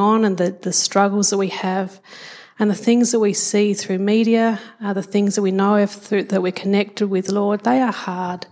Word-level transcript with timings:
on 0.00 0.24
and 0.24 0.36
the, 0.38 0.50
the 0.50 0.72
struggles 0.72 1.30
that 1.30 1.38
we 1.38 1.48
have 1.48 2.00
and 2.58 2.70
the 2.70 2.74
things 2.74 3.12
that 3.12 3.20
we 3.20 3.32
see 3.32 3.74
through 3.74 3.98
media, 3.98 4.60
uh, 4.80 4.92
the 4.92 5.02
things 5.02 5.34
that 5.34 5.42
we 5.42 5.50
know 5.50 5.76
of 5.76 5.90
through, 5.90 6.24
that 6.24 6.42
we're 6.42 6.52
connected 6.52 7.08
with, 7.08 7.28
Lord, 7.28 7.64
they 7.64 7.80
are 7.80 7.92
hard. 7.92 8.46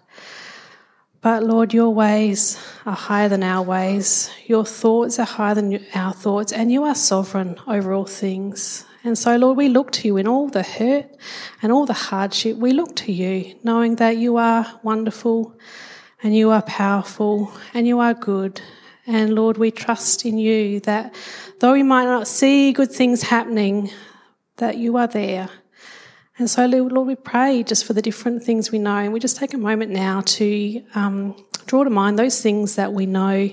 But 1.21 1.45
Lord, 1.45 1.73
your 1.73 1.91
ways 1.91 2.59
are 2.85 2.97
higher 2.97 3.29
than 3.29 3.45
our 3.45 3.63
ways. 3.63 4.29
Your 4.47 4.65
thoughts 4.65 5.21
are 5.21 5.27
higher 5.27 5.55
than 5.55 5.81
our 5.95 6.13
thoughts, 6.13 6.53
and 6.53 6.73
you 6.73 6.83
are 6.83 6.97
sovereign 6.97 7.57
over 7.69 7.93
all 7.93 8.07
things. 8.07 8.85
And 9.05 9.17
so, 9.17 9.37
Lord, 9.37 9.57
we 9.57 9.69
look 9.69 9.93
to 9.93 10.09
you 10.09 10.17
in 10.17 10.27
all 10.27 10.49
the 10.49 10.65
hurt 10.65 11.07
and 11.61 11.71
all 11.71 11.87
the 11.87 11.93
hardship. 11.93 12.57
We 12.57 12.73
look 12.73 12.97
to 12.97 13.13
you, 13.13 13.55
knowing 13.63 13.97
that 13.97 14.17
you 14.17 14.37
are 14.37 14.81
wonderful 14.83 15.57
and 16.23 16.37
you 16.37 16.51
are 16.51 16.63
powerful 16.63 17.53
and 17.75 17.87
you 17.87 17.99
are 17.99 18.15
good. 18.15 18.61
And 19.07 19.35
Lord, 19.35 19.59
we 19.59 19.71
trust 19.71 20.25
in 20.25 20.39
you 20.39 20.81
that 20.81 21.15
though 21.61 21.73
we 21.73 21.83
might 21.83 22.05
not 22.05 22.29
see 22.29 22.73
good 22.73 22.93
things 22.93 23.23
happening, 23.23 23.91
that 24.57 24.79
you 24.79 24.97
are 24.97 25.09
there. 25.09 25.49
And 26.39 26.49
so, 26.49 26.67
Lord, 26.67 27.07
we 27.07 27.15
pray 27.15 27.63
just 27.63 27.85
for 27.85 27.93
the 27.93 28.03
different 28.03 28.43
things 28.43 28.71
we 28.71 28.79
know. 28.79 28.97
And 28.97 29.13
we 29.13 29.21
just 29.21 29.37
take 29.37 29.55
a 29.55 29.59
moment 29.59 29.91
now 29.91 30.23
to 30.23 30.83
um, 30.95 31.37
draw 31.67 31.85
to 31.85 31.91
mind 31.91 32.19
those 32.19 32.41
things 32.41 32.77
that 32.77 32.93
we 32.93 33.07
know 33.07 33.51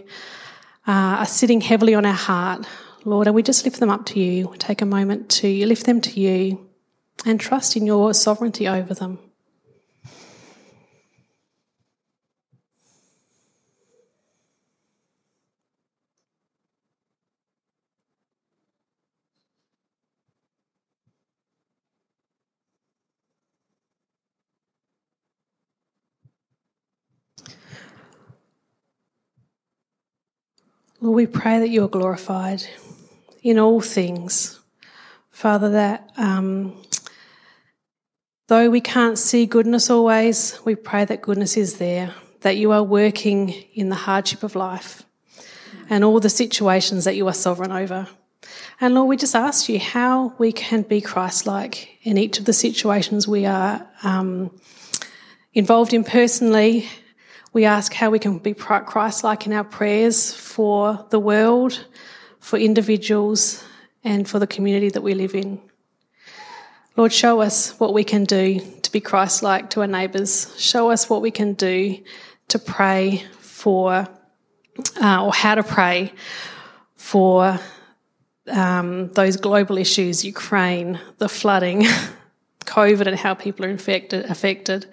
uh, 0.87 1.17
are 1.21 1.25
sitting 1.25 1.61
heavily 1.61 1.93
on 1.93 2.05
our 2.05 2.13
heart, 2.13 2.65
Lord. 3.03 3.27
And 3.27 3.35
we 3.35 3.43
just 3.43 3.65
lift 3.65 3.79
them 3.79 3.89
up 3.89 4.05
to 4.07 4.19
you. 4.19 4.47
We 4.47 4.57
Take 4.57 4.81
a 4.81 4.85
moment 4.85 5.29
to 5.31 5.65
lift 5.65 5.85
them 5.85 5.99
to 6.01 6.19
you 6.19 6.67
and 7.25 7.39
trust 7.39 7.75
in 7.75 7.85
your 7.85 8.13
sovereignty 8.13 8.67
over 8.67 8.93
them. 8.93 9.19
Lord, 31.01 31.15
we 31.15 31.27
pray 31.27 31.59
that 31.59 31.69
you 31.69 31.85
are 31.85 31.87
glorified 31.87 32.61
in 33.41 33.57
all 33.57 33.79
things. 33.79 34.59
Father, 35.29 35.69
that 35.69 36.11
um, 36.17 36.75
though 38.47 38.69
we 38.69 38.81
can't 38.81 39.17
see 39.17 39.45
goodness 39.45 39.89
always, 39.89 40.59
we 40.65 40.75
pray 40.75 41.05
that 41.05 41.21
goodness 41.21 41.55
is 41.55 41.77
there, 41.77 42.13
that 42.41 42.57
you 42.57 42.73
are 42.73 42.83
working 42.83 43.49
in 43.73 43.87
the 43.87 43.95
hardship 43.95 44.43
of 44.43 44.55
life 44.55 45.03
and 45.89 46.03
all 46.03 46.19
the 46.19 46.29
situations 46.29 47.05
that 47.05 47.15
you 47.15 47.25
are 47.29 47.33
sovereign 47.33 47.71
over. 47.71 48.07
And 48.81 48.93
Lord, 48.93 49.07
we 49.07 49.15
just 49.15 49.35
ask 49.35 49.69
you 49.69 49.79
how 49.79 50.33
we 50.37 50.51
can 50.51 50.81
be 50.81 50.99
Christ 50.99 51.47
like 51.47 51.97
in 52.03 52.17
each 52.17 52.39
of 52.39 52.45
the 52.45 52.53
situations 52.53 53.25
we 53.25 53.45
are 53.45 53.87
um, 54.03 54.51
involved 55.53 55.93
in 55.93 56.03
personally 56.03 56.89
we 57.59 57.65
ask 57.65 57.93
how 57.93 58.09
we 58.09 58.19
can 58.19 58.37
be 58.37 58.53
Christ 58.53 59.25
like 59.25 59.45
in 59.45 59.51
our 59.51 59.65
prayers 59.65 60.33
for 60.33 61.05
the 61.09 61.19
world, 61.19 61.85
for 62.39 62.57
individuals, 62.57 63.61
and 64.01 64.25
for 64.25 64.39
the 64.39 64.47
community 64.47 64.87
that 64.87 65.01
we 65.01 65.13
live 65.13 65.35
in. 65.35 65.59
Lord, 66.95 67.11
show 67.11 67.41
us 67.41 67.77
what 67.77 67.93
we 67.93 68.05
can 68.05 68.23
do 68.23 68.61
to 68.83 68.91
be 68.93 69.01
Christ 69.01 69.43
like 69.43 69.71
to 69.71 69.81
our 69.81 69.87
neighbours. 69.87 70.55
Show 70.57 70.89
us 70.89 71.09
what 71.09 71.21
we 71.21 71.31
can 71.31 71.51
do 71.51 72.01
to 72.47 72.59
pray 72.59 73.25
for, 73.39 74.07
uh, 75.01 75.25
or 75.25 75.33
how 75.33 75.55
to 75.55 75.63
pray 75.63 76.13
for 76.95 77.59
um, 78.47 79.09
those 79.09 79.35
global 79.35 79.77
issues 79.77 80.23
Ukraine, 80.23 80.97
the 81.17 81.27
flooding, 81.27 81.81
COVID, 82.65 83.05
and 83.05 83.17
how 83.17 83.33
people 83.33 83.65
are 83.65 83.69
infected, 83.69 84.23
affected. 84.27 84.85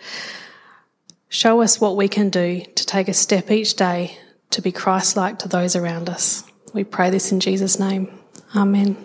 Show 1.37 1.61
us 1.61 1.79
what 1.79 1.97
we 1.97 2.09
can 2.09 2.31
do 2.31 2.63
to 2.63 2.87
take 2.87 3.09
a 3.09 3.13
step 3.13 3.51
each 3.51 3.75
day 3.75 4.17
to 4.49 4.63
be 4.63 4.73
Christ 4.73 5.19
like 5.19 5.39
to 5.41 5.49
those 5.49 5.77
around 5.77 6.09
us. 6.09 6.43
We 6.73 6.83
pray 6.83 7.11
this 7.11 7.31
in 7.31 7.41
Jesus' 7.41 7.79
name. 7.79 8.09
Amen. 8.57 8.97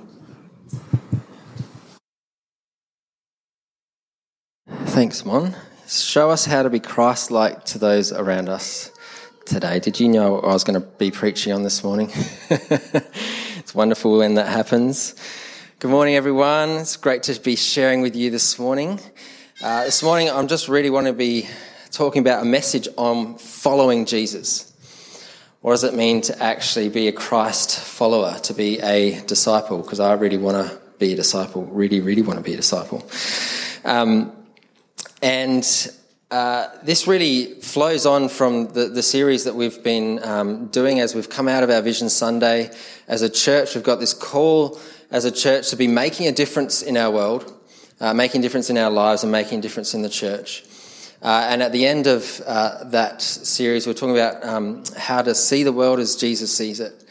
Thanks, 4.69 5.25
Mon. 5.25 5.57
Show 5.89 6.29
us 6.29 6.45
how 6.45 6.63
to 6.63 6.69
be 6.69 6.79
Christ 6.79 7.31
like 7.31 7.65
to 7.65 7.77
those 7.77 8.13
around 8.13 8.47
us 8.47 8.91
today. 9.45 9.79
Did 9.79 9.99
you 9.99 10.07
know 10.07 10.39
I 10.39 10.53
was 10.53 10.63
going 10.63 10.79
to 10.79 10.87
be 10.87 11.11
preaching 11.11 11.51
on 11.51 11.63
this 11.63 11.83
morning? 11.83 12.11
it's 12.49 13.75
wonderful 13.75 14.19
when 14.19 14.35
that 14.35 14.47
happens. 14.47 15.15
Good 15.79 15.91
morning, 15.91 16.15
everyone. 16.15 16.69
It's 16.69 16.95
great 16.95 17.23
to 17.23 17.37
be 17.41 17.57
sharing 17.57 17.99
with 17.99 18.15
you 18.15 18.31
this 18.31 18.57
morning. 18.57 19.01
Uh, 19.61 19.83
this 19.83 20.01
morning, 20.01 20.29
I'm 20.29 20.47
just 20.47 20.69
really 20.69 20.89
want 20.89 21.07
to 21.07 21.13
be 21.13 21.49
talking 21.91 22.21
about 22.21 22.41
a 22.41 22.45
message 22.45 22.87
on 22.97 23.37
following 23.37 24.05
Jesus. 24.05 24.71
What 25.59 25.73
does 25.73 25.83
it 25.83 25.93
mean 25.93 26.21
to 26.21 26.41
actually 26.41 26.89
be 26.89 27.07
a 27.07 27.11
Christ 27.11 27.79
follower, 27.79 28.39
to 28.43 28.53
be 28.53 28.79
a 28.79 29.19
disciple? 29.25 29.79
Because 29.79 29.99
I 29.99 30.13
really 30.13 30.37
want 30.37 30.65
to 30.65 30.79
be 30.97 31.13
a 31.13 31.15
disciple, 31.15 31.65
really, 31.65 31.99
really 31.99 32.21
want 32.21 32.39
to 32.39 32.43
be 32.43 32.53
a 32.53 32.57
disciple. 32.57 33.07
Um, 33.83 34.31
and 35.21 35.63
uh, 36.31 36.69
this 36.81 37.07
really 37.07 37.55
flows 37.55 38.05
on 38.05 38.29
from 38.29 38.71
the, 38.73 38.85
the 38.85 39.03
series 39.03 39.43
that 39.43 39.53
we've 39.53 39.83
been 39.83 40.23
um, 40.23 40.67
doing 40.67 40.99
as 40.99 41.13
we've 41.13 41.29
come 41.29 41.47
out 41.47 41.61
of 41.61 41.69
our 41.69 41.81
Vision 41.81 42.09
Sunday. 42.09 42.71
As 43.07 43.21
a 43.21 43.29
church, 43.29 43.75
we've 43.75 43.83
got 43.83 43.99
this 43.99 44.13
call 44.13 44.79
as 45.11 45.25
a 45.25 45.31
church 45.31 45.69
to 45.71 45.75
be 45.75 45.87
making 45.87 46.27
a 46.27 46.31
difference 46.31 46.81
in 46.81 46.95
our 46.95 47.11
world, 47.11 47.53
uh, 47.99 48.13
making 48.13 48.41
difference 48.41 48.69
in 48.69 48.77
our 48.77 48.89
lives, 48.89 49.23
and 49.23 49.31
making 49.31 49.59
difference 49.59 49.93
in 49.93 50.01
the 50.01 50.09
church. 50.09 50.63
Uh, 51.21 51.47
and 51.49 51.61
at 51.61 51.71
the 51.71 51.85
end 51.85 52.07
of 52.07 52.41
uh, 52.47 52.83
that 52.85 53.21
series, 53.21 53.85
we're 53.85 53.93
talking 53.93 54.15
about 54.15 54.43
um, 54.43 54.83
how 54.97 55.21
to 55.21 55.35
see 55.35 55.63
the 55.63 55.71
world 55.71 55.99
as 55.99 56.15
Jesus 56.15 56.55
sees 56.55 56.79
it. 56.79 57.03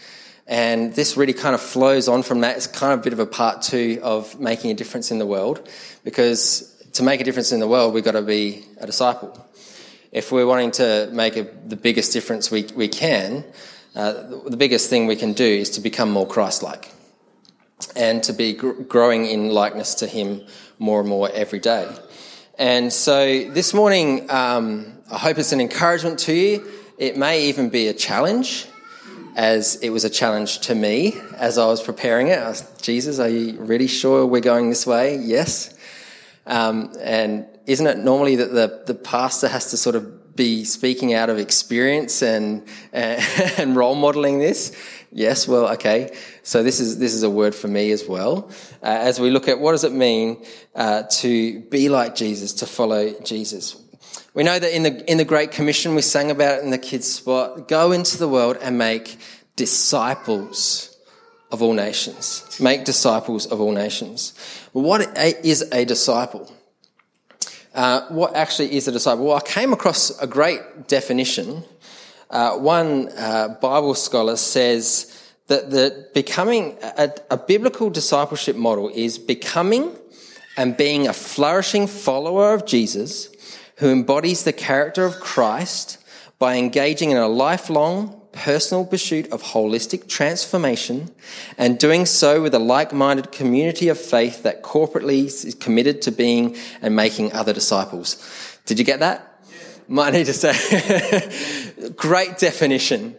And 0.49 0.93
this 0.95 1.17
really 1.17 1.33
kind 1.33 1.55
of 1.55 1.61
flows 1.61 2.09
on 2.09 2.25
from 2.25 2.41
that. 2.41 2.57
It's 2.57 2.67
kind 2.67 2.93
of 2.93 2.99
a 2.99 3.03
bit 3.03 3.13
of 3.13 3.21
a 3.21 3.27
part 3.27 3.63
two 3.63 4.01
of 4.03 4.41
making 4.41 4.73
a 4.73 4.75
difference 4.75 5.13
in 5.13 5.21
the 5.21 5.27
world, 5.27 5.69
because 6.03 6.67
to 6.95 7.05
make 7.05 7.21
a 7.21 7.25
difference 7.25 7.53
in 7.53 7.61
the 7.61 7.69
world, 7.69 7.95
we've 7.95 8.03
got 8.03 8.13
to 8.13 8.23
be 8.23 8.65
a 8.79 8.87
disciple. 8.87 9.47
If 10.11 10.33
we're 10.33 10.47
wanting 10.47 10.73
to 10.73 11.09
make 11.13 11.37
a, 11.37 11.45
the 11.45 11.77
biggest 11.77 12.13
difference 12.13 12.51
we, 12.51 12.65
we 12.75 12.89
can, 12.89 13.45
uh, 13.95 14.13
the 14.49 14.57
biggest 14.57 14.91
thing 14.91 15.07
we 15.07 15.15
can 15.15 15.35
do 15.35 15.45
is 15.45 15.71
to 15.71 15.81
become 15.81 16.11
more 16.11 16.27
Christ 16.27 16.65
like 16.65 16.91
and 17.95 18.23
to 18.25 18.33
be 18.33 18.55
gr- 18.55 18.73
growing 18.73 19.27
in 19.27 19.51
likeness 19.51 19.95
to 19.97 20.09
Him 20.09 20.45
more 20.81 20.99
and 20.99 21.09
more 21.09 21.31
every 21.33 21.61
day. 21.61 21.89
And 22.61 22.93
so 22.93 23.49
this 23.49 23.73
morning, 23.73 24.31
um, 24.31 24.99
I 25.11 25.17
hope 25.17 25.39
it's 25.39 25.53
an 25.53 25.63
encouragement 25.63 26.19
to 26.19 26.35
you. 26.35 26.71
It 26.99 27.17
may 27.17 27.47
even 27.47 27.71
be 27.71 27.89
a 27.89 27.95
challenge, 27.95 28.67
as 29.35 29.77
it 29.77 29.89
was 29.89 30.05
a 30.05 30.11
challenge 30.11 30.59
to 30.67 30.75
me 30.75 31.15
as 31.39 31.57
I 31.57 31.65
was 31.65 31.83
preparing 31.83 32.27
it. 32.29 32.39
Was, 32.39 32.71
Jesus, 32.83 33.19
are 33.19 33.31
you 33.31 33.59
really 33.59 33.87
sure 33.87 34.27
we're 34.27 34.43
going 34.43 34.69
this 34.69 34.87
way? 34.87 35.17
Yes. 35.17 35.75
Um, 36.47 36.93
and 37.01 37.47
isn't 37.65 37.87
it 37.87 37.97
normally 37.97 38.37
that 38.37 38.53
the, 38.53 38.83
the 38.93 38.95
pastor 38.95 39.49
has 39.49 39.71
to 39.71 39.79
sort 39.79 39.97
of 39.97 40.37
be 40.37 40.65
speaking 40.65 41.15
out 41.15 41.31
of 41.31 41.39
experience 41.39 42.23
and, 42.23 42.69
and, 42.93 43.23
and 43.57 43.75
role 43.75 43.95
modeling 43.95 44.39
this? 44.39 44.77
Yes, 45.13 45.49
well, 45.49 45.69
okay. 45.73 46.17
So 46.45 46.63
this 46.63 46.79
is 46.79 46.99
this 46.99 47.15
is 47.15 47.25
a 47.25 47.31
word 47.31 47.55
for 47.55 47.67
me 47.67 47.91
as 47.91 48.07
well. 48.07 48.49
Uh, 48.83 48.87
as 48.87 49.19
we 49.19 49.31
look 49.31 49.49
at 49.49 49.59
what 49.59 49.73
does 49.73 49.83
it 49.83 49.93
mean 49.93 50.45
uh, 50.75 51.03
to 51.11 51.61
be 51.63 51.89
like 51.89 52.15
Jesus, 52.15 52.53
to 52.55 52.67
follow 52.67 53.13
Jesus. 53.25 53.77
We 54.35 54.45
know 54.45 54.59
that 54.59 54.75
in 54.75 54.85
the 54.85 55.11
in 55.11 55.19
the 55.19 55.25
Great 55.25 55.51
Commission 55.51 55.97
we 55.97 56.03
sang 56.03 56.31
about 56.31 56.59
it 56.59 56.65
in 56.65 56.71
the 56.71 56.79
kids' 56.79 57.13
spot. 57.13 57.67
Go 57.67 57.91
into 57.91 58.19
the 58.19 58.29
world 58.29 58.59
and 58.63 58.79
make 58.79 59.19
disciples 59.57 60.97
of 61.51 61.61
all 61.61 61.73
nations. 61.73 62.61
Make 62.61 62.85
disciples 62.85 63.47
of 63.47 63.61
all 63.61 63.73
nations. 63.73 64.35
What 64.73 65.17
is 65.45 65.63
a 65.73 65.85
disciple? 65.85 66.53
Uh, 67.75 68.07
what 68.09 68.37
actually 68.37 68.77
is 68.77 68.87
a 68.87 68.93
disciple? 68.93 69.27
Well, 69.27 69.37
I 69.37 69.41
came 69.41 69.73
across 69.73 70.17
a 70.21 70.27
great 70.29 70.87
definition 70.87 71.65
uh, 72.31 72.57
one 72.57 73.09
uh, 73.17 73.49
Bible 73.61 73.95
scholar 73.95 74.37
says 74.37 75.17
that 75.49 75.71
the 75.71 76.09
becoming 76.15 76.79
a, 76.83 77.13
a 77.31 77.37
biblical 77.37 77.91
discipleship 77.91 78.55
model 78.55 78.89
is 78.95 79.19
becoming 79.19 79.97
and 80.57 80.77
being 80.77 81.09
a 81.09 81.13
flourishing 81.13 81.87
follower 81.87 82.55
of 82.55 82.67
Jesus 82.67 83.29
who 83.77 83.91
embodies 83.91 84.45
the 84.45 84.53
character 84.53 85.05
of 85.05 85.19
Christ 85.19 85.99
by 86.39 86.57
engaging 86.57 87.11
in 87.11 87.17
a 87.17 87.29
lifelong 87.29 88.21
personal 88.33 88.85
pursuit 88.87 89.31
of 89.33 89.43
holistic 89.43 90.07
transformation 90.09 91.13
and 91.59 91.79
doing 91.79 92.07
so 92.07 92.43
with 92.43 92.55
a 92.55 92.59
like-minded 92.61 93.33
community 93.33 93.89
of 93.89 93.99
faith 93.99 94.45
that 94.45 94.63
corporately 94.63 95.25
is 95.25 95.57
committed 95.59 96.01
to 96.03 96.13
being 96.13 96.57
and 96.81 96.95
making 96.95 97.33
other 97.33 97.53
disciples. 97.53 98.25
Did 98.67 98.79
you 98.79 98.85
get 98.85 99.01
that? 99.01 99.27
might 99.91 100.13
need 100.13 100.27
to 100.27 100.33
say, 100.33 100.53
great 101.89 102.37
definition. 102.39 103.17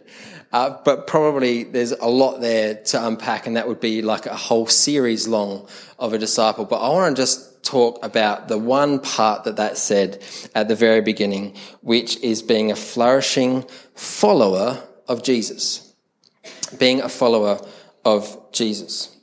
Uh, 0.52 0.76
but 0.84 1.06
probably 1.06 1.64
there's 1.64 1.92
a 1.92 2.08
lot 2.08 2.40
there 2.40 2.74
to 2.74 3.06
unpack, 3.06 3.46
and 3.46 3.56
that 3.56 3.66
would 3.66 3.80
be 3.80 4.02
like 4.02 4.26
a 4.26 4.36
whole 4.36 4.66
series 4.66 5.26
long 5.26 5.66
of 5.98 6.12
a 6.12 6.18
disciple. 6.18 6.66
But 6.66 6.82
I 6.82 6.88
want 6.90 7.16
to 7.16 7.22
just 7.22 7.64
talk 7.64 8.04
about 8.04 8.48
the 8.48 8.58
one 8.58 8.98
part 9.00 9.44
that 9.44 9.56
that 9.56 9.78
said 9.78 10.22
at 10.54 10.68
the 10.68 10.74
very 10.74 11.00
beginning, 11.00 11.54
which 11.80 12.18
is 12.20 12.42
being 12.42 12.70
a 12.70 12.76
flourishing 12.76 13.64
follower 13.94 14.82
of 15.08 15.22
Jesus. 15.22 15.94
Being 16.78 17.00
a 17.00 17.08
follower 17.08 17.58
of 18.04 18.52
Jesus. 18.52 19.16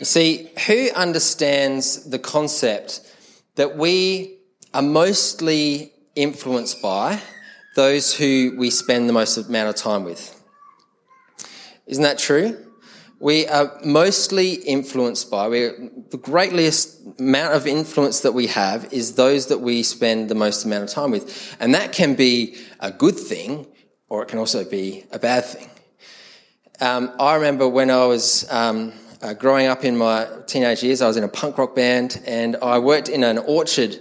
You 0.00 0.06
see, 0.06 0.50
who 0.66 0.88
understands 0.96 2.08
the 2.08 2.18
concept 2.18 3.00
that 3.56 3.76
we 3.76 4.38
are 4.72 4.82
mostly 4.82 5.92
influenced 6.16 6.80
by 6.80 7.20
those 7.76 8.14
who 8.14 8.54
we 8.56 8.70
spend 8.70 9.08
the 9.08 9.12
most 9.12 9.36
amount 9.36 9.68
of 9.68 9.76
time 9.76 10.04
with. 10.04 10.36
Isn't 11.86 12.02
that 12.02 12.18
true? 12.18 12.66
We 13.20 13.46
are 13.46 13.78
mostly 13.84 14.54
influenced 14.54 15.30
by, 15.30 15.48
the 15.50 16.20
greatest 16.20 17.00
amount 17.18 17.54
of 17.54 17.66
influence 17.66 18.20
that 18.20 18.32
we 18.32 18.46
have 18.46 18.90
is 18.92 19.14
those 19.14 19.48
that 19.48 19.58
we 19.58 19.82
spend 19.82 20.30
the 20.30 20.34
most 20.34 20.64
amount 20.64 20.84
of 20.84 20.90
time 20.90 21.10
with. 21.10 21.56
And 21.60 21.74
that 21.74 21.92
can 21.92 22.14
be 22.14 22.56
a 22.80 22.90
good 22.90 23.16
thing, 23.16 23.66
or 24.08 24.22
it 24.22 24.28
can 24.28 24.38
also 24.38 24.64
be 24.64 25.04
a 25.12 25.18
bad 25.18 25.44
thing. 25.44 25.68
Um, 26.80 27.12
I 27.20 27.34
remember 27.34 27.68
when 27.68 27.90
I 27.90 28.06
was 28.06 28.50
um, 28.50 28.94
uh, 29.20 29.34
growing 29.34 29.66
up 29.66 29.84
in 29.84 29.98
my 29.98 30.26
teenage 30.46 30.82
years, 30.82 31.02
I 31.02 31.06
was 31.06 31.18
in 31.18 31.24
a 31.24 31.28
punk 31.28 31.58
rock 31.58 31.74
band 31.74 32.22
and 32.26 32.56
I 32.62 32.78
worked 32.78 33.10
in 33.10 33.22
an 33.22 33.36
orchard 33.36 33.98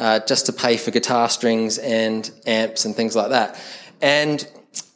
uh, 0.00 0.18
just 0.20 0.46
to 0.46 0.52
pay 0.52 0.78
for 0.78 0.90
guitar 0.90 1.28
strings 1.28 1.76
and 1.76 2.30
amps 2.46 2.86
and 2.86 2.96
things 2.96 3.14
like 3.14 3.28
that. 3.28 3.62
And 4.00 4.48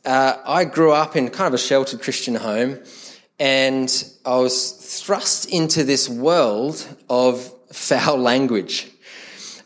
uh, 0.06 0.38
I 0.46 0.64
grew 0.64 0.92
up 0.92 1.14
in 1.14 1.28
kind 1.28 1.46
of 1.46 1.54
a 1.54 1.62
sheltered 1.62 2.00
Christian 2.00 2.34
home, 2.34 2.80
and 3.38 4.04
I 4.24 4.36
was 4.36 4.72
thrust 5.04 5.44
into 5.50 5.84
this 5.84 6.08
world 6.08 6.88
of 7.10 7.52
foul 7.72 8.16
language. 8.16 8.90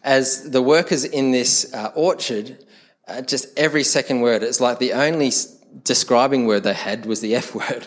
As 0.03 0.51
the 0.51 0.61
workers 0.61 1.05
in 1.05 1.31
this 1.31 1.73
uh, 1.73 1.93
orchard, 1.95 2.65
uh, 3.07 3.23
just 3.23 3.57
every 3.57 3.85
second 3.85 4.21
word, 4.21 4.43
it's 4.43 4.61
like 4.61 4.81
the 4.81 4.93
only 4.93 5.31
describing 5.85 6.47
word 6.47 6.65
they 6.65 6.75
had 6.75 7.07
was 7.07 7.21
the 7.21 7.35
F 7.47 7.55
word. 7.55 7.87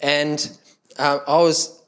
And 0.00 0.50
uh, 0.98 1.18
I 1.26 1.38
was 1.42 1.82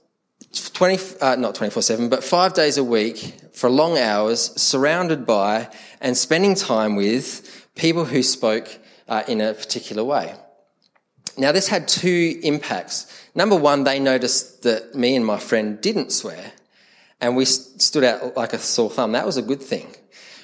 20, 0.74 1.18
uh, 1.22 1.36
not 1.36 1.54
24 1.54 1.82
7, 1.82 2.08
but 2.10 2.22
five 2.22 2.52
days 2.52 2.76
a 2.76 2.84
week 2.84 3.34
for 3.56 3.70
long 3.70 3.96
hours, 3.96 4.52
surrounded 4.60 5.24
by 5.24 5.68
and 6.02 6.14
spending 6.14 6.54
time 6.54 6.94
with 6.94 7.66
people 7.74 8.04
who 8.04 8.22
spoke 8.22 8.68
uh, 9.08 9.22
in 9.26 9.40
a 9.40 9.54
particular 9.54 10.04
way. 10.04 10.34
Now, 11.38 11.52
this 11.52 11.66
had 11.66 11.88
two 11.88 12.38
impacts. 12.42 13.06
Number 13.34 13.56
one, 13.56 13.84
they 13.84 13.98
noticed 13.98 14.62
that 14.64 14.94
me 14.94 15.16
and 15.16 15.24
my 15.24 15.38
friend 15.38 15.80
didn't 15.80 16.12
swear, 16.12 16.52
and 17.18 17.34
we 17.34 17.46
stood 17.46 18.04
out 18.04 18.36
like 18.36 18.52
a 18.52 18.58
sore 18.58 18.90
thumb. 18.90 19.12
That 19.12 19.24
was 19.24 19.38
a 19.38 19.42
good 19.42 19.62
thing 19.62 19.94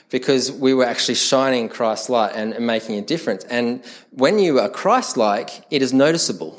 because 0.08 0.50
we 0.50 0.72
were 0.72 0.86
actually 0.86 1.16
shining 1.16 1.68
Christ's 1.68 2.08
light 2.08 2.32
and, 2.34 2.54
and 2.54 2.66
making 2.66 2.98
a 2.98 3.02
difference. 3.02 3.44
And 3.44 3.84
when 4.10 4.38
you 4.38 4.58
are 4.58 4.70
Christ 4.70 5.18
like, 5.18 5.66
it 5.70 5.82
is 5.82 5.92
noticeable, 5.92 6.58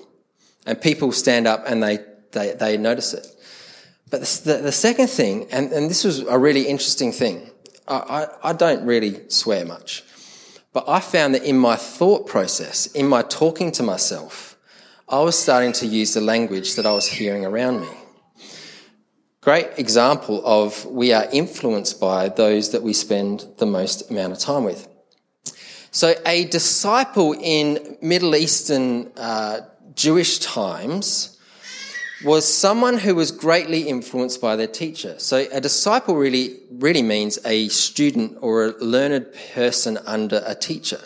and 0.68 0.80
people 0.80 1.12
stand 1.12 1.48
up 1.48 1.64
and 1.66 1.82
they, 1.82 1.98
they, 2.32 2.52
they 2.52 2.78
notice 2.78 3.16
it. 3.16 3.26
But 4.14 4.22
the, 4.22 4.58
the 4.58 4.72
second 4.72 5.08
thing, 5.08 5.48
and, 5.52 5.72
and 5.72 5.90
this 5.90 6.04
was 6.04 6.20
a 6.20 6.38
really 6.38 6.68
interesting 6.68 7.12
thing, 7.12 7.50
I, 7.88 8.28
I, 8.44 8.50
I 8.52 8.54
don't 8.54 8.86
really 8.86 9.28
swear 9.28 9.66
much, 9.66 10.04
but 10.72 10.88
I 10.88 11.00
found 11.00 11.34
that 11.34 11.42
in 11.42 11.58
my 11.58 11.76
thought 11.76 12.28
process, 12.28 12.86
in 12.86 13.08
my 13.08 13.24
talking 13.24 13.72
to 13.72 13.82
myself, 13.82 14.56
I 15.10 15.22
was 15.22 15.36
starting 15.36 15.72
to 15.72 15.88
use 15.88 16.14
the 16.14 16.22
language 16.22 16.76
that 16.76 16.86
I 16.86 16.92
was 16.92 17.08
hearing 17.08 17.44
around 17.44 17.82
me. 17.82 17.88
Great 19.42 19.70
example 19.78 20.46
of 20.46 20.86
we 20.86 21.12
are 21.12 21.26
influenced 21.34 22.00
by 22.00 22.30
those 22.30 22.70
that 22.70 22.84
we 22.84 22.94
spend 22.94 23.48
the 23.58 23.66
most 23.66 24.12
amount 24.12 24.34
of 24.34 24.38
time 24.38 24.64
with. 24.64 24.88
So, 25.90 26.14
a 26.28 26.46
disciple 26.46 27.34
in 27.34 27.98
Middle 28.00 28.36
Eastern 28.36 29.12
uh, 29.18 29.62
Jewish 29.96 30.38
times 30.38 31.33
was 32.24 32.48
someone 32.48 32.98
who 32.98 33.16
was 33.16 33.32
greatly 33.32 33.88
influenced 33.88 34.40
by 34.40 34.56
their 34.56 34.68
teacher. 34.68 35.16
So 35.20 35.46
a 35.52 35.60
disciple 35.60 36.16
really, 36.16 36.58
really 36.72 37.02
means 37.02 37.38
a 37.46 37.68
student 37.70 38.38
or 38.42 38.66
a 38.66 38.78
learned 38.84 39.28
person 39.54 39.98
under 40.06 40.42
a 40.46 40.56
teacher. 40.56 41.02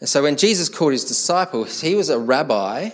And 0.00 0.08
so 0.08 0.22
when 0.22 0.36
Jesus 0.36 0.68
called 0.68 0.92
his 0.92 1.04
disciples, 1.04 1.80
he 1.80 1.94
was 1.94 2.10
a 2.10 2.18
rabbi 2.18 2.90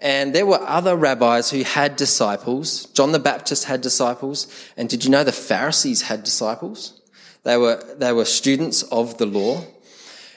and 0.00 0.34
there 0.34 0.46
were 0.46 0.60
other 0.60 0.96
rabbis 0.96 1.50
who 1.50 1.64
had 1.64 1.96
disciples. 1.96 2.86
John 2.86 3.12
the 3.12 3.18
Baptist 3.18 3.64
had 3.64 3.80
disciples. 3.80 4.46
And 4.76 4.88
did 4.88 5.04
you 5.04 5.10
know 5.10 5.24
the 5.24 5.32
Pharisees 5.32 6.02
had 6.02 6.22
disciples? 6.22 7.00
They 7.42 7.56
were, 7.56 7.82
they 7.96 8.12
were 8.12 8.24
students 8.24 8.82
of 8.84 9.18
the 9.18 9.26
law. 9.26 9.64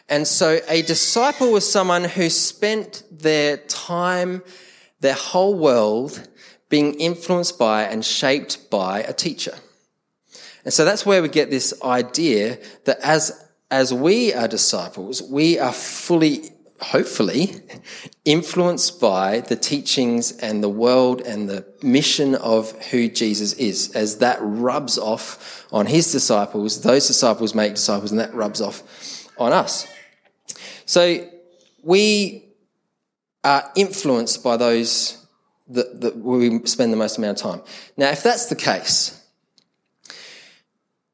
And 0.10 0.28
so 0.28 0.60
a 0.68 0.81
disciple 0.81 1.52
was 1.52 1.72
someone 1.72 2.04
who 2.04 2.30
spent 2.30 3.04
their 3.12 3.57
time, 3.57 4.42
their 5.00 5.14
whole 5.14 5.57
world 5.57 6.28
being 6.71 6.95
influenced 6.95 7.59
by 7.59 7.83
and 7.83 8.03
shaped 8.03 8.71
by 8.71 9.01
a 9.01 9.13
teacher. 9.13 9.53
And 10.63 10.73
so 10.73 10.85
that's 10.85 11.06
where 11.06 11.21
we 11.21 11.27
get 11.27 11.51
this 11.51 11.73
idea 11.83 12.57
that 12.85 13.00
as, 13.01 13.45
as 13.69 13.94
we 13.94 14.33
are 14.33 14.47
disciples, 14.47 15.21
we 15.21 15.59
are 15.59 15.73
fully, 15.73 16.51
hopefully, 16.79 17.56
influenced 18.25 19.01
by 19.01 19.41
the 19.41 19.56
teachings 19.56 20.31
and 20.31 20.63
the 20.63 20.69
world 20.69 21.21
and 21.21 21.50
the 21.50 21.65
mission 21.83 22.35
of 22.35 22.71
who 22.85 23.09
Jesus 23.09 23.53
is. 23.53 23.94
As 23.94 24.19
that 24.19 24.38
rubs 24.41 24.97
off 24.97 25.68
on 25.73 25.88
his 25.88 26.12
disciples, 26.12 26.81
those 26.81 27.06
disciples 27.06 27.53
make 27.53 27.73
disciples, 27.73 28.12
and 28.12 28.19
that 28.19 28.33
rubs 28.33 28.62
off 28.62 29.27
on 29.38 29.51
us. 29.51 29.88
So 30.85 31.27
we 31.83 32.45
are 33.44 33.69
influenced 33.75 34.44
by 34.44 34.57
those 34.57 35.20
that, 35.73 36.18
we 36.18 36.65
spend 36.65 36.91
the 36.91 36.97
most 36.97 37.18
amount 37.18 37.41
of 37.41 37.51
time. 37.51 37.62
Now, 37.97 38.09
if 38.09 38.23
that's 38.23 38.47
the 38.47 38.56
case, 38.56 39.18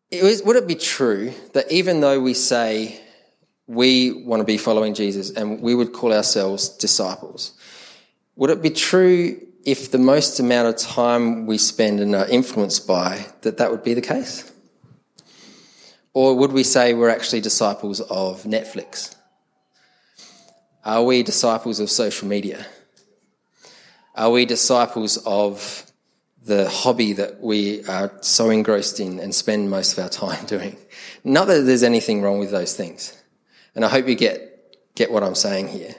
it 0.09 0.23
was, 0.23 0.41
would 0.43 0.55
it 0.55 0.67
be 0.67 0.75
true 0.75 1.33
that 1.53 1.71
even 1.71 1.99
though 1.99 2.19
we 2.19 2.33
say 2.33 3.01
we 3.67 4.23
want 4.23 4.39
to 4.39 4.45
be 4.45 4.57
following 4.57 4.93
Jesus 4.93 5.31
and 5.31 5.61
we 5.61 5.75
would 5.75 5.93
call 5.93 6.13
ourselves 6.13 6.69
disciples, 6.69 7.53
would 8.35 8.49
it 8.49 8.61
be 8.61 8.69
true 8.69 9.41
if 9.65 9.91
the 9.91 9.97
most 9.97 10.39
amount 10.39 10.69
of 10.69 10.77
time 10.77 11.45
we 11.45 11.57
spend 11.57 11.99
and 11.99 12.15
are 12.15 12.27
influenced 12.27 12.87
by 12.87 13.25
that 13.41 13.57
that 13.57 13.69
would 13.69 13.83
be 13.83 13.93
the 13.93 14.01
case? 14.01 14.49
Or 16.13 16.35
would 16.35 16.51
we 16.51 16.63
say 16.63 16.93
we're 16.93 17.09
actually 17.09 17.41
disciples 17.41 17.99
of 17.99 18.43
Netflix? 18.43 19.13
Are 20.85 21.03
we 21.03 21.21
disciples 21.21 21.81
of 21.81 21.91
social 21.91 22.29
media? 22.29 22.65
Are 24.17 24.31
we 24.31 24.47
disciples 24.47 25.17
of 25.27 25.85
the 26.43 26.67
hobby 26.67 27.13
that 27.13 27.39
we 27.39 27.85
are 27.85 28.11
so 28.21 28.49
engrossed 28.49 28.99
in 28.99 29.19
and 29.19 29.33
spend 29.33 29.69
most 29.69 29.95
of 29.95 30.03
our 30.03 30.09
time 30.09 30.43
doing? 30.47 30.75
Not 31.23 31.45
that 31.47 31.61
there's 31.61 31.83
anything 31.83 32.23
wrong 32.23 32.39
with 32.39 32.49
those 32.49 32.73
things. 32.73 33.15
And 33.75 33.85
I 33.85 33.89
hope 33.89 34.07
you 34.07 34.15
get, 34.15 34.75
get 34.95 35.11
what 35.11 35.23
I'm 35.23 35.35
saying 35.35 35.67
here. 35.67 35.93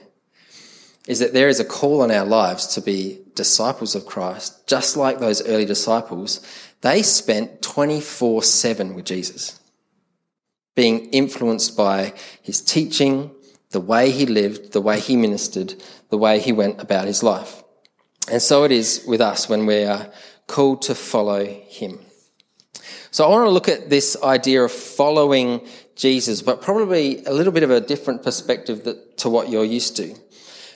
Is 1.06 1.20
that 1.20 1.32
there 1.32 1.48
is 1.48 1.60
a 1.60 1.64
call 1.64 2.02
on 2.02 2.10
our 2.10 2.26
lives 2.26 2.66
to 2.74 2.80
be 2.80 3.20
disciples 3.36 3.94
of 3.94 4.04
Christ, 4.04 4.66
just 4.66 4.96
like 4.96 5.20
those 5.20 5.46
early 5.46 5.64
disciples. 5.64 6.44
They 6.80 7.02
spent 7.02 7.62
24 7.62 8.42
7 8.42 8.94
with 8.94 9.04
Jesus, 9.04 9.60
being 10.74 11.08
influenced 11.10 11.76
by 11.76 12.14
his 12.42 12.60
teaching, 12.60 13.30
the 13.70 13.80
way 13.80 14.10
he 14.10 14.26
lived, 14.26 14.72
the 14.72 14.80
way 14.82 14.98
he 14.98 15.16
ministered, 15.16 15.80
the 16.10 16.18
way 16.18 16.40
he 16.40 16.52
went 16.52 16.82
about 16.82 17.06
his 17.06 17.22
life. 17.22 17.62
And 18.30 18.42
so 18.42 18.64
it 18.64 18.72
is 18.72 19.04
with 19.06 19.20
us 19.20 19.48
when 19.48 19.66
we 19.66 19.84
are 19.84 20.10
called 20.46 20.82
to 20.82 20.94
follow 20.94 21.44
him. 21.44 22.00
So 23.10 23.24
I 23.24 23.28
want 23.28 23.46
to 23.46 23.50
look 23.50 23.68
at 23.68 23.88
this 23.88 24.16
idea 24.22 24.62
of 24.62 24.72
following 24.72 25.66
Jesus, 25.96 26.42
but 26.42 26.60
probably 26.60 27.24
a 27.24 27.32
little 27.32 27.52
bit 27.52 27.62
of 27.62 27.70
a 27.70 27.80
different 27.80 28.22
perspective 28.22 28.84
that, 28.84 29.16
to 29.18 29.30
what 29.30 29.48
you're 29.48 29.64
used 29.64 29.96
to. 29.96 30.14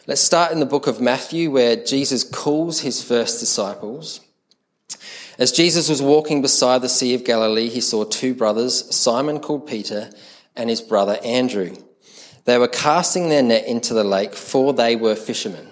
Let's 0.06 0.20
start 0.20 0.50
in 0.50 0.60
the 0.60 0.66
book 0.66 0.86
of 0.86 1.00
Matthew 1.00 1.50
where 1.50 1.76
Jesus 1.76 2.24
calls 2.24 2.80
his 2.80 3.02
first 3.02 3.38
disciples. 3.38 4.20
As 5.38 5.52
Jesus 5.52 5.88
was 5.88 6.02
walking 6.02 6.42
beside 6.42 6.82
the 6.82 6.88
Sea 6.88 7.14
of 7.14 7.24
Galilee, 7.24 7.68
he 7.68 7.80
saw 7.80 8.04
two 8.04 8.34
brothers, 8.34 8.94
Simon 8.94 9.40
called 9.40 9.66
Peter 9.66 10.10
and 10.56 10.68
his 10.68 10.80
brother 10.80 11.18
Andrew. 11.22 11.76
They 12.44 12.58
were 12.58 12.68
casting 12.68 13.28
their 13.28 13.42
net 13.42 13.66
into 13.66 13.94
the 13.94 14.04
lake, 14.04 14.34
for 14.34 14.72
they 14.72 14.96
were 14.96 15.14
fishermen. 15.14 15.68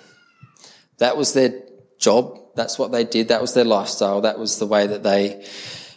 That 0.98 1.16
was 1.16 1.32
their 1.32 1.62
job. 2.00 2.36
That's 2.56 2.78
what 2.78 2.90
they 2.90 3.04
did. 3.04 3.28
That 3.28 3.40
was 3.40 3.54
their 3.54 3.64
lifestyle. 3.64 4.22
That 4.22 4.38
was 4.38 4.58
the 4.58 4.66
way 4.66 4.88
that 4.88 5.04
they 5.04 5.46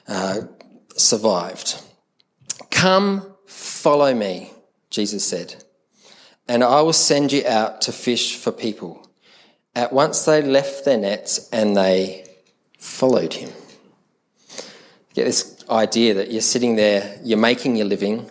uh, 0.07 0.41
survived. 0.95 1.81
Come, 2.69 3.33
follow 3.47 4.13
me, 4.13 4.51
Jesus 4.89 5.25
said, 5.25 5.63
and 6.47 6.63
I 6.63 6.81
will 6.81 6.93
send 6.93 7.31
you 7.31 7.43
out 7.47 7.81
to 7.81 7.91
fish 7.91 8.37
for 8.37 8.51
people. 8.51 9.07
At 9.75 9.91
once 9.91 10.25
they 10.25 10.41
left 10.41 10.85
their 10.85 10.97
nets 10.97 11.49
and 11.51 11.75
they 11.75 12.27
followed 12.77 13.33
him. 13.33 13.49
get 15.15 15.23
this 15.25 15.63
idea 15.69 16.13
that 16.15 16.31
you're 16.31 16.41
sitting 16.41 16.75
there, 16.75 17.19
you're 17.23 17.39
making 17.39 17.75
your 17.77 17.87
living, 17.87 18.29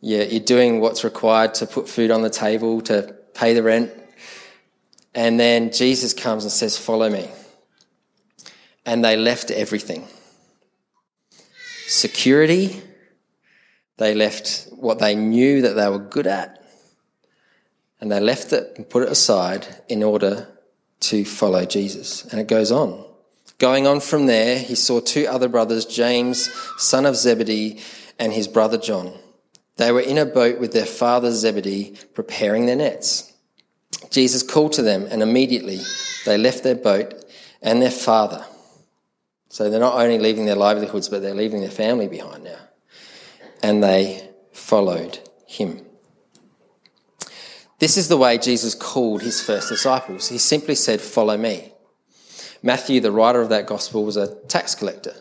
you're, 0.00 0.24
you're 0.24 0.40
doing 0.40 0.80
what's 0.80 1.04
required 1.04 1.54
to 1.54 1.66
put 1.66 1.88
food 1.88 2.10
on 2.10 2.22
the 2.22 2.30
table, 2.30 2.80
to 2.82 3.14
pay 3.34 3.52
the 3.52 3.62
rent, 3.62 3.90
and 5.14 5.38
then 5.38 5.72
Jesus 5.72 6.14
comes 6.14 6.44
and 6.44 6.52
says, 6.52 6.78
Follow 6.78 7.10
me. 7.10 7.28
And 8.84 9.04
they 9.04 9.16
left 9.16 9.50
everything 9.50 10.06
security, 11.92 12.82
they 13.98 14.14
left 14.14 14.68
what 14.72 14.98
they 14.98 15.14
knew 15.14 15.62
that 15.62 15.74
they 15.74 15.88
were 15.88 15.98
good 15.98 16.26
at, 16.26 16.64
and 18.00 18.10
they 18.10 18.20
left 18.20 18.52
it 18.52 18.72
and 18.76 18.88
put 18.88 19.02
it 19.02 19.10
aside 19.10 19.66
in 19.88 20.02
order 20.02 20.48
to 21.00 21.24
follow 21.24 21.64
Jesus. 21.64 22.24
And 22.26 22.40
it 22.40 22.48
goes 22.48 22.72
on. 22.72 23.04
Going 23.58 23.86
on 23.86 24.00
from 24.00 24.26
there, 24.26 24.58
he 24.58 24.74
saw 24.74 25.00
two 25.00 25.26
other 25.26 25.48
brothers, 25.48 25.84
James, 25.84 26.50
son 26.78 27.06
of 27.06 27.16
Zebedee, 27.16 27.80
and 28.18 28.32
his 28.32 28.48
brother 28.48 28.78
John. 28.78 29.12
They 29.76 29.92
were 29.92 30.00
in 30.00 30.18
a 30.18 30.26
boat 30.26 30.58
with 30.58 30.72
their 30.72 30.86
father 30.86 31.30
Zebedee, 31.30 31.96
preparing 32.14 32.66
their 32.66 32.76
nets. 32.76 33.31
Jesus 34.10 34.42
called 34.42 34.72
to 34.74 34.82
them, 34.82 35.06
and 35.10 35.22
immediately 35.22 35.80
they 36.24 36.36
left 36.36 36.62
their 36.62 36.74
boat 36.74 37.24
and 37.60 37.80
their 37.80 37.90
father. 37.90 38.44
So 39.48 39.68
they're 39.68 39.80
not 39.80 40.00
only 40.00 40.18
leaving 40.18 40.46
their 40.46 40.56
livelihoods, 40.56 41.08
but 41.08 41.22
they're 41.22 41.34
leaving 41.34 41.60
their 41.60 41.70
family 41.70 42.08
behind 42.08 42.44
now. 42.44 42.58
And 43.62 43.82
they 43.82 44.28
followed 44.52 45.18
him. 45.46 45.84
This 47.78 47.96
is 47.96 48.08
the 48.08 48.16
way 48.16 48.38
Jesus 48.38 48.74
called 48.74 49.22
his 49.22 49.42
first 49.42 49.68
disciples. 49.68 50.28
He 50.28 50.38
simply 50.38 50.74
said, 50.74 51.00
Follow 51.00 51.36
me. 51.36 51.72
Matthew, 52.62 53.00
the 53.00 53.10
writer 53.10 53.40
of 53.40 53.48
that 53.48 53.66
gospel, 53.66 54.04
was 54.04 54.16
a 54.16 54.36
tax 54.46 54.74
collector. 54.74 55.14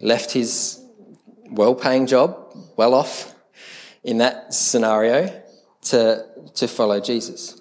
Left 0.00 0.30
his 0.30 0.80
well 1.50 1.74
paying 1.74 2.06
job, 2.06 2.38
well 2.76 2.94
off 2.94 3.34
in 4.04 4.18
that 4.18 4.54
scenario, 4.54 5.42
to, 5.82 6.26
to 6.54 6.68
follow 6.68 7.00
Jesus. 7.00 7.60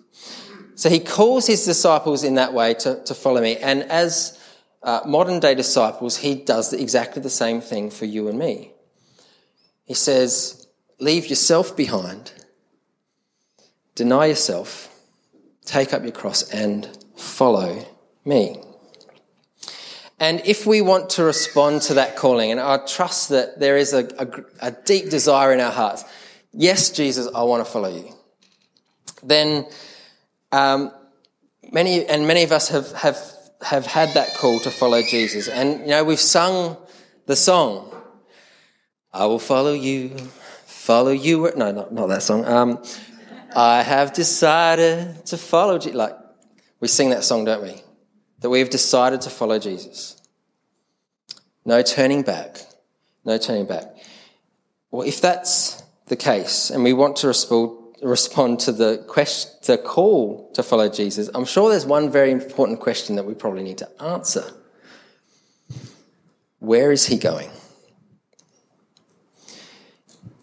So 0.75 0.89
he 0.89 0.99
calls 0.99 1.47
his 1.47 1.65
disciples 1.65 2.23
in 2.23 2.35
that 2.35 2.53
way 2.53 2.73
to, 2.75 3.03
to 3.03 3.13
follow 3.13 3.41
me. 3.41 3.57
And 3.57 3.83
as 3.83 4.39
uh, 4.81 5.01
modern 5.05 5.39
day 5.39 5.55
disciples, 5.55 6.17
he 6.17 6.35
does 6.35 6.73
exactly 6.73 7.21
the 7.21 7.29
same 7.29 7.61
thing 7.61 7.89
for 7.89 8.05
you 8.05 8.27
and 8.27 8.37
me. 8.37 8.71
He 9.85 9.93
says, 9.93 10.67
Leave 10.99 11.27
yourself 11.27 11.75
behind 11.75 12.31
Deny 13.95 14.25
yourself, 14.25 14.89
take 15.65 15.93
up 15.93 16.01
your 16.01 16.11
cross, 16.11 16.49
and 16.49 16.89
follow 17.15 17.85
me. 18.25 18.59
And 20.19 20.41
if 20.45 20.65
we 20.65 20.81
want 20.81 21.11
to 21.11 21.23
respond 21.23 21.83
to 21.83 21.95
that 21.95 22.15
calling, 22.15 22.49
and 22.49 22.59
I 22.59 22.77
trust 22.77 23.29
that 23.29 23.59
there 23.59 23.77
is 23.77 23.93
a, 23.93 24.07
a, 24.17 24.67
a, 24.67 24.71
deep 24.71 25.09
desire 25.09 25.53
in 25.53 25.59
our 25.59 25.71
hearts, 25.71 26.05
yes, 26.53 26.89
Jesus, 26.89 27.27
I 27.35 27.43
want 27.43 27.63
to 27.63 27.71
follow 27.71 27.93
you, 27.93 28.13
then 29.21 29.67
um, 30.53 30.91
many, 31.71 32.05
and 32.05 32.27
many 32.27 32.43
of 32.43 32.51
us 32.51 32.69
have, 32.69 32.91
have, 32.93 33.17
have 33.61 33.85
had 33.85 34.13
that 34.13 34.35
call 34.35 34.59
to 34.59 34.71
follow 34.71 35.01
Jesus. 35.01 35.47
And, 35.47 35.81
you 35.81 35.87
know, 35.87 36.03
we've 36.03 36.19
sung 36.19 36.77
the 37.25 37.35
song, 37.35 37.89
I 39.11 39.25
will 39.25 39.39
follow 39.39 39.73
you, 39.73 40.09
follow 40.65 41.11
you. 41.11 41.51
No, 41.55 41.71
not, 41.71 41.93
not 41.93 42.07
that 42.07 42.23
song. 42.23 42.45
Um, 42.45 42.83
I 43.55 43.83
have 43.83 44.13
decided 44.13 45.25
to 45.27 45.37
follow 45.37 45.77
Jesus. 45.77 45.95
Like, 45.95 46.15
we 46.79 46.87
sing 46.87 47.11
that 47.11 47.23
song, 47.23 47.45
don't 47.45 47.63
we? 47.63 47.81
That 48.39 48.49
we've 48.49 48.69
decided 48.69 49.21
to 49.21 49.29
follow 49.29 49.59
Jesus. 49.59 50.21
No 51.65 51.81
turning 51.81 52.23
back. 52.23 52.57
No 53.23 53.37
turning 53.37 53.65
back. 53.65 53.85
Well, 54.91 55.07
if 55.07 55.21
that's 55.21 55.81
the 56.07 56.15
case, 56.15 56.69
and 56.69 56.83
we 56.83 56.93
want 56.93 57.15
to 57.17 57.27
respond, 57.27 57.82
respond 58.03 58.59
to 58.61 58.71
the 58.71 59.03
question, 59.07 59.51
the 59.65 59.77
call 59.77 60.51
to 60.53 60.63
follow 60.63 60.89
Jesus, 60.89 61.29
I'm 61.33 61.45
sure 61.45 61.69
there's 61.69 61.85
one 61.85 62.09
very 62.09 62.31
important 62.31 62.79
question 62.79 63.15
that 63.15 63.25
we 63.25 63.33
probably 63.33 63.63
need 63.63 63.77
to 63.79 63.89
answer. 64.01 64.51
Where 66.59 66.91
is 66.91 67.05
he 67.05 67.17
going? 67.17 67.49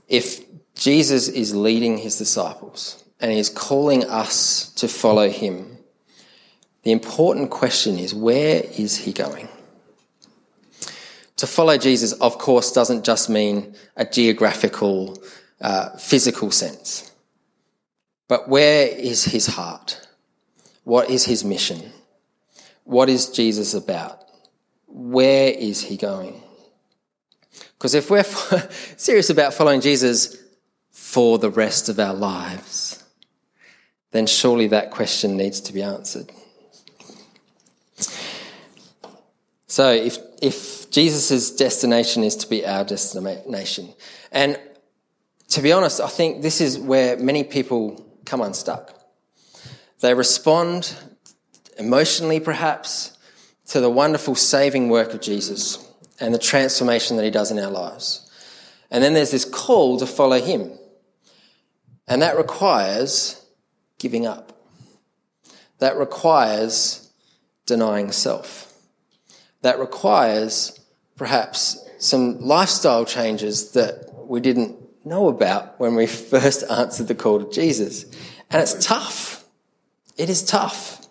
If 0.08 0.40
Jesus 0.74 1.28
is 1.28 1.54
leading 1.54 1.98
his 1.98 2.16
disciples 2.16 3.04
and 3.20 3.30
he's 3.30 3.50
calling 3.50 4.04
us 4.04 4.72
to 4.74 4.88
follow 4.88 5.28
him. 5.28 5.78
The 6.84 6.92
important 6.92 7.50
question 7.50 7.98
is 7.98 8.14
where 8.14 8.62
is 8.78 8.96
he 8.96 9.12
going? 9.12 9.48
To 11.36 11.46
follow 11.46 11.76
Jesus, 11.76 12.12
of 12.14 12.38
course, 12.38 12.72
doesn't 12.72 13.04
just 13.04 13.28
mean 13.28 13.74
a 13.96 14.04
geographical, 14.04 15.22
uh, 15.60 15.90
physical 15.98 16.50
sense. 16.50 17.09
But 18.30 18.48
where 18.48 18.86
is 18.86 19.24
his 19.24 19.48
heart? 19.48 20.06
What 20.84 21.10
is 21.10 21.24
his 21.24 21.42
mission? 21.42 21.90
What 22.84 23.08
is 23.08 23.28
Jesus 23.28 23.74
about? 23.74 24.22
Where 24.86 25.48
is 25.52 25.82
he 25.82 25.96
going? 25.96 26.40
Because 27.72 27.96
if 27.96 28.08
we're 28.08 28.22
serious 28.96 29.30
about 29.30 29.52
following 29.52 29.80
Jesus, 29.80 30.36
for 30.92 31.38
the 31.38 31.50
rest 31.50 31.88
of 31.88 31.98
our 31.98 32.14
lives, 32.14 33.02
then 34.12 34.28
surely 34.28 34.68
that 34.68 34.92
question 34.92 35.36
needs 35.36 35.60
to 35.62 35.72
be 35.72 35.82
answered. 35.82 36.30
So, 39.66 39.92
if, 39.92 40.18
if 40.40 40.88
Jesus' 40.92 41.50
destination 41.50 42.22
is 42.22 42.36
to 42.36 42.48
be 42.48 42.64
our 42.64 42.84
destination, 42.84 43.92
and 44.30 44.56
to 45.48 45.60
be 45.60 45.72
honest, 45.72 46.00
I 46.00 46.06
think 46.06 46.42
this 46.42 46.60
is 46.60 46.78
where 46.78 47.16
many 47.16 47.42
people 47.42 48.06
come 48.30 48.40
unstuck. 48.40 48.94
They 49.98 50.14
respond 50.14 50.94
emotionally, 51.76 52.38
perhaps, 52.38 53.18
to 53.66 53.80
the 53.80 53.90
wonderful 53.90 54.36
saving 54.36 54.88
work 54.88 55.12
of 55.12 55.20
Jesus 55.20 55.84
and 56.20 56.32
the 56.32 56.38
transformation 56.38 57.16
that 57.16 57.24
he 57.24 57.30
does 57.32 57.50
in 57.50 57.58
our 57.58 57.70
lives. 57.70 58.30
And 58.88 59.02
then 59.02 59.14
there's 59.14 59.32
this 59.32 59.44
call 59.44 59.98
to 59.98 60.06
follow 60.06 60.40
him. 60.40 60.70
And 62.06 62.22
that 62.22 62.36
requires 62.36 63.44
giving 63.98 64.26
up. 64.26 64.56
That 65.80 65.96
requires 65.96 67.10
denying 67.66 68.12
self. 68.12 68.72
That 69.62 69.80
requires 69.80 70.78
perhaps 71.16 71.84
some 71.98 72.40
lifestyle 72.40 73.04
changes 73.04 73.72
that 73.72 74.08
we 74.14 74.40
didn't 74.40 74.79
know 75.04 75.28
about 75.28 75.78
when 75.80 75.94
we 75.94 76.06
first 76.06 76.64
answered 76.70 77.08
the 77.08 77.14
call 77.14 77.44
to 77.44 77.50
Jesus. 77.50 78.04
And 78.50 78.62
it's 78.62 78.84
tough. 78.84 79.44
It 80.16 80.28
is 80.28 80.42
tough 80.42 81.06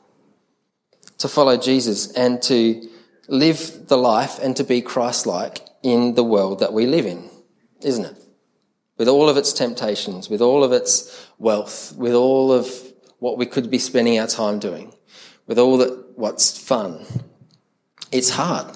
to 1.17 1.27
follow 1.27 1.58
Jesus 1.58 2.12
and 2.13 2.41
to 2.43 2.88
live 3.27 3.88
the 3.88 3.98
life 3.98 4.39
and 4.39 4.55
to 4.58 4.63
be 4.63 4.81
Christ 4.81 5.25
like 5.25 5.60
in 5.84 6.15
the 6.15 6.24
world 6.24 6.60
that 6.60 6.74
we 6.74 6.86
live 6.86 7.05
in, 7.05 7.29
isn't 7.81 8.05
it? 8.05 8.25
with 9.00 9.08
all 9.08 9.29
of 9.29 9.38
its 9.38 9.53
temptations, 9.53 10.29
with 10.29 10.41
all 10.41 10.63
of 10.63 10.72
its 10.72 11.27
wealth, 11.39 11.96
with 11.96 12.13
all 12.13 12.51
of 12.51 12.69
what 13.17 13.38
we 13.38 13.46
could 13.46 13.72
be 13.72 13.79
spending 13.79 14.19
our 14.19 14.27
time 14.27 14.60
doing, 14.60 14.93
with 15.48 15.58
all 15.58 15.77
that 15.77 16.17
what's 16.17 16.60
fun. 16.60 17.05
It's 18.12 18.29
hard. 18.29 18.75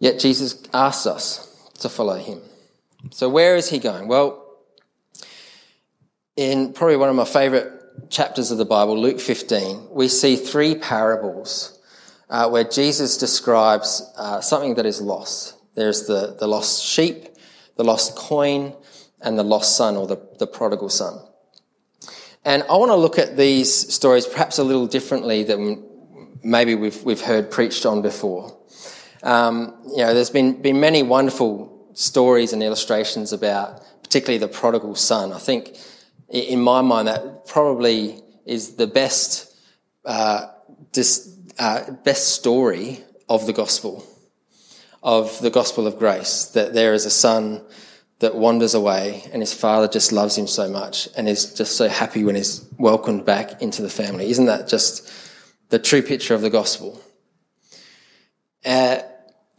Yet 0.00 0.18
Jesus 0.18 0.62
asks 0.74 1.06
us 1.06 1.70
to 1.78 1.88
follow 1.88 2.16
him. 2.16 2.42
So 3.10 3.28
where 3.28 3.56
is 3.56 3.68
he 3.68 3.78
going? 3.78 4.08
Well, 4.08 4.40
in 6.36 6.72
probably 6.72 6.96
one 6.96 7.08
of 7.08 7.16
my 7.16 7.24
favorite 7.24 8.10
chapters 8.10 8.50
of 8.50 8.58
the 8.58 8.64
Bible, 8.64 8.98
Luke 8.98 9.20
15, 9.20 9.88
we 9.90 10.08
see 10.08 10.36
three 10.36 10.74
parables 10.74 11.80
uh, 12.30 12.48
where 12.48 12.64
Jesus 12.64 13.16
describes 13.16 14.02
uh, 14.16 14.40
something 14.40 14.74
that 14.74 14.86
is 14.86 15.00
lost. 15.00 15.56
There's 15.74 16.06
the, 16.06 16.36
the 16.38 16.48
lost 16.48 16.82
sheep, 16.82 17.26
the 17.76 17.84
lost 17.84 18.16
coin, 18.16 18.74
and 19.20 19.38
the 19.38 19.44
lost 19.44 19.76
son 19.76 19.96
or 19.96 20.06
the, 20.06 20.20
the 20.38 20.46
prodigal 20.46 20.88
son. 20.88 21.18
And 22.44 22.62
I 22.64 22.76
want 22.76 22.90
to 22.90 22.96
look 22.96 23.18
at 23.18 23.36
these 23.36 23.92
stories 23.92 24.26
perhaps 24.26 24.58
a 24.58 24.64
little 24.64 24.86
differently 24.86 25.44
than 25.44 25.84
maybe 26.42 26.74
we've, 26.74 27.02
we've 27.04 27.20
heard 27.20 27.50
preached 27.50 27.86
on 27.86 28.02
before. 28.02 28.56
Um, 29.22 29.74
you 29.90 29.98
know, 29.98 30.12
there's 30.12 30.30
been, 30.30 30.60
been 30.60 30.80
many 30.80 31.02
wonderful 31.02 31.73
stories 31.94 32.52
and 32.52 32.62
illustrations 32.62 33.32
about 33.32 33.82
particularly 34.02 34.38
the 34.38 34.48
prodigal 34.48 34.94
son. 34.94 35.32
I 35.32 35.38
think 35.38 35.76
in 36.28 36.60
my 36.60 36.82
mind 36.82 37.08
that 37.08 37.46
probably 37.46 38.20
is 38.44 38.76
the 38.76 38.86
best, 38.86 39.54
uh, 40.04 40.48
dis, 40.92 41.36
uh, 41.58 41.90
best 42.04 42.28
story 42.34 43.02
of 43.28 43.46
the 43.46 43.52
gospel 43.52 44.06
of 45.04 45.38
the 45.40 45.50
gospel 45.50 45.86
of 45.86 45.98
grace, 45.98 46.46
that 46.54 46.72
there 46.72 46.94
is 46.94 47.04
a 47.04 47.10
son 47.10 47.62
that 48.20 48.34
wanders 48.34 48.72
away, 48.72 49.22
and 49.32 49.42
his 49.42 49.52
father 49.52 49.86
just 49.86 50.12
loves 50.12 50.36
him 50.38 50.46
so 50.46 50.66
much 50.68 51.08
and 51.14 51.28
is 51.28 51.52
just 51.52 51.76
so 51.76 51.88
happy 51.88 52.24
when 52.24 52.34
he's 52.34 52.66
welcomed 52.78 53.24
back 53.26 53.60
into 53.60 53.82
the 53.82 53.90
family. 53.90 54.30
Isn't 54.30 54.46
that 54.46 54.66
just 54.66 55.12
the 55.68 55.78
true 55.78 56.00
picture 56.00 56.34
of 56.34 56.40
the 56.40 56.48
gospel? 56.48 57.02
Uh, 58.64 59.00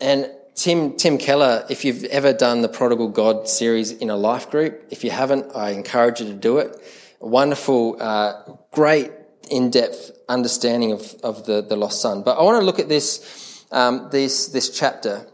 and 0.01 0.32
Tim, 0.56 0.96
Tim 0.96 1.18
Keller, 1.18 1.66
if 1.70 1.84
you've 1.84 2.06
ever 2.06 2.32
done 2.32 2.62
the 2.62 2.70
Prodigal 2.70 3.10
God 3.10 3.50
series 3.50 3.92
in 3.92 4.10
a 4.10 4.16
life 4.16 4.50
group, 4.50 4.86
if 4.90 5.04
you 5.04 5.12
haven't, 5.12 5.54
I 5.54 5.72
encourage 5.72 6.22
you 6.22 6.28
to 6.28 6.34
do 6.34 6.60
it. 6.60 6.82
A 7.20 7.28
wonderful, 7.28 7.98
uh, 8.02 8.42
great 8.72 9.12
in-depth 9.52 10.12
understanding 10.30 10.94
of, 10.94 11.14
of 11.24 11.46
the, 11.46 11.62
the 11.62 11.76
lost 11.76 12.02
son. 12.02 12.24
But 12.24 12.38
I 12.38 12.44
want 12.44 12.62
to 12.62 12.66
look 12.66 12.80
at 12.80 12.88
this, 12.88 13.66
um, 13.74 14.08
this, 14.12 14.48
this 14.48 14.70
chapter. 14.70 15.28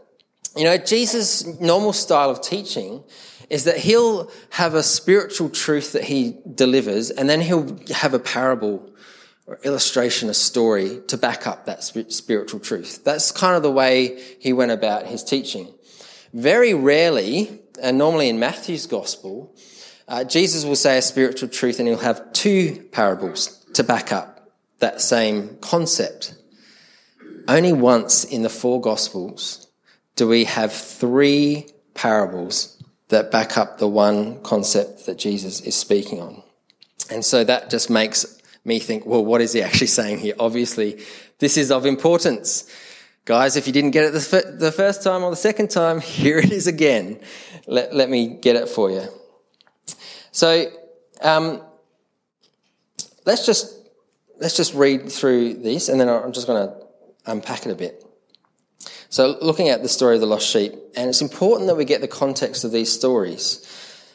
You 0.56 0.64
know, 0.64 0.76
Jesus' 0.76 1.46
normal 1.60 1.92
style 1.92 2.28
of 2.28 2.42
teaching 2.42 3.04
is 3.48 3.62
that 3.64 3.76
he'll 3.76 4.28
have 4.50 4.74
a 4.74 4.82
spiritual 4.82 5.50
truth 5.50 5.92
that 5.92 6.04
he 6.04 6.36
delivers, 6.52 7.10
and 7.10 7.30
then 7.30 7.40
he'll 7.40 7.78
have 7.94 8.12
a 8.12 8.18
parable 8.18 8.91
or 9.52 9.58
illustration, 9.64 10.30
a 10.30 10.34
story 10.34 11.02
to 11.08 11.18
back 11.18 11.46
up 11.46 11.66
that 11.66 11.84
spiritual 11.84 12.58
truth. 12.58 13.04
That's 13.04 13.30
kind 13.30 13.54
of 13.54 13.62
the 13.62 13.70
way 13.70 14.18
he 14.40 14.54
went 14.54 14.72
about 14.72 15.06
his 15.06 15.22
teaching. 15.22 15.68
Very 16.32 16.72
rarely, 16.72 17.60
and 17.82 17.98
normally 17.98 18.30
in 18.30 18.38
Matthew's 18.38 18.86
gospel, 18.86 19.54
uh, 20.08 20.24
Jesus 20.24 20.64
will 20.64 20.76
say 20.76 20.96
a 20.96 21.02
spiritual 21.02 21.50
truth 21.50 21.78
and 21.78 21.86
he'll 21.86 21.98
have 21.98 22.32
two 22.32 22.88
parables 22.92 23.62
to 23.74 23.84
back 23.84 24.10
up 24.10 24.52
that 24.78 25.02
same 25.02 25.58
concept. 25.60 26.34
Only 27.46 27.74
once 27.74 28.24
in 28.24 28.40
the 28.40 28.48
four 28.48 28.80
gospels 28.80 29.68
do 30.16 30.26
we 30.26 30.44
have 30.44 30.72
three 30.72 31.66
parables 31.92 32.82
that 33.08 33.30
back 33.30 33.58
up 33.58 33.76
the 33.76 33.88
one 33.88 34.42
concept 34.42 35.04
that 35.04 35.18
Jesus 35.18 35.60
is 35.60 35.74
speaking 35.74 36.22
on. 36.22 36.42
And 37.10 37.22
so 37.22 37.44
that 37.44 37.68
just 37.68 37.90
makes 37.90 38.38
me 38.64 38.78
think, 38.78 39.06
well, 39.06 39.24
what 39.24 39.40
is 39.40 39.52
he 39.52 39.62
actually 39.62 39.88
saying 39.88 40.18
here? 40.18 40.34
Obviously, 40.38 41.02
this 41.38 41.56
is 41.56 41.70
of 41.70 41.86
importance. 41.86 42.70
Guys, 43.24 43.56
if 43.56 43.66
you 43.66 43.72
didn't 43.72 43.92
get 43.92 44.04
it 44.04 44.12
the 44.12 44.72
first 44.72 45.02
time 45.02 45.22
or 45.22 45.30
the 45.30 45.36
second 45.36 45.70
time, 45.70 46.00
here 46.00 46.38
it 46.38 46.52
is 46.52 46.66
again. 46.66 47.20
Let, 47.66 47.94
let 47.94 48.10
me 48.10 48.28
get 48.28 48.56
it 48.56 48.68
for 48.68 48.90
you. 48.90 49.06
So, 50.32 50.66
um, 51.20 51.62
let's 53.24 53.46
just, 53.46 53.74
let's 54.40 54.56
just 54.56 54.74
read 54.74 55.10
through 55.10 55.54
this 55.54 55.88
and 55.88 56.00
then 56.00 56.08
I'm 56.08 56.32
just 56.32 56.46
going 56.46 56.66
to 56.66 56.74
unpack 57.26 57.66
it 57.66 57.70
a 57.70 57.74
bit. 57.74 58.04
So, 59.08 59.36
looking 59.42 59.68
at 59.68 59.82
the 59.82 59.88
story 59.88 60.14
of 60.14 60.20
the 60.22 60.26
lost 60.26 60.48
sheep, 60.48 60.72
and 60.96 61.10
it's 61.10 61.20
important 61.20 61.68
that 61.68 61.74
we 61.74 61.84
get 61.84 62.00
the 62.00 62.08
context 62.08 62.64
of 62.64 62.72
these 62.72 62.90
stories. 62.90 63.60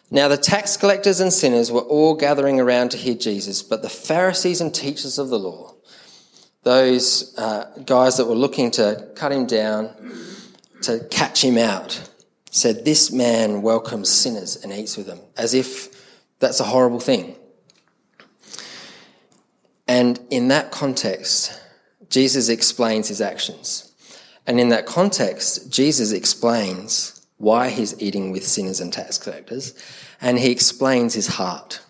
Now, 0.10 0.30
the 0.30 0.38
tax 0.38 0.78
collectors 0.78 1.20
and 1.20 1.34
sinners 1.34 1.72
were 1.72 1.82
all 1.82 2.16
gathering 2.16 2.60
around 2.60 2.92
to 2.92 2.98
hear 2.98 3.16
Jesus, 3.16 3.62
but 3.62 3.82
the 3.82 3.90
Pharisees 3.90 4.62
and 4.62 4.74
teachers 4.74 5.20
of 5.20 5.30
the 5.30 5.40
law, 5.40 5.74
those 6.64 7.38
uh, 7.38 7.66
guys 7.86 8.18
that 8.18 8.26
were 8.26 8.36
looking 8.36 8.72
to 8.72 9.10
cut 9.16 9.34
him 9.34 9.46
down, 9.46 9.92
to 10.84 11.06
catch 11.12 11.44
him 11.44 11.58
out, 11.58 12.10
said, 12.52 12.86
This 12.86 13.12
man 13.12 13.62
welcomes 13.62 14.10
sinners 14.10 14.56
and 14.56 14.72
eats 14.72 14.96
with 14.96 15.08
them, 15.08 15.20
as 15.36 15.54
if 15.54 15.90
that's 16.40 16.62
a 16.62 16.66
horrible 16.66 17.02
thing. 17.02 17.36
And 19.90 20.20
in 20.30 20.50
that 20.50 20.72
context, 20.72 21.60
Jesus 22.10 22.48
explains 22.48 23.10
his 23.10 23.20
actions. 23.22 23.94
And 24.46 24.60
in 24.60 24.70
that 24.70 24.86
context, 24.86 25.70
Jesus 25.72 26.14
explains 26.14 27.17
why 27.38 27.70
he's 27.70 28.00
eating 28.02 28.32
with 28.32 28.46
sinners 28.46 28.80
and 28.80 28.92
tax 28.92 29.18
collectors, 29.18 29.74
and 30.20 30.40
he 30.40 30.52
explains 30.52 31.14
his 31.14 31.28
heart. 31.28 31.82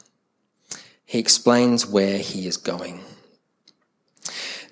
He 1.06 1.20
explains 1.20 1.86
where 1.86 2.18
he 2.18 2.48
is 2.48 2.58
going. 2.58 3.02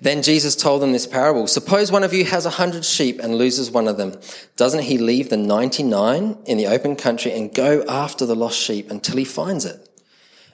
Then 0.00 0.22
Jesus 0.22 0.54
told 0.54 0.82
them 0.82 0.92
this 0.92 1.06
parable. 1.06 1.46
Suppose 1.46 1.90
one 1.90 2.04
of 2.04 2.12
you 2.12 2.26
has 2.26 2.44
a 2.44 2.50
hundred 2.50 2.84
sheep 2.84 3.18
and 3.20 3.36
loses 3.36 3.70
one 3.70 3.88
of 3.88 3.96
them. 3.96 4.20
Doesn't 4.56 4.82
he 4.82 4.98
leave 4.98 5.30
the 5.30 5.38
99 5.38 6.36
in 6.44 6.58
the 6.58 6.66
open 6.66 6.96
country 6.96 7.32
and 7.32 7.54
go 7.54 7.82
after 7.88 8.26
the 8.26 8.36
lost 8.36 8.58
sheep 8.58 8.90
until 8.90 9.16
he 9.16 9.24
finds 9.24 9.64
it? 9.64 9.88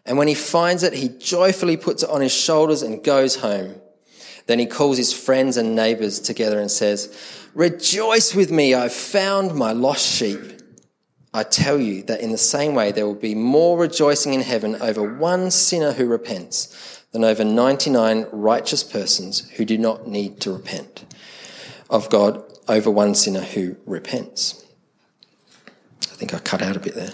And 0.07 0.17
when 0.17 0.29
he 0.29 0.35
finds 0.35 0.85
it, 0.85 0.95
he 0.95 1.09
joyfully 1.09 1.77
puts 1.77 2.05
it 2.05 2.11
on 2.11 2.21
his 2.21 2.33
shoulders 2.33 2.83
and 2.83 3.03
goes 3.03 3.37
home. 3.37 3.82
Then 4.47 4.59
he 4.59 4.67
calls 4.67 4.97
his 4.97 5.13
friends 5.13 5.57
and 5.57 5.75
neighbors 5.75 6.21
together 6.21 6.61
and 6.61 6.71
says, 6.71 7.17
Rejoice 7.55 8.35
with 8.35 8.51
me, 8.51 8.75
I've 8.75 8.93
found 8.93 9.55
my 9.55 9.73
lost 9.73 10.07
sheep. 10.07 10.41
I 11.35 11.43
tell 11.45 11.79
you 11.79 12.03
that 12.05 12.21
in 12.21 12.31
the 12.31 12.39
same 12.39 12.75
way 12.75 12.93
there 12.93 13.07
will 13.07 13.15
be 13.15 13.35
more 13.35 13.79
rejoicing 13.79 14.35
in 14.35 14.43
heaven 14.43 14.77
over 14.83 15.03
one 15.03 15.51
sinner 15.51 15.93
who 15.93 16.07
repents 16.07 17.03
than 17.13 17.25
over 17.25 17.45
99 17.45 18.27
righteous 18.33 18.83
persons 18.83 19.49
who 19.51 19.65
do 19.65 19.79
not 19.79 20.07
need 20.07 20.41
to 20.41 20.53
repent 20.53 21.05
of 21.89 22.09
God 22.11 22.43
over 22.69 22.91
one 22.91 23.15
sinner 23.15 23.41
who 23.41 23.77
repents. 23.87 24.65
I 26.03 26.15
think 26.15 26.35
I 26.35 26.39
cut 26.39 26.63
out 26.63 26.77
a 26.77 26.81
bit 26.81 26.95
there. 26.95 27.13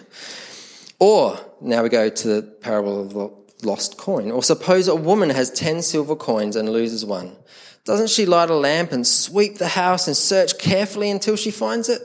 Or, 1.01 1.39
now 1.61 1.83
we 1.83 1.89
go 1.89 2.09
to 2.09 2.29
the 2.29 2.43
parable 2.43 3.01
of 3.01 3.13
the 3.13 3.31
lost 3.63 3.99
coin. 3.99 4.31
Or 4.31 4.43
suppose 4.43 4.89
a 4.89 4.95
woman 4.95 5.31
has 5.31 5.51
10 5.51 5.83
silver 5.83 6.17
coins 6.17 6.57
and 6.57 6.71
loses 6.71 7.05
one. 7.05 7.37
Doesn't 7.85 8.11
she 8.11 8.27
light 8.27 8.51
a 8.51 8.55
lamp 8.55 8.93
and 8.93 9.07
sweep 9.07 9.57
the 9.57 9.69
house 9.69 10.07
and 10.07 10.17
search 10.17 10.59
carefully 10.59 11.11
until 11.11 11.37
she 11.37 11.51
finds 11.51 11.89
it? 11.89 12.03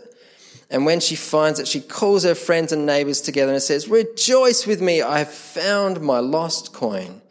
And 0.69 0.85
when 0.85 0.99
she 0.99 1.15
finds 1.15 1.59
it, 1.59 1.67
she 1.67 1.81
calls 1.81 2.23
her 2.23 2.35
friends 2.35 2.71
and 2.71 2.85
neighbors 2.85 3.21
together 3.21 3.53
and 3.53 3.61
says, 3.61 3.87
Rejoice 3.87 4.65
with 4.65 4.81
me, 4.81 5.01
I 5.01 5.19
have 5.19 5.31
found 5.31 6.01
my 6.01 6.19
lost 6.19 6.73
coin. 6.73 7.21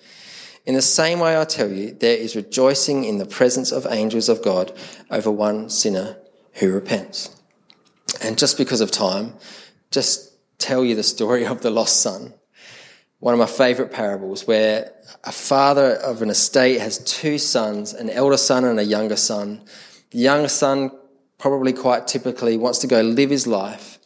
In 0.64 0.74
the 0.74 0.82
same 0.82 1.18
way, 1.18 1.40
I 1.40 1.44
tell 1.44 1.68
you, 1.68 1.92
there 1.92 2.16
is 2.16 2.36
rejoicing 2.36 3.04
in 3.04 3.18
the 3.18 3.26
presence 3.26 3.72
of 3.72 3.86
angels 3.90 4.28
of 4.28 4.42
God 4.42 4.72
over 5.10 5.30
one 5.30 5.70
sinner 5.70 6.16
who 6.54 6.72
repents. 6.72 7.34
And 8.22 8.38
just 8.38 8.56
because 8.56 8.80
of 8.80 8.92
time, 8.92 9.34
just 9.90 10.32
tell 10.58 10.84
you 10.84 10.94
the 10.94 11.02
story 11.02 11.44
of 11.44 11.62
the 11.62 11.70
lost 11.70 12.00
son. 12.00 12.34
One 13.22 13.34
of 13.34 13.38
my 13.38 13.46
favorite 13.46 13.92
parables 13.92 14.48
where 14.48 14.90
a 15.22 15.30
father 15.30 15.92
of 15.94 16.22
an 16.22 16.28
estate 16.28 16.80
has 16.80 16.98
two 16.98 17.38
sons, 17.38 17.94
an 17.94 18.10
elder 18.10 18.36
son 18.36 18.64
and 18.64 18.80
a 18.80 18.84
younger 18.84 19.14
son. 19.14 19.62
The 20.10 20.18
younger 20.18 20.48
son, 20.48 20.90
probably 21.38 21.72
quite 21.72 22.08
typically, 22.08 22.56
wants 22.56 22.80
to 22.80 22.88
go 22.88 23.00
live 23.00 23.30
his 23.30 23.46
life, 23.46 24.00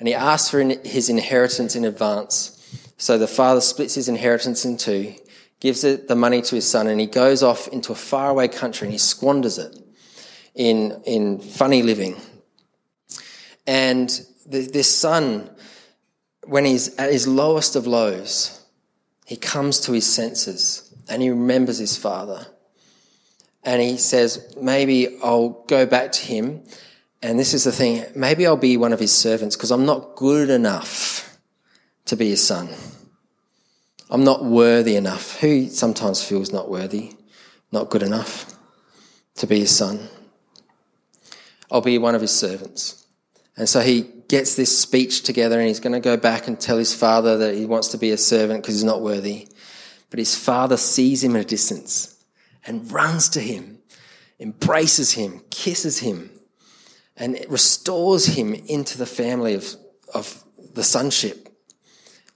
and 0.00 0.08
he 0.08 0.14
asks 0.14 0.50
for 0.50 0.58
his 0.58 1.08
inheritance 1.08 1.76
in 1.76 1.84
advance. 1.84 2.60
So 2.96 3.18
the 3.18 3.28
father 3.28 3.60
splits 3.60 3.94
his 3.94 4.08
inheritance 4.08 4.64
in 4.64 4.78
two, 4.78 5.14
gives 5.60 5.84
it, 5.84 6.08
the 6.08 6.16
money 6.16 6.42
to 6.42 6.56
his 6.56 6.68
son, 6.68 6.88
and 6.88 6.98
he 7.00 7.06
goes 7.06 7.44
off 7.44 7.68
into 7.68 7.92
a 7.92 7.94
faraway 7.94 8.48
country 8.48 8.86
and 8.86 8.92
he 8.92 8.98
squanders 8.98 9.58
it 9.58 9.78
in, 10.56 11.00
in 11.06 11.38
funny 11.38 11.84
living. 11.84 12.16
And 13.64 14.10
the, 14.44 14.62
this 14.62 14.92
son, 14.92 15.50
when 16.46 16.64
he's 16.64 16.96
at 16.96 17.12
his 17.12 17.28
lowest 17.28 17.76
of 17.76 17.86
lows, 17.86 18.54
he 19.26 19.36
comes 19.36 19.80
to 19.80 19.92
his 19.92 20.06
senses 20.06 20.94
and 21.08 21.20
he 21.20 21.30
remembers 21.30 21.78
his 21.78 21.96
father. 21.96 22.46
And 23.64 23.82
he 23.82 23.96
says, 23.96 24.54
maybe 24.60 25.18
I'll 25.22 25.64
go 25.66 25.84
back 25.84 26.12
to 26.12 26.22
him. 26.24 26.62
And 27.20 27.36
this 27.36 27.52
is 27.52 27.64
the 27.64 27.72
thing, 27.72 28.04
maybe 28.14 28.46
I'll 28.46 28.56
be 28.56 28.76
one 28.76 28.92
of 28.92 29.00
his 29.00 29.12
servants 29.12 29.56
because 29.56 29.72
I'm 29.72 29.84
not 29.84 30.14
good 30.14 30.48
enough 30.48 31.38
to 32.04 32.16
be 32.16 32.28
his 32.28 32.46
son. 32.46 32.68
I'm 34.08 34.22
not 34.22 34.44
worthy 34.44 34.94
enough. 34.94 35.40
Who 35.40 35.68
sometimes 35.68 36.22
feels 36.22 36.52
not 36.52 36.70
worthy, 36.70 37.14
not 37.72 37.90
good 37.90 38.04
enough 38.04 38.54
to 39.36 39.48
be 39.48 39.58
his 39.58 39.76
son? 39.76 40.08
I'll 41.68 41.80
be 41.80 41.98
one 41.98 42.14
of 42.14 42.20
his 42.20 42.30
servants. 42.30 43.05
And 43.56 43.68
so 43.68 43.80
he 43.80 44.02
gets 44.28 44.54
this 44.54 44.76
speech 44.76 45.22
together 45.22 45.58
and 45.58 45.68
he's 45.68 45.80
going 45.80 45.92
to 45.92 46.00
go 46.00 46.16
back 46.16 46.46
and 46.46 46.60
tell 46.60 46.76
his 46.76 46.94
father 46.94 47.38
that 47.38 47.54
he 47.54 47.64
wants 47.64 47.88
to 47.88 47.98
be 47.98 48.10
a 48.10 48.18
servant 48.18 48.62
because 48.62 48.74
he's 48.74 48.84
not 48.84 49.00
worthy. 49.00 49.48
But 50.10 50.18
his 50.18 50.36
father 50.36 50.76
sees 50.76 51.24
him 51.24 51.36
at 51.36 51.42
a 51.42 51.44
distance 51.44 52.24
and 52.66 52.90
runs 52.92 53.28
to 53.30 53.40
him, 53.40 53.78
embraces 54.38 55.12
him, 55.12 55.42
kisses 55.50 56.00
him, 56.00 56.30
and 57.16 57.38
restores 57.48 58.26
him 58.26 58.54
into 58.54 58.98
the 58.98 59.06
family 59.06 59.54
of, 59.54 59.74
of 60.12 60.44
the 60.74 60.84
sonship. 60.84 61.48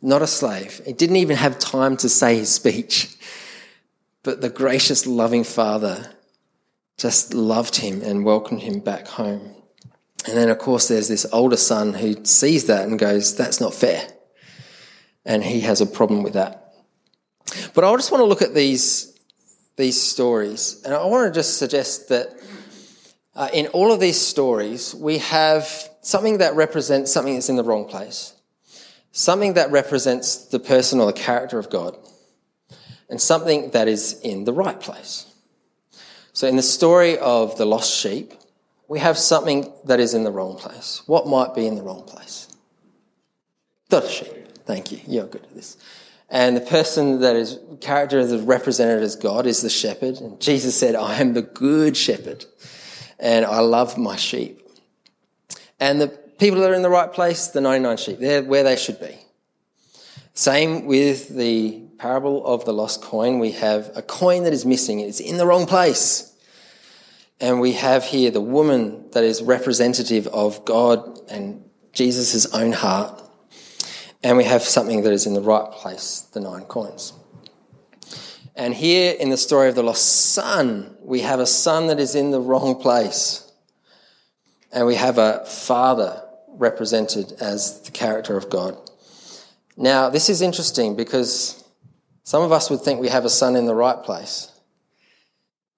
Not 0.01 0.23
a 0.23 0.27
slave. 0.27 0.81
He 0.87 0.95
didn't 0.95 1.17
even 1.17 1.37
have 1.37 1.59
time 1.59 1.97
to 1.99 2.09
say 2.09 2.37
his 2.37 2.53
speech. 2.55 3.15
But 4.23 4.41
the 4.41 4.49
gracious, 4.49 5.07
loving 5.07 5.45
father 5.45 6.13
just 6.97 7.35
loved 7.35 7.77
him 7.77 8.03
and 8.03 8.25
welcomed 8.25 8.63
him 8.63 8.81
back 8.81 9.07
home. 9.07 9.60
And 10.27 10.37
then, 10.37 10.51
of 10.51 10.59
course, 10.59 10.89
there's 10.89 11.09
this 11.09 11.27
older 11.33 11.57
son 11.57 11.95
who 11.95 12.25
sees 12.25 12.67
that 12.67 12.87
and 12.87 12.99
goes, 12.99 13.37
That's 13.37 13.61
not 13.61 13.75
fair. 13.75 14.07
And 15.25 15.43
he 15.43 15.61
has 15.61 15.81
a 15.81 15.87
problem 15.87 16.23
with 16.23 16.35
that. 16.35 16.75
But 17.75 17.85
I 17.85 17.95
just 17.97 18.11
want 18.13 18.21
to 18.23 18.27
look 18.27 18.43
at 18.43 18.55
these, 18.55 19.19
these 19.77 20.01
stories. 20.01 20.83
And 20.85 20.95
I 20.95 21.05
want 21.05 21.33
to 21.33 21.39
just 21.39 21.59
suggest 21.59 22.09
that 22.09 22.29
uh, 23.35 23.49
in 23.53 23.69
all 23.69 23.93
of 23.93 24.01
these 24.01 24.21
stories, 24.21 24.95
we 24.95 25.19
have 25.19 25.67
something 26.03 26.39
that 26.39 26.55
represents 26.55 27.13
something 27.13 27.35
that's 27.35 27.49
in 27.49 27.57
the 27.57 27.65
wrong 27.65 27.87
place. 27.87 28.35
something 29.13 29.55
that 29.55 29.71
represents 29.73 30.47
the 30.47 30.61
person 30.61 31.01
or 31.01 31.07
the 31.07 31.13
character 31.13 31.59
of 31.59 31.69
God, 31.69 31.97
and 33.09 33.21
something 33.21 33.71
that 33.71 33.89
is 33.89 34.21
in 34.21 34.45
the 34.45 34.53
right 34.53 34.79
place. 34.81 35.27
So, 36.33 36.47
in 36.47 36.55
the 36.55 36.63
story 36.63 37.19
of 37.19 37.59
the 37.59 37.67
lost 37.67 37.93
sheep, 37.93 38.35
we 38.91 38.99
have 38.99 39.17
something 39.17 39.73
that 39.85 40.01
is 40.01 40.15
in 40.15 40.25
the 40.25 40.33
wrong 40.33 40.57
place. 40.57 41.03
What 41.07 41.29
might 41.29 41.55
be 41.55 41.65
in 41.65 41.77
the 41.77 41.83
wrong 41.83 42.03
place? 42.03 42.49
The 43.89 44.05
sheep. 44.09 44.27
Thank 44.67 44.91
you. 44.91 44.99
You're 45.07 45.29
good 45.29 45.45
at 45.45 45.55
this. 45.55 45.77
And 46.29 46.57
the 46.57 46.61
person 46.61 47.21
that 47.21 47.37
is 47.37 47.61
character 47.81 48.21
represented 48.39 49.05
as 49.05 49.15
God 49.15 49.47
is 49.47 49.63
the 49.63 49.71
shepherd. 49.71 50.17
And 50.17 50.41
Jesus 50.41 50.77
said, 50.77 50.97
I 50.97 51.21
am 51.21 51.35
the 51.35 51.43
good 51.43 51.97
shepherd 51.97 52.45
and 53.21 53.45
I 53.45 53.61
love 53.61 53.97
my 53.97 54.17
sheep. 54.17 54.61
And 55.79 56.01
the 56.01 56.09
people 56.09 56.59
that 56.61 56.73
are 56.73 56.75
in 56.75 56.83
the 56.83 56.91
right 56.91 57.13
place, 57.13 57.47
the 57.47 57.61
99 57.61 57.97
sheep, 57.97 58.19
they're 58.19 58.43
where 58.43 58.65
they 58.65 58.77
should 58.77 58.99
be. 58.99 59.17
Same 60.35 60.87
with 60.87 61.29
the 61.29 61.81
parable 61.99 62.45
of 62.45 62.65
the 62.65 62.73
lost 62.73 63.03
coin. 63.03 63.39
We 63.39 63.53
have 63.53 63.93
a 63.95 64.03
coin 64.03 64.43
that 64.45 64.53
is 64.53 64.67
missing. 64.67 64.99
It's 64.99 65.21
in 65.21 65.37
the 65.37 65.47
wrong 65.47 65.67
place. 65.67 66.30
And 67.41 67.61
we 67.61 67.73
have 67.73 68.05
here 68.05 68.31
the 68.31 68.41
woman 68.41 69.11
that 69.13 69.25
is 69.25 69.43
representative 69.43 70.27
of 70.27 70.65
God 70.65 71.19
and 71.31 71.65
Jesus' 71.93 72.47
own 72.53 72.73
heart. 72.73 73.23
And 74.23 74.37
we 74.37 74.45
have 74.45 74.63
something 74.63 75.03
that 75.03 75.13
is 75.13 75.27
in 75.27 75.33
the 75.33 75.41
right 75.41 75.71
place, 75.73 76.21
the 76.33 76.41
nine 76.41 76.65
coins. 76.65 77.15
And 78.55 78.75
here 78.75 79.17
in 79.19 79.31
the 79.31 79.39
story 79.39 79.71
of 79.71 79.75
the 79.75 79.83
lost 79.83 80.33
son, 80.33 80.95
we 81.01 81.21
have 81.21 81.41
a 81.41 81.47
son 81.47 81.87
that 81.87 81.99
is 81.99 82.15
in 82.15 82.31
the 82.31 82.41
wrong 82.41 82.75
place. 82.75 83.51
And 84.71 84.87
we 84.87 84.97
have 84.97 85.17
a 85.17 85.47
father 85.47 86.23
represented 86.49 87.33
as 87.41 87.81
the 87.81 87.91
character 87.91 88.37
of 88.37 88.51
God. 88.51 88.77
Now, 89.79 90.11
this 90.11 90.29
is 90.29 90.43
interesting 90.43 90.95
because 90.95 91.65
some 92.23 92.43
of 92.43 92.53
us 92.53 92.69
would 92.69 92.83
think 92.83 93.01
we 93.01 93.09
have 93.09 93.25
a 93.25 93.31
son 93.31 93.57
in 93.57 93.65
the 93.65 93.75
right 93.75 94.03
place. 94.03 94.53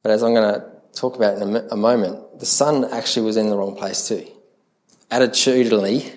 But 0.03 0.11
as 0.11 0.25
I'm 0.25 0.35
going 0.35 0.53
to 0.53 0.72
talk 0.95 1.17
about 1.17 1.41
in 1.41 1.57
a, 1.71 1.77
moment, 1.77 2.39
the 2.39 2.47
son 2.47 2.85
actually 2.93 3.27
was 3.27 3.37
in 3.37 3.49
the 3.49 3.57
wrong 3.57 3.77
place 3.77 4.09
too. 4.09 4.27
Attitudinally, 5.11 6.17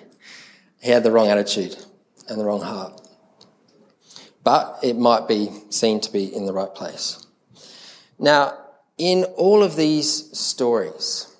he 0.80 0.90
had 0.90 1.02
the 1.02 1.10
wrong 1.10 1.28
attitude 1.28 1.76
and 2.28 2.40
the 2.40 2.44
wrong 2.44 2.60
heart. 2.60 3.00
But 4.44 4.78
it 4.82 4.96
might 4.96 5.26
be 5.26 5.50
seen 5.70 6.00
to 6.00 6.12
be 6.12 6.24
in 6.24 6.46
the 6.46 6.52
right 6.52 6.72
place. 6.74 7.26
Now, 8.18 8.56
in 8.96 9.24
all 9.36 9.62
of 9.62 9.76
these 9.76 10.38
stories, 10.38 11.34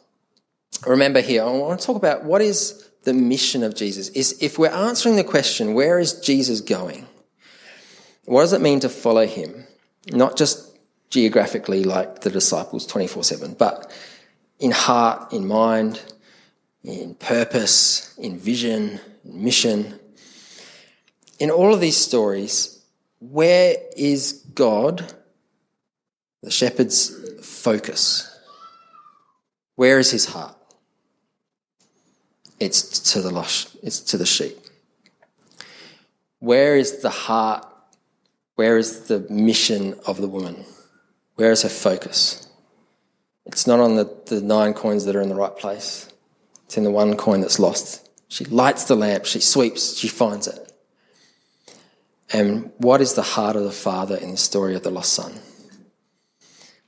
remember 0.87 1.21
here, 1.21 1.43
I 1.43 1.51
want 1.51 1.81
to 1.81 1.87
talk 1.87 1.97
about 1.97 2.25
what 2.25 2.43
is 2.43 2.91
the 3.05 3.15
mission 3.15 3.63
of 3.63 3.75
Jesus. 3.75 4.09
Is 4.11 4.37
if 4.43 4.59
we're 4.59 4.69
answering 4.69 5.17
the 5.17 5.25
question, 5.25 5.75
where 5.75 5.99
is 5.99 6.21
Jesus 6.21 6.61
going? 6.61 7.07
What 8.25 8.43
does 8.43 8.53
it 8.53 8.61
mean 8.61 8.81
to 8.81 8.89
follow 8.89 9.27
him? 9.27 9.67
Not 10.11 10.37
just 10.37 10.66
geographically 11.11 11.85
like 11.85 12.21
the 12.21 12.31
disciples 12.31 12.87
24 12.87 13.25
7, 13.25 13.55
but 13.59 13.93
in 14.59 14.71
heart, 14.71 15.33
in 15.33 15.47
mind, 15.47 16.03
in 16.83 17.15
purpose, 17.15 18.17
in 18.19 18.39
vision, 18.39 19.01
in 19.25 19.45
mission 19.45 19.99
in 21.39 21.51
all 21.51 21.75
of 21.75 21.81
these 21.81 21.97
stories, 21.97 22.83
where 23.21 23.77
is 23.97 24.45
God, 24.55 25.13
the 26.43 26.51
shepherd's 26.51 27.15
focus? 27.45 28.33
Where 29.75 29.99
is 29.99 30.11
his 30.11 30.27
heart? 30.27 30.57
It's 32.59 33.13
to 33.13 33.21
the 33.21 33.31
lost, 33.31 33.77
it's 33.83 34.01
to 34.01 34.17
the 34.17 34.25
sheep. 34.25 34.57
Where 36.39 36.77
is 36.77 37.03
the 37.03 37.11
heart? 37.11 37.67
Where 38.55 38.79
is 38.79 39.05
the 39.09 39.21
mission 39.29 39.99
of 40.07 40.19
the 40.19 40.29
woman? 40.29 40.65
Where 41.37 41.53
is 41.53 41.63
her 41.63 41.69
focus? 41.69 42.49
It's 43.45 43.67
not 43.67 43.79
on 43.79 43.97
the, 43.97 44.11
the 44.27 44.41
nine 44.41 44.75
coins 44.75 45.05
that 45.05 45.15
are 45.15 45.21
in 45.21 45.29
the 45.29 45.35
right 45.35 45.57
place. 45.57 46.09
It's 46.65 46.77
in 46.77 46.85
the 46.85 46.91
one 46.91 47.17
coin 47.17 47.43
that's 47.43 47.61
lost. 47.61 48.09
She 48.29 48.45
lights 48.47 48.85
the 48.85 48.97
lamp, 48.97 49.25
she 49.25 49.39
sweeps, 49.39 49.97
she 49.97 50.09
finds 50.09 50.49
it. 50.49 50.73
And 52.33 52.73
what 52.79 53.01
is 53.01 53.15
the 53.15 53.23
heart 53.23 53.55
of 53.55 53.63
the 53.63 53.71
Father 53.71 54.17
in 54.17 54.33
the 54.33 54.37
story 54.37 54.75
of 54.75 54.83
the 54.83 54.91
lost 54.91 55.13
son? 55.13 55.39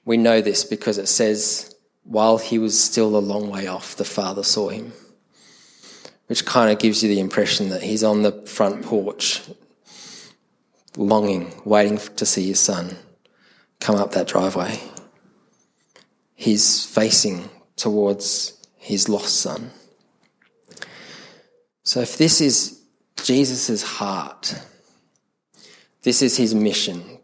We 0.05 0.17
know 0.17 0.41
this 0.41 0.65
because 0.65 0.99
it 0.99 1.07
says, 1.07 1.75
while 2.03 2.39
he 2.39 2.59
was 2.59 2.83
still 2.83 3.17
a 3.17 3.21
long 3.21 3.51
way 3.51 3.67
off, 3.67 3.97
the 3.97 4.05
Father 4.05 4.43
saw 4.43 4.71
him, 4.71 4.93
which 6.27 6.45
kind 6.45 6.73
of 6.73 6.81
gives 6.81 7.03
you 7.03 7.09
the 7.09 7.21
impression 7.21 7.69
that 7.69 7.83
he's 7.83 8.03
on 8.03 8.23
the 8.23 8.33
front 8.47 8.83
porch, 8.83 9.43
longing, 10.97 11.53
waiting 11.65 11.99
to 12.17 12.27
see 12.27 12.49
his 12.49 12.59
son 12.59 12.97
come 13.81 13.97
up 13.97 14.12
that 14.12 14.29
driveway. 14.29 14.81
He's 16.35 16.85
facing 16.85 17.49
towards 17.77 18.67
his 18.77 19.09
lost 19.09 19.41
son. 19.41 19.71
So 21.83 22.01
if 22.01 22.19
this 22.19 22.41
is 22.41 22.81
Jesus' 23.23 23.83
heart, 23.83 24.61
this 26.03 26.23
is 26.23 26.37
his 26.37 26.55
mission. 26.55 27.19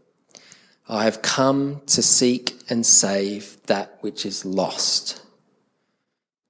I 0.88 1.04
have 1.04 1.22
come 1.22 1.82
to 1.86 2.02
seek 2.02 2.58
and 2.68 2.84
save 2.84 3.58
that 3.66 3.98
which 4.00 4.26
is 4.26 4.44
lost. 4.44 5.22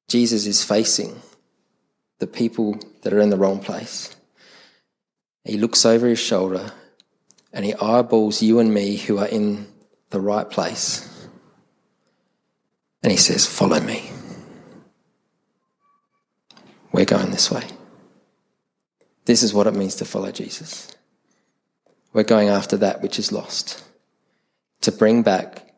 Jesus 0.08 0.46
is 0.46 0.64
facing 0.64 1.20
the 2.18 2.26
people 2.26 2.78
that 3.02 3.12
are 3.12 3.20
in 3.20 3.30
the 3.30 3.36
wrong 3.36 3.60
place. 3.60 4.14
He 5.44 5.56
looks 5.58 5.84
over 5.84 6.06
his 6.06 6.18
shoulder 6.18 6.72
and 7.52 7.64
he 7.64 7.74
eyeballs 7.74 8.42
you 8.42 8.58
and 8.58 8.72
me 8.72 8.96
who 8.96 9.18
are 9.18 9.28
in 9.28 9.66
the 10.14 10.20
right 10.20 10.48
place. 10.48 11.10
And 13.02 13.10
he 13.10 13.18
says, 13.18 13.46
Follow 13.46 13.80
me. 13.80 14.10
We're 16.92 17.04
going 17.04 17.32
this 17.32 17.50
way. 17.50 17.64
This 19.24 19.42
is 19.42 19.52
what 19.52 19.66
it 19.66 19.74
means 19.74 19.96
to 19.96 20.04
follow 20.04 20.30
Jesus. 20.30 20.94
We're 22.12 22.22
going 22.22 22.48
after 22.48 22.76
that 22.76 23.02
which 23.02 23.18
is 23.18 23.32
lost 23.32 23.82
to 24.82 24.92
bring 24.92 25.22
back 25.24 25.74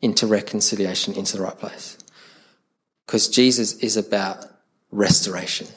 into 0.00 0.26
reconciliation 0.26 1.14
into 1.14 1.36
the 1.36 1.44
right 1.44 1.58
place. 1.58 1.96
Because 3.06 3.28
Jesus 3.28 3.74
is 3.74 3.96
about 3.96 4.44
restoration. 4.90 5.68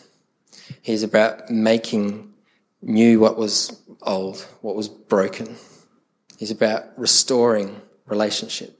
He's 0.81 1.03
about 1.03 1.51
making 1.51 2.33
new 2.81 3.19
what 3.19 3.37
was 3.37 3.79
old, 4.01 4.41
what 4.61 4.75
was 4.75 4.89
broken. 4.89 5.55
He's 6.39 6.49
about 6.49 6.85
restoring 6.97 7.80
relationship. 8.11 8.79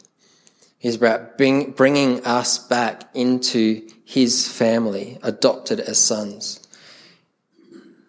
He's 0.77 0.95
about 0.95 1.37
bring, 1.37 1.71
bringing 1.71 2.23
us 2.25 2.59
back 2.59 3.09
into 3.13 3.87
his 4.05 4.47
family, 4.47 5.17
adopted 5.23 5.79
as 5.79 5.99
sons, 5.99 6.67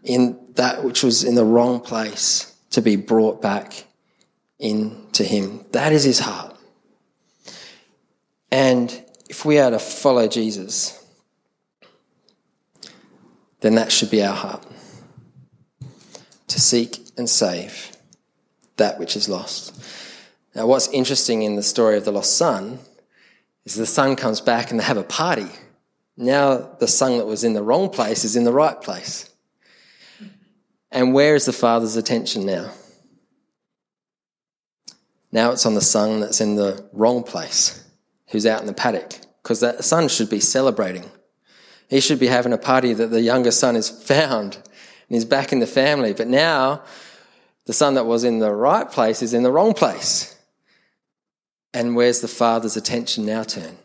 in 0.05 0.39
that 0.55 0.85
which 0.85 1.03
was 1.03 1.23
in 1.25 1.35
the 1.35 1.45
wrong 1.45 1.81
place 1.81 2.55
to 2.71 2.81
be 2.81 2.97
brought 2.97 3.41
back 3.41 3.85
into 4.59 5.25
Him. 5.25 5.65
That 5.73 5.93
is 5.93 6.05
His 6.05 6.21
heart. 6.21 6.57
And 8.51 9.05
if 9.29 9.45
we 9.45 9.59
are 9.59 9.71
to 9.71 9.79
follow 9.79 10.29
Jesus, 10.29 11.05
then 13.61 13.77
that 13.77 13.93
should 13.93 14.11
be 14.11 14.23
our 14.23 14.35
heart 14.35 14.67
to 16.49 16.61
seek 16.61 16.99
and 17.17 17.29
save 17.29 17.93
that 18.77 18.99
which 18.99 19.17
is 19.17 19.29
lost. 19.29 19.75
Now, 20.55 20.67
what's 20.67 20.89
interesting 20.89 21.43
in 21.43 21.57
the 21.57 21.63
story 21.63 21.97
of 21.97 22.05
the 22.05 22.13
lost 22.13 22.37
son 22.37 22.79
is 23.65 23.75
the 23.75 23.87
son 23.87 24.17
comes 24.17 24.41
back 24.41 24.71
and 24.71 24.79
they 24.79 24.85
have 24.85 24.99
a 24.99 25.05
party. 25.05 25.49
Now, 26.17 26.57
the 26.79 26.89
son 26.89 27.19
that 27.19 27.27
was 27.27 27.43
in 27.43 27.55
the 27.55 27.63
wrong 27.63 27.89
place 27.89 28.25
is 28.25 28.37
in 28.37 28.45
the 28.45 28.53
right 28.53 28.81
place. 28.81 29.31
And 30.91 31.15
where 31.15 31.35
is 31.35 31.47
the 31.47 31.53
father's 31.53 31.97
attention 31.97 32.45
now? 32.45 32.71
Now 35.33 35.53
it's 35.53 35.65
on 35.65 35.75
the 35.75 35.81
son 35.81 36.21
that's 36.21 36.43
in 36.43 36.57
the 36.57 36.87
wrong 36.93 37.23
place, 37.23 37.83
who's 38.29 38.45
out 38.45 38.61
in 38.61 38.67
the 38.67 38.75
paddock, 38.75 39.15
because 39.43 39.61
that 39.61 39.83
son 39.83 40.09
should 40.09 40.29
be 40.29 40.41
celebrating. 40.41 41.11
He 41.89 42.01
should 42.01 42.21
be 42.21 42.27
having 42.27 42.53
a 42.53 42.59
party 42.59 42.93
that 42.93 43.07
the 43.07 43.23
younger 43.23 43.51
son 43.51 43.77
is 43.77 43.89
found 44.07 44.57
and 44.57 44.65
he's 45.09 45.25
back 45.25 45.53
in 45.53 45.61
the 45.61 45.67
family. 45.67 46.13
But 46.13 46.29
now 46.29 46.83
the 47.65 47.73
son 47.73 47.95
that 47.95 48.05
was 48.05 48.25
in 48.25 48.39
the 48.39 48.53
right 48.53 48.91
place 48.91 49.23
is 49.23 49.33
in 49.33 49.43
the 49.43 49.51
wrong 49.51 49.73
place. 49.73 50.32
And 51.75 51.97
where's 51.97 52.21
the 52.21 52.29
father's 52.29 52.77
attention 52.77 53.25
now 53.25 53.43
turn? 53.43 53.77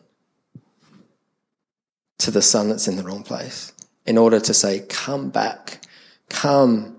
To 2.20 2.32
the 2.32 2.42
son 2.42 2.70
that's 2.70 2.88
in 2.88 2.98
the 2.98 3.04
wrong 3.04 3.24
place 3.24 3.74
in 4.06 4.18
order 4.18 4.40
to 4.40 4.54
say, 4.54 4.86
Come 4.90 5.30
back, 5.30 5.82
come 6.30 6.98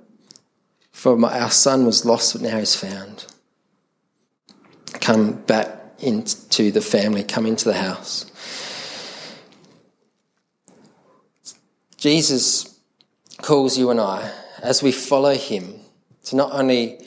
for 0.98 1.16
my, 1.16 1.38
our 1.38 1.50
son 1.50 1.86
was 1.86 2.04
lost, 2.04 2.32
but 2.32 2.42
now 2.42 2.58
he's 2.58 2.74
found. 2.74 3.24
Come 5.00 5.32
back 5.32 5.68
into 6.00 6.72
the 6.72 6.80
family, 6.80 7.22
come 7.22 7.46
into 7.46 7.66
the 7.66 7.74
house. 7.74 8.26
Jesus 11.96 12.80
calls 13.42 13.78
you 13.78 13.90
and 13.90 14.00
I 14.00 14.32
as 14.60 14.82
we 14.82 14.90
follow 14.90 15.34
him, 15.34 15.74
to 16.24 16.34
not 16.34 16.50
only 16.52 16.98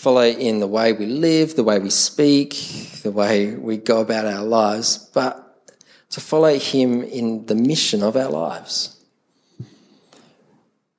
follow 0.00 0.22
in 0.22 0.60
the 0.60 0.66
way 0.66 0.94
we 0.94 1.04
live, 1.04 1.56
the 1.56 1.62
way 1.62 1.78
we 1.78 1.90
speak, 1.90 2.54
the 3.02 3.10
way 3.10 3.54
we 3.54 3.76
go 3.76 4.00
about 4.00 4.24
our 4.24 4.42
lives, 4.42 4.96
but 5.12 5.68
to 6.08 6.22
follow 6.22 6.58
him 6.58 7.02
in 7.02 7.44
the 7.44 7.54
mission 7.54 8.02
of 8.02 8.16
our 8.16 8.30
lives. 8.30 8.98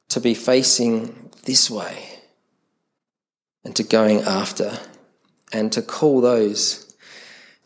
To 0.10 0.20
be 0.20 0.36
facing 0.36 1.32
this 1.46 1.68
way 1.68 2.10
and 3.66 3.76
to 3.76 3.82
going 3.82 4.22
after 4.22 4.78
and 5.52 5.72
to 5.72 5.82
call 5.82 6.22
those. 6.22 6.96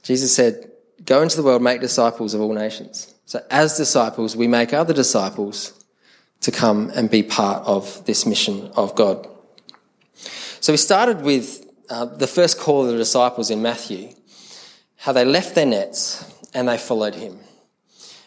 Jesus 0.03 0.33
said, 0.33 0.71
Go 1.03 1.21
into 1.21 1.35
the 1.35 1.43
world, 1.43 1.61
make 1.61 1.81
disciples 1.81 2.33
of 2.33 2.39
all 2.39 2.53
nations. 2.53 3.13
So, 3.25 3.43
as 3.51 3.75
disciples, 3.75 4.37
we 4.37 4.47
make 4.47 4.71
other 4.71 4.93
disciples 4.93 5.83
to 6.41 6.51
come 6.51 6.91
and 6.95 7.09
be 7.09 7.23
part 7.23 7.67
of 7.67 8.05
this 8.05 8.25
mission 8.25 8.71
of 8.77 8.95
God. 8.95 9.27
So, 10.65 10.73
we 10.73 10.77
started 10.77 11.21
with 11.21 11.63
uh, 11.91 12.05
the 12.05 12.25
first 12.25 12.57
call 12.57 12.85
of 12.85 12.91
the 12.91 12.97
disciples 12.97 13.51
in 13.51 13.61
Matthew, 13.61 14.15
how 14.95 15.11
they 15.11 15.23
left 15.23 15.53
their 15.53 15.67
nets 15.67 16.25
and 16.55 16.67
they 16.67 16.79
followed 16.79 17.13
him. 17.13 17.37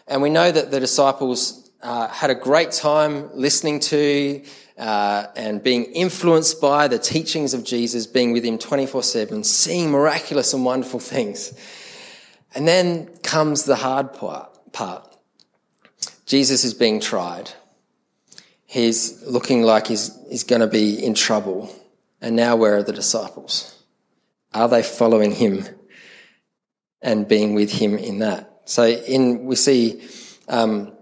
And 0.07 0.23
we 0.23 0.31
know 0.31 0.49
that 0.49 0.71
the 0.71 0.79
disciples 0.79 1.69
uh, 1.83 2.07
had 2.07 2.31
a 2.31 2.37
great 2.37 2.71
time 2.71 3.29
listening 3.35 3.81
to 3.81 4.45
uh, 4.79 5.27
and 5.35 5.65
being 5.65 5.87
influenced 5.87 6.61
by 6.61 6.87
the 6.87 7.01
teachings 7.01 7.55
of 7.55 7.65
Jesus, 7.65 8.07
being 8.07 8.33
with 8.33 8.45
him 8.45 8.57
24 8.57 9.03
7, 9.03 9.43
seeing 9.43 9.91
miraculous 9.91 10.55
and 10.55 10.65
wonderful 10.65 11.01
things. 11.01 11.53
And 12.55 12.69
then 12.69 13.09
comes 13.25 13.65
the 13.65 13.75
hard 13.75 14.13
part. 14.13 15.17
Jesus 16.25 16.63
is 16.63 16.73
being 16.73 17.01
tried. 17.01 17.51
He's 18.65 19.27
looking 19.27 19.63
like 19.63 19.89
he's, 19.89 20.17
he's 20.31 20.45
going 20.45 20.61
to 20.61 20.69
be 20.69 21.05
in 21.05 21.15
trouble. 21.15 21.75
And 22.21 22.37
now, 22.37 22.57
where 22.57 22.77
are 22.77 22.83
the 22.83 22.93
disciples? 22.93 23.83
Are 24.53 24.69
they 24.69 24.83
following 24.83 25.33
him 25.33 25.65
and 27.01 27.29
being 27.29 27.55
with 27.55 27.73
him 27.73 27.97
in 27.97 28.19
that? 28.21 28.63
So, 28.65 28.85
in 28.85 29.45
we 29.45 29.57
see 29.57 30.03
um, 30.49 30.93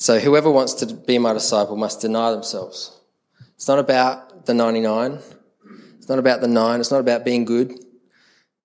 so 0.00 0.18
whoever 0.18 0.50
wants 0.50 0.72
to 0.74 0.94
be 0.94 1.18
my 1.18 1.34
disciple 1.34 1.76
must 1.76 2.00
deny 2.00 2.30
themselves. 2.30 2.98
It's 3.54 3.68
not 3.68 3.78
about 3.78 4.46
the 4.46 4.54
99. 4.54 5.18
It's 5.98 6.08
not 6.08 6.18
about 6.18 6.40
the 6.40 6.48
nine. 6.48 6.80
It's 6.80 6.90
not 6.90 7.00
about 7.00 7.22
being 7.22 7.44
good. 7.44 7.72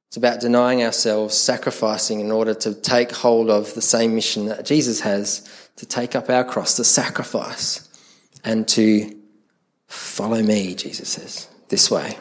It's 0.08 0.16
about 0.16 0.40
denying 0.40 0.82
ourselves, 0.82 1.36
sacrificing 1.36 2.22
in 2.22 2.32
order 2.32 2.54
to 2.54 2.74
take 2.74 3.12
hold 3.12 3.50
of 3.50 3.74
the 3.74 3.82
same 3.82 4.16
mission 4.16 4.46
that 4.46 4.66
Jesus 4.66 5.02
has 5.02 5.70
to 5.76 5.86
take 5.86 6.16
up 6.16 6.30
our 6.30 6.46
cross, 6.46 6.78
to 6.78 6.86
sacrifice 6.86 7.90
and 8.46 8.66
to 8.70 9.14
follow 9.88 10.42
me, 10.42 10.76
Jesus 10.76 11.10
says, 11.10 11.48
this 11.70 11.90
way. 11.90 12.18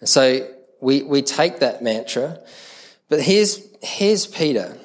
And 0.00 0.08
so 0.08 0.48
we, 0.80 1.02
we 1.02 1.22
take 1.22 1.60
that 1.60 1.82
mantra, 1.82 2.38
but 3.08 3.22
here's, 3.22 3.60
here's 3.82 4.26
Peter. 4.26 4.76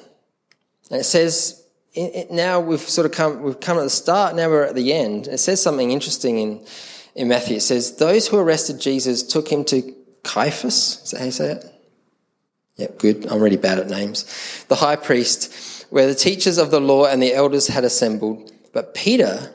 And 0.90 1.00
it 1.00 1.04
says, 1.04 1.64
it, 1.94 2.30
now 2.30 2.60
we've 2.60 2.80
sort 2.80 3.06
of 3.06 3.12
come, 3.12 3.42
we've 3.42 3.60
come 3.60 3.78
at 3.78 3.82
the 3.82 3.90
start, 3.90 4.34
now 4.34 4.48
we're 4.48 4.64
at 4.64 4.74
the 4.74 4.92
end. 4.92 5.28
It 5.28 5.38
says 5.38 5.62
something 5.62 5.90
interesting 5.90 6.38
in, 6.38 6.66
in 7.14 7.28
Matthew. 7.28 7.56
It 7.56 7.62
says, 7.62 7.96
Those 7.96 8.28
who 8.28 8.38
arrested 8.38 8.80
Jesus 8.80 9.22
took 9.22 9.50
him 9.50 9.64
to 9.66 9.94
Caiaphas. 10.24 11.02
Is 11.04 11.10
that 11.12 11.18
how 11.18 11.24
you 11.26 11.30
say 11.30 11.52
it? 11.52 11.64
Yep, 12.76 12.98
good. 12.98 13.26
I'm 13.26 13.40
really 13.40 13.56
bad 13.56 13.78
at 13.78 13.88
names. 13.88 14.64
The 14.68 14.74
high 14.74 14.96
priest, 14.96 15.86
where 15.90 16.08
the 16.08 16.14
teachers 16.14 16.58
of 16.58 16.72
the 16.72 16.80
law 16.80 17.06
and 17.06 17.22
the 17.22 17.32
elders 17.32 17.68
had 17.68 17.84
assembled. 17.84 18.50
But 18.72 18.94
Peter 18.94 19.54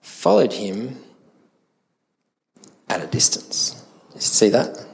followed 0.00 0.54
him 0.54 0.96
at 2.88 3.02
a 3.02 3.06
distance. 3.06 3.84
You 4.14 4.20
see 4.20 4.48
that? 4.50 4.86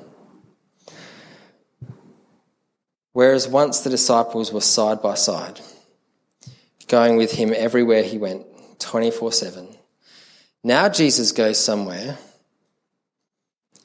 Whereas 3.13 3.47
once 3.47 3.81
the 3.81 3.91
disciples 3.91 4.53
were 4.53 4.61
side 4.61 5.03
by 5.03 5.15
side 5.15 5.61
going 6.89 7.17
with 7.17 7.33
him 7.33 7.55
everywhere 7.57 8.03
he 8.03 8.19
went, 8.19 8.45
24 8.79 9.33
7. 9.33 9.69
Now 10.63 10.89
Jesus 10.89 11.33
goes 11.33 11.59
somewhere, 11.59 12.19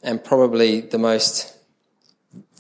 and 0.04 0.24
probably 0.24 0.82
the 0.82 0.98
most 0.98 1.56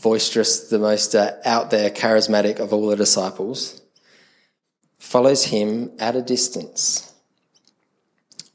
boisterous, 0.01 0.69
the 0.69 0.79
most 0.79 1.15
uh, 1.15 1.33
out 1.43 1.69
there, 1.69 1.89
charismatic 1.89 2.59
of 2.59 2.71
all 2.71 2.87
the 2.87 2.95
disciples, 2.95 3.81
follows 4.97 5.45
him 5.45 5.91
at 5.99 6.15
a 6.15 6.21
distance, 6.21 7.13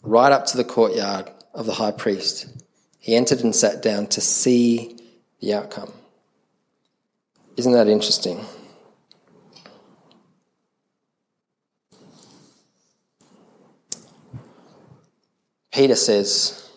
right 0.03 0.33
up 0.33 0.47
to 0.47 0.57
the 0.57 0.65
courtyard 0.65 1.31
of 1.53 1.67
the 1.67 1.75
high 1.75 1.93
priest. 1.93 2.62
He 3.03 3.17
entered 3.17 3.43
and 3.43 3.55
sat 3.55 3.83
down 3.83 4.07
to 4.07 4.21
see 4.21 4.97
the 5.41 5.55
outcome. 5.55 5.93
Isn't 7.57 7.73
that 7.73 7.89
interesting? 7.89 8.47
Peter 15.73 15.97
says 15.97 16.71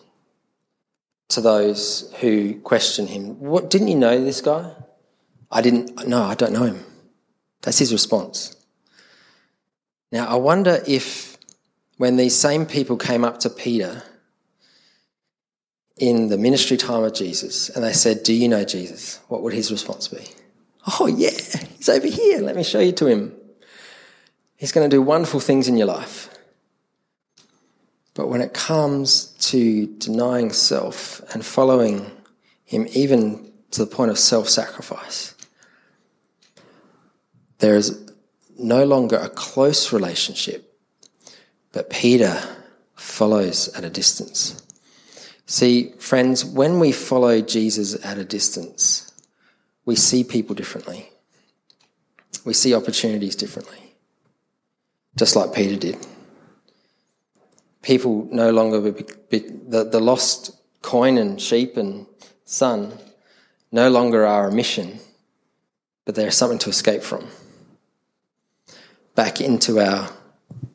to 1.28 1.40
those 1.40 2.12
who 2.20 2.58
question 2.60 3.06
him, 3.06 3.38
What 3.38 3.70
didn't 3.70 3.86
you 3.86 3.94
know 3.94 4.24
this 4.24 4.40
guy? 4.40 4.72
I 5.48 5.62
didn't 5.62 6.08
no, 6.08 6.24
I 6.24 6.34
don't 6.34 6.52
know 6.52 6.64
him. 6.64 6.84
That's 7.62 7.78
his 7.78 7.92
response. 7.92 8.56
Now 10.10 10.26
I 10.26 10.34
wonder 10.34 10.82
if 10.88 11.38
when 11.98 12.16
these 12.16 12.34
same 12.34 12.66
people 12.66 12.96
came 12.96 13.24
up 13.24 13.38
to 13.40 13.50
Peter 13.50 14.02
in 15.96 16.28
the 16.28 16.38
ministry 16.38 16.76
time 16.76 17.04
of 17.04 17.14
Jesus 17.14 17.70
and 17.70 17.84
they 17.84 17.92
said, 17.92 18.22
Do 18.22 18.32
you 18.34 18.48
know 18.48 18.64
Jesus? 18.64 19.20
What 19.28 19.42
would 19.42 19.52
his 19.52 19.70
response 19.70 20.08
be? 20.08 20.24
Oh, 21.00 21.06
yeah, 21.06 21.30
he's 21.76 21.88
over 21.88 22.06
here. 22.06 22.40
Let 22.40 22.56
me 22.56 22.62
show 22.62 22.80
you 22.80 22.92
to 22.92 23.06
him. 23.06 23.34
He's 24.56 24.72
going 24.72 24.88
to 24.88 24.94
do 24.94 25.02
wonderful 25.02 25.40
things 25.40 25.68
in 25.68 25.76
your 25.76 25.86
life. 25.86 26.30
But 28.16 28.28
when 28.28 28.40
it 28.40 28.54
comes 28.54 29.26
to 29.50 29.86
denying 29.98 30.50
self 30.50 31.20
and 31.34 31.44
following 31.44 32.10
Him, 32.64 32.86
even 32.92 33.52
to 33.72 33.84
the 33.84 33.94
point 33.94 34.10
of 34.10 34.18
self 34.18 34.48
sacrifice, 34.48 35.34
there 37.58 37.76
is 37.76 38.10
no 38.58 38.84
longer 38.84 39.16
a 39.16 39.28
close 39.28 39.92
relationship, 39.92 40.78
but 41.72 41.90
Peter 41.90 42.40
follows 42.94 43.68
at 43.76 43.84
a 43.84 43.90
distance. 43.90 44.65
See, 45.46 45.92
friends, 45.98 46.44
when 46.44 46.80
we 46.80 46.92
follow 46.92 47.40
Jesus 47.40 48.04
at 48.04 48.18
a 48.18 48.24
distance, 48.24 49.12
we 49.84 49.94
see 49.96 50.24
people 50.24 50.54
differently. 50.54 51.10
We 52.44 52.52
see 52.52 52.74
opportunities 52.74 53.36
differently, 53.36 53.94
just 55.16 55.36
like 55.36 55.54
Peter 55.54 55.76
did 55.76 55.96
people 57.86 58.26
no 58.32 58.50
longer 58.50 58.90
be, 58.90 59.04
be, 59.30 59.38
the, 59.38 59.84
the 59.84 60.00
lost 60.00 60.50
coin 60.82 61.16
and 61.16 61.40
sheep 61.40 61.76
and 61.76 62.04
son 62.44 62.92
no 63.70 63.88
longer 63.88 64.26
are 64.26 64.48
a 64.48 64.52
mission, 64.52 64.98
but 66.04 66.16
they're 66.16 66.32
something 66.32 66.58
to 66.58 66.68
escape 66.68 67.02
from. 67.02 67.28
Back 69.14 69.40
into 69.40 69.78
our 69.78 70.10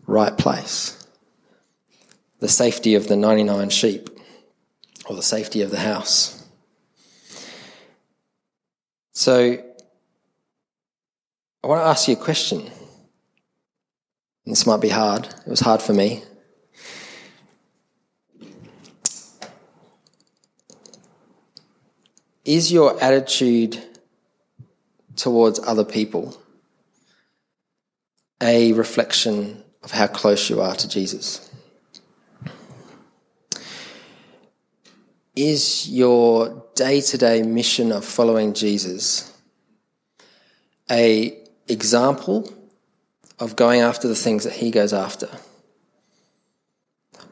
right 0.07 0.37
place. 0.37 1.05
The 2.39 2.47
safety 2.47 2.95
of 2.95 3.09
the 3.09 3.17
99 3.17 3.69
sheep, 3.69 4.09
or 5.05 5.15
the 5.15 5.23
safety 5.23 5.61
of 5.61 5.71
the 5.71 5.79
house. 5.79 6.45
So, 9.13 9.63
I 11.63 11.67
want 11.67 11.81
to 11.81 11.85
ask 11.85 12.07
you 12.07 12.15
a 12.15 12.17
question. 12.17 12.69
This 14.45 14.65
might 14.65 14.81
be 14.81 14.89
hard. 14.89 15.25
It 15.25 15.49
was 15.49 15.59
hard 15.59 15.81
for 15.81 15.93
me. 15.93 16.23
is 22.45 22.71
your 22.71 23.01
attitude 23.01 23.81
towards 25.15 25.59
other 25.59 25.85
people 25.85 26.37
a 28.41 28.73
reflection 28.73 29.63
of 29.83 29.91
how 29.91 30.07
close 30.07 30.49
you 30.49 30.61
are 30.61 30.75
to 30.75 30.89
Jesus? 30.89 31.50
Is 35.43 35.89
your 35.89 36.63
day 36.75 37.01
to 37.01 37.17
day 37.17 37.41
mission 37.41 37.91
of 37.91 38.05
following 38.05 38.53
Jesus 38.53 39.35
a 40.87 41.35
example 41.67 42.53
of 43.39 43.55
going 43.55 43.81
after 43.81 44.07
the 44.07 44.13
things 44.13 44.43
that 44.43 44.53
he 44.53 44.69
goes 44.69 44.93
after? 44.93 45.27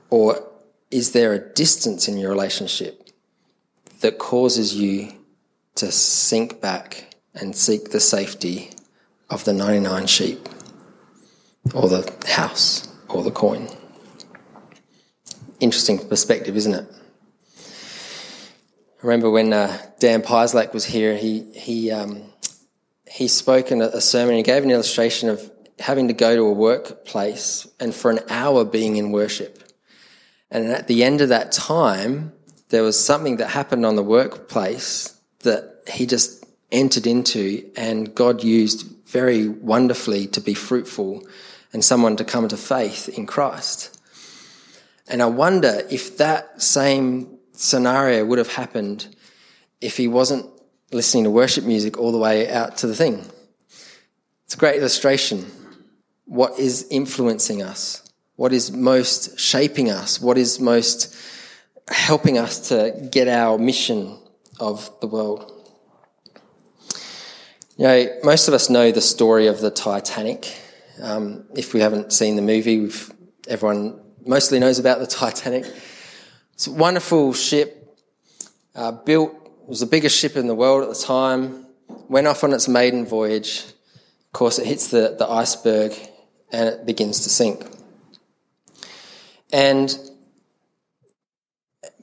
Or 0.09 0.43
is 0.89 1.11
there 1.11 1.33
a 1.33 1.53
distance 1.53 2.07
in 2.07 2.17
your 2.17 2.31
relationship 2.31 3.11
that 4.01 4.17
causes 4.17 4.75
you 4.75 5.13
to 5.75 5.91
sink 5.91 6.59
back 6.59 7.13
and 7.35 7.55
seek 7.55 7.91
the 7.91 7.99
safety 7.99 8.71
of 9.29 9.45
the 9.45 9.53
99 9.53 10.07
sheep 10.07 10.49
or 11.75 11.87
the 11.87 12.11
house 12.27 12.87
or 13.07 13.21
the 13.21 13.29
coin. 13.29 13.67
interesting 15.59 15.99
perspective, 15.99 16.57
isn't 16.57 16.73
it? 16.73 16.98
I 19.01 19.07
remember 19.07 19.29
when 19.29 19.53
uh, 19.53 19.77
Dan 19.99 20.21
Pieslake 20.21 20.73
was 20.73 20.83
here, 20.83 21.15
he, 21.15 21.43
he, 21.53 21.89
um, 21.89 22.21
he 23.09 23.29
spoke 23.29 23.71
in 23.71 23.81
a 23.81 24.01
sermon, 24.01 24.35
he 24.35 24.43
gave 24.43 24.63
an 24.63 24.71
illustration 24.71 25.29
of 25.29 25.49
having 25.79 26.09
to 26.09 26.13
go 26.13 26.35
to 26.35 26.41
a 26.41 26.51
workplace 26.51 27.65
and 27.79 27.95
for 27.95 28.11
an 28.11 28.19
hour 28.27 28.65
being 28.65 28.97
in 28.97 29.13
worship. 29.13 29.63
And 30.51 30.67
at 30.67 30.87
the 30.87 31.05
end 31.05 31.21
of 31.21 31.29
that 31.29 31.53
time, 31.53 32.33
there 32.69 32.83
was 32.83 32.99
something 32.99 33.37
that 33.37 33.47
happened 33.47 33.85
on 33.85 33.95
the 33.95 34.03
workplace 34.03 35.17
that 35.43 35.83
he 35.89 36.05
just 36.05 36.45
entered 36.69 37.07
into, 37.07 37.71
and 37.77 38.13
God 38.13 38.43
used 38.43 38.85
very 39.07 39.47
wonderfully 39.47 40.27
to 40.27 40.41
be 40.41 40.53
fruitful 40.53 41.25
and 41.71 41.85
someone 41.85 42.17
to 42.17 42.25
come 42.25 42.49
to 42.49 42.57
faith 42.57 43.07
in 43.17 43.25
Christ. 43.25 43.97
And 45.07 45.21
I 45.21 45.27
wonder 45.27 45.83
if 45.89 46.17
that 46.17 46.61
same 46.61 47.38
scenario 47.59 48.25
would 48.25 48.37
have 48.37 48.53
happened 48.53 49.13
if 49.81 49.97
he 49.97 50.07
wasn't 50.07 50.45
listening 50.91 51.25
to 51.25 51.29
worship 51.29 51.65
music 51.65 51.97
all 51.97 52.11
the 52.11 52.17
way 52.17 52.49
out 52.49 52.77
to 52.77 52.87
the 52.87 52.95
thing. 52.95 53.25
It's 54.45 54.55
a 54.55 54.57
great 54.57 54.77
illustration. 54.77 55.45
What 56.25 56.57
is 56.57 56.87
influencing 56.89 57.61
us? 57.61 58.09
What 58.37 58.53
is 58.53 58.71
most 58.71 59.37
shaping 59.37 59.91
us? 59.91 60.21
What 60.21 60.37
is 60.37 60.59
most 60.59 61.15
helping 61.89 62.37
us 62.37 62.69
to 62.69 63.09
get 63.11 63.27
our 63.27 63.57
mission 63.57 64.17
of 64.59 64.89
the 65.01 65.07
world? 65.07 65.51
You 67.77 67.83
know, 67.85 68.19
most 68.23 68.47
of 68.47 68.53
us 68.53 68.69
know 68.69 68.91
the 68.91 69.01
story 69.01 69.47
of 69.47 69.59
the 69.59 69.71
Titanic. 69.71 70.55
Um, 71.01 71.45
if 71.55 71.73
we 71.73 71.81
haven't 71.81 72.13
seen 72.13 72.35
the 72.35 72.41
movie, 72.41 72.89
everyone 73.47 73.99
mostly 74.25 74.59
knows 74.59 74.79
about 74.79 74.99
the 74.99 75.07
Titanic. 75.07 75.65
It's 76.59 76.67
a 76.67 76.71
wonderful 76.71 77.31
ship, 77.31 77.97
uh, 78.75 78.91
built, 78.91 79.33
was 79.65 79.79
the 79.79 79.85
biggest 79.85 80.19
ship 80.19 80.35
in 80.35 80.47
the 80.47 80.53
world 80.53 80.83
at 80.83 80.89
the 80.89 81.01
time, 81.01 81.65
went 82.09 82.27
off 82.27 82.43
on 82.43 82.51
its 82.51 82.67
maiden 82.67 83.05
voyage. 83.05 83.63
Of 83.63 84.33
course, 84.33 84.59
it 84.59 84.67
hits 84.67 84.89
the, 84.89 85.15
the 85.17 85.25
iceberg 85.25 85.93
and 86.51 86.67
it 86.67 86.85
begins 86.85 87.21
to 87.21 87.29
sink. 87.29 87.65
And 89.53 89.97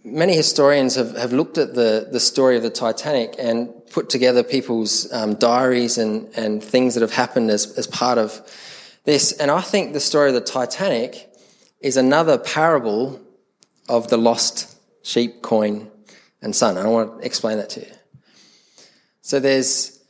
many 0.03 0.35
historians 0.35 0.95
have, 0.95 1.15
have 1.19 1.35
looked 1.35 1.59
at 1.59 1.75
the, 1.75 2.09
the 2.11 2.19
story 2.19 2.57
of 2.57 2.63
the 2.63 2.71
Titanic 2.71 3.35
and 3.39 3.75
put 3.91 4.09
together 4.09 4.43
people's 4.43 5.13
um, 5.13 5.35
diaries 5.35 5.99
and, 5.99 6.31
and 6.35 6.65
things 6.65 6.95
that 6.95 7.03
have 7.03 7.13
happened 7.13 7.51
as, 7.51 7.77
as 7.77 7.87
part 7.87 8.17
of 8.17 8.41
this. 9.05 9.33
And 9.33 9.51
I 9.51 9.61
think 9.61 9.93
the 9.93 10.01
story 10.01 10.29
of 10.29 10.35
the 10.35 10.41
Titanic 10.41 11.31
is 11.83 11.99
another 11.99 12.39
parable 12.39 13.21
of 13.89 14.09
the 14.09 14.17
lost 14.17 14.77
sheep, 15.03 15.43
coin, 15.43 15.91
and 16.43 16.55
son. 16.55 16.77
I 16.77 16.87
want 16.87 17.21
to 17.21 17.27
explain 17.27 17.59
that 17.59 17.71
to 17.71 17.81
you. 17.81 17.93
So 19.23 19.41
there's 19.41 20.01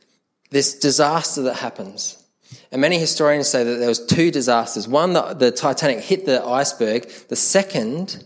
this 0.49 0.77
disaster 0.79 1.41
that 1.43 1.55
happens. 1.55 2.23
And 2.71 2.81
many 2.81 2.97
historians 2.97 3.49
say 3.49 3.63
that 3.63 3.75
there 3.75 3.89
was 3.89 4.05
two 4.05 4.31
disasters. 4.31 4.87
One, 4.87 5.13
the, 5.13 5.33
the 5.33 5.51
Titanic 5.51 5.99
hit 5.99 6.25
the 6.25 6.43
iceberg. 6.43 7.09
The 7.27 7.35
second 7.35 8.23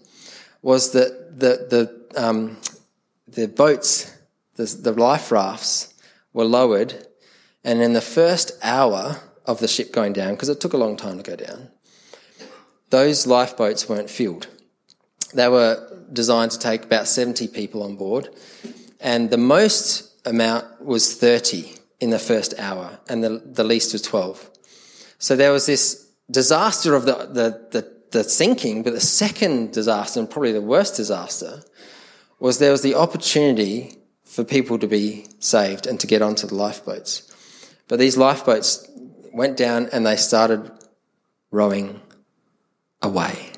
was 0.62 0.92
that 0.92 1.40
the, 1.40 1.68
the, 2.16 2.24
um, 2.24 2.58
the 3.28 3.48
boats, 3.48 4.16
the, 4.56 4.66
the 4.66 4.92
life 4.92 5.32
rafts, 5.32 5.94
were 6.34 6.46
lowered. 6.46 7.08
And 7.64 7.82
in 7.82 7.94
the 7.94 8.02
first 8.02 8.52
hour 8.62 9.22
of 9.46 9.60
the 9.60 9.68
ship 9.68 9.92
going 9.92 10.14
down, 10.14 10.36
because 10.36 10.50
it 10.50 10.60
took 10.60 10.74
a 10.74 10.78
long 10.78 10.98
time 10.98 11.18
to 11.18 11.24
go 11.24 11.36
down, 11.36 11.70
those 12.90 13.26
lifeboats 13.26 13.88
weren't 13.88 14.10
filled. 14.10 14.48
They 15.34 15.48
were 15.48 15.88
designed 16.12 16.52
to 16.52 16.60
take 16.60 16.84
about 16.84 17.08
70 17.08 17.48
people 17.50 17.84
on 17.84 17.96
board, 17.96 18.30
and 19.00 19.30
the 19.30 19.38
most 19.38 20.26
amount 20.26 20.84
was 20.84 21.16
30 21.16 21.74
in 22.00 22.10
the 22.10 22.20
first 22.20 22.54
hour, 22.60 23.00
and 23.08 23.24
the, 23.24 23.42
the 23.46 23.64
least 23.64 23.94
was 23.94 24.02
12. 24.02 24.50
So 25.20 25.36
there 25.36 25.52
was 25.52 25.66
this 25.66 26.08
disaster 26.30 26.96
of 26.96 27.06
the, 27.06 27.14
the, 27.14 27.68
the, 27.72 27.92
the 28.12 28.24
sinking, 28.24 28.84
but 28.84 28.94
the 28.94 29.00
second 29.00 29.72
disaster, 29.72 30.20
and 30.20 30.30
probably 30.30 30.52
the 30.52 30.62
worst 30.62 30.96
disaster, 30.96 31.62
was 32.40 32.58
there 32.58 32.72
was 32.72 32.82
the 32.82 32.96
opportunity 32.96 33.96
for 34.24 34.44
people 34.44 34.80
to 34.80 34.88
be 34.88 35.26
saved 35.40 35.86
and 35.86 36.00
to 36.00 36.08
get 36.08 36.22
onto 36.22 36.48
the 36.48 36.56
lifeboats. 36.56 37.30
But 37.88 38.00
these 38.00 38.18
lifeboats 38.18 38.90
went 39.34 39.58
down 39.58 39.90
and 39.92 40.06
they 40.06 40.16
started 40.16 40.72
rowing 41.52 42.02
away. 43.02 43.52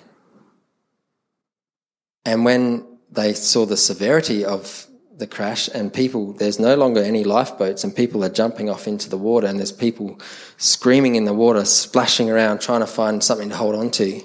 And 2.26 2.46
when 2.46 2.86
they 3.12 3.34
saw 3.34 3.66
the 3.66 3.78
severity 3.78 4.46
of 4.46 4.88
the 5.18 5.28
crash 5.28 5.68
and 5.68 5.94
people, 5.94 6.34
there's 6.34 6.60
no 6.60 6.76
longer 6.76 7.02
any 7.02 7.24
lifeboats 7.24 7.84
and 7.84 7.96
people 7.96 8.24
are 8.24 8.30
jumping 8.30 8.70
off 8.70 8.88
into 8.88 9.10
the 9.10 9.18
water 9.18 9.48
and 9.48 9.60
there's 9.60 9.72
people 9.72 10.20
screaming 10.58 11.16
in 11.16 11.26
the 11.26 11.34
water, 11.34 11.66
splashing 11.66 12.30
around, 12.30 12.60
trying 12.60 12.80
to 12.80 12.88
find 12.88 13.24
something 13.24 13.50
to 13.50 13.56
hold 13.56 13.76
on 13.76 13.92
to. 13.92 14.22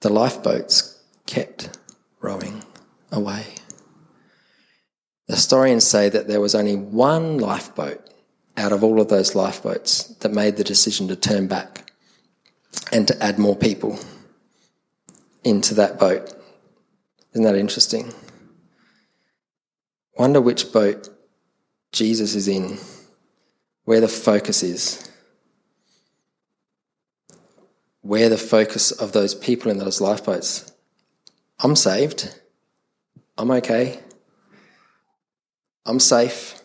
The 0.00 0.10
lifeboats 0.10 1.02
kept 1.26 1.78
rowing 2.20 2.62
away. 3.10 3.46
Historians 5.26 5.84
say 5.84 6.08
that 6.08 6.26
there 6.26 6.40
was 6.40 6.54
only 6.54 6.76
one 6.76 7.38
lifeboat 7.38 8.08
out 8.56 8.72
of 8.72 8.82
all 8.82 9.00
of 9.00 9.08
those 9.08 9.34
lifeboats 9.34 10.04
that 10.20 10.32
made 10.32 10.56
the 10.56 10.64
decision 10.64 11.08
to 11.08 11.16
turn 11.16 11.46
back 11.46 11.92
and 12.92 13.06
to 13.08 13.22
add 13.22 13.38
more 13.38 13.56
people 13.56 13.98
into 15.44 15.74
that 15.74 15.98
boat. 15.98 16.34
Isn't 17.32 17.44
that 17.44 17.56
interesting? 17.56 18.12
Wonder 20.16 20.40
which 20.40 20.72
boat 20.72 21.08
Jesus 21.92 22.34
is 22.34 22.48
in, 22.48 22.78
where 23.84 24.00
the 24.00 24.08
focus 24.08 24.62
is, 24.62 25.10
where 28.00 28.28
the 28.28 28.38
focus 28.38 28.90
of 28.90 29.12
those 29.12 29.34
people 29.34 29.70
in 29.70 29.78
those 29.78 30.00
lifeboats. 30.00 30.72
I'm 31.60 31.76
saved. 31.76 32.34
I'm 33.36 33.50
okay. 33.52 34.00
I'm 35.86 36.00
safe. 36.00 36.60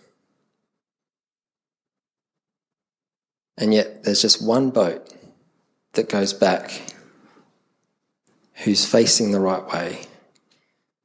And 3.58 3.74
yet, 3.74 4.04
there's 4.04 4.22
just 4.22 4.46
one 4.46 4.72
boat 4.72 5.14
that 5.94 6.10
goes 6.10 6.34
back 6.34 6.82
who's 8.64 8.86
facing 8.86 9.32
the 9.32 9.40
right 9.40 9.66
way. 9.68 10.02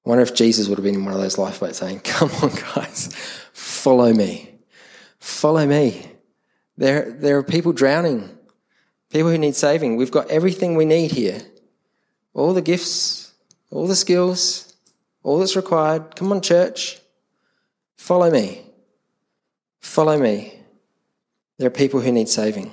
I 0.08 0.10
wonder 0.10 0.22
if 0.22 0.32
Jesus 0.32 0.68
would 0.68 0.78
have 0.78 0.84
been 0.84 0.94
in 0.94 1.04
one 1.04 1.12
of 1.12 1.20
those 1.20 1.36
lifeboats 1.36 1.80
saying, 1.80 2.00
Come 2.04 2.30
on, 2.42 2.48
guys, 2.74 3.14
follow 3.52 4.10
me. 4.14 4.54
Follow 5.18 5.66
me. 5.66 6.10
There, 6.78 7.12
there 7.12 7.36
are 7.36 7.42
people 7.42 7.74
drowning, 7.74 8.30
people 9.10 9.30
who 9.30 9.36
need 9.36 9.54
saving. 9.54 9.96
We've 9.96 10.10
got 10.10 10.30
everything 10.30 10.76
we 10.76 10.86
need 10.86 11.10
here 11.10 11.42
all 12.32 12.54
the 12.54 12.62
gifts, 12.62 13.34
all 13.70 13.86
the 13.86 13.94
skills, 13.94 14.74
all 15.22 15.40
that's 15.40 15.56
required. 15.56 16.16
Come 16.16 16.32
on, 16.32 16.40
church. 16.40 17.00
Follow 17.98 18.30
me. 18.30 18.62
Follow 19.80 20.18
me. 20.18 20.54
There 21.58 21.66
are 21.66 21.70
people 21.70 22.00
who 22.00 22.12
need 22.12 22.30
saving. 22.30 22.72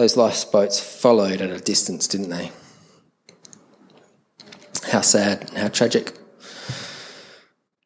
Those 0.00 0.16
lifeboats 0.16 0.80
followed 0.80 1.42
at 1.42 1.50
a 1.50 1.60
distance, 1.60 2.08
didn't 2.08 2.30
they? 2.30 2.52
How 4.90 5.02
sad, 5.02 5.50
how 5.50 5.68
tragic. 5.68 6.16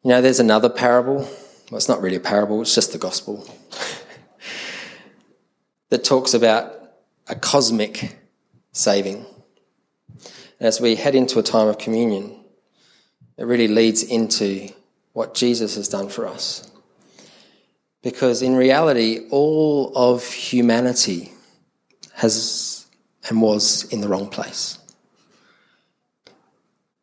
You 0.05 0.11
know, 0.11 0.23
there's 0.23 0.39
another 0.39 0.69
parable. 0.69 1.17
Well, 1.17 1.77
it's 1.77 1.89
not 1.89 2.01
really 2.01 2.15
a 2.15 2.21
parable, 2.21 2.63
it's 2.63 2.73
just 2.73 2.93
the 2.93 2.99
gospel. 2.99 3.45
that 5.89 6.05
talks 6.05 6.35
about 6.35 6.73
a 7.27 7.35
cosmic 7.35 8.17
saving. 8.71 9.27
as 10.61 10.81
we 10.81 10.95
head 10.95 11.17
into 11.17 11.41
a 11.41 11.43
time 11.43 11.67
of 11.67 11.79
communion, 11.79 12.45
it 13.37 13.45
really 13.45 13.67
leads 13.67 14.05
into 14.05 14.69
what 15.15 15.35
Jesus 15.35 15.75
has 15.75 15.89
done 15.89 16.09
for 16.09 16.29
us. 16.29 16.71
Because 18.05 18.41
in 18.41 18.55
reality, 18.55 19.27
all 19.33 19.91
of 19.97 20.25
humanity 20.33 21.34
has 22.15 22.87
and 23.29 23.41
was 23.41 23.85
in 23.93 24.01
the 24.01 24.09
wrong 24.09 24.29
place. 24.29 24.79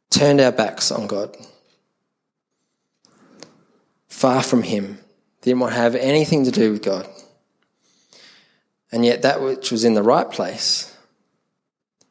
Turned 0.09 0.41
our 0.41 0.51
backs 0.51 0.91
on 0.91 1.07
God. 1.07 1.35
Far 4.07 4.43
from 4.43 4.63
Him. 4.63 4.99
Didn't 5.41 5.59
want 5.59 5.73
to 5.73 5.79
have 5.79 5.95
anything 5.95 6.43
to 6.45 6.51
do 6.51 6.73
with 6.73 6.83
God. 6.83 7.07
And 8.91 9.05
yet, 9.05 9.21
that 9.21 9.41
which 9.41 9.71
was 9.71 9.83
in 9.83 9.93
the 9.93 10.03
right 10.03 10.29
place, 10.29 10.95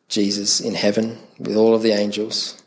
Jesus 0.09 0.61
in 0.61 0.74
heaven 0.74 1.18
with 1.38 1.57
all 1.57 1.74
of 1.74 1.82
the 1.82 1.92
angels, 1.92 2.61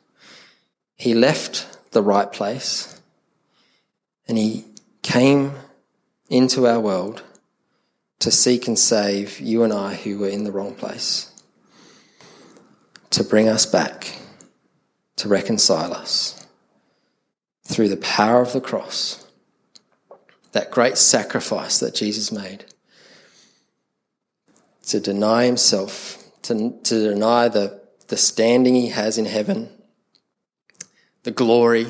He 0.96 1.14
left 1.14 1.92
the 1.92 2.04
right 2.04 2.32
place 2.32 2.94
and 4.28 4.38
he 4.38 4.66
came 5.02 5.54
into 6.30 6.68
our 6.68 6.80
world 6.80 7.24
to 8.20 8.32
seek 8.32 8.68
and 8.68 8.80
save 8.80 9.40
you 9.40 9.64
and 9.64 9.74
I 9.74 9.96
who 9.96 10.20
were 10.20 10.30
in 10.30 10.44
the 10.44 10.52
wrong 10.52 10.76
place, 10.76 11.32
to 13.10 13.24
bring 13.24 13.48
us 13.48 13.66
back, 13.66 14.18
to 15.18 15.28
reconcile 15.28 15.94
us 15.94 16.48
through 17.66 17.90
the 17.90 17.98
power 17.98 18.42
of 18.42 18.54
the 18.54 18.62
cross, 18.62 19.26
that 20.52 20.72
great 20.72 20.98
sacrifice 20.98 21.80
that 21.80 21.96
Jesus 21.96 22.32
made, 22.32 22.66
to 24.88 25.00
deny 25.00 25.46
himself, 25.46 26.24
to, 26.44 26.78
to 26.84 27.10
deny 27.10 27.48
the, 27.48 27.82
the 28.08 28.18
standing 28.18 28.76
he 28.76 28.90
has 28.90 29.18
in 29.18 29.26
heaven, 29.26 29.70
the 31.24 31.32
glory, 31.32 31.88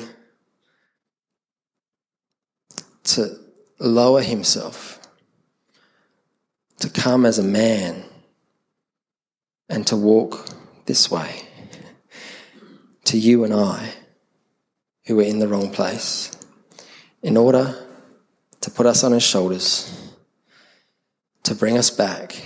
to 3.04 3.36
lower 3.78 4.22
himself, 4.22 4.93
come 7.04 7.26
as 7.26 7.38
a 7.38 7.42
man, 7.42 8.02
and 9.68 9.86
to 9.86 9.94
walk 9.94 10.48
this 10.86 11.10
way 11.10 11.42
to 13.04 13.18
you 13.18 13.44
and 13.44 13.52
I 13.52 13.90
who 15.04 15.16
were 15.16 15.22
in 15.22 15.38
the 15.38 15.46
wrong 15.46 15.70
place 15.70 16.30
in 17.22 17.36
order 17.36 17.76
to 18.62 18.70
put 18.70 18.86
us 18.86 19.04
on 19.04 19.12
his 19.12 19.22
shoulders, 19.22 20.14
to 21.42 21.54
bring 21.54 21.76
us 21.76 21.90
back, 21.90 22.42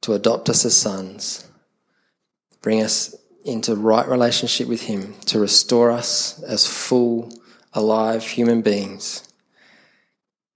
to 0.00 0.14
adopt 0.14 0.48
us 0.48 0.64
as 0.64 0.74
sons, 0.74 1.46
bring 2.62 2.82
us 2.82 3.14
into 3.44 3.76
right 3.76 4.08
relationship 4.08 4.66
with 4.66 4.80
him, 4.80 5.12
to 5.26 5.38
restore 5.38 5.90
us 5.90 6.42
as 6.44 6.66
full, 6.66 7.30
alive 7.74 8.24
human 8.24 8.62
beings, 8.62 9.28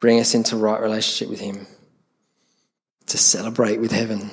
bring 0.00 0.18
us 0.18 0.34
into 0.34 0.56
right 0.56 0.80
relationship 0.80 1.28
with 1.28 1.40
him, 1.40 1.66
to 3.06 3.18
celebrate 3.18 3.80
with 3.80 3.92
heaven. 3.92 4.30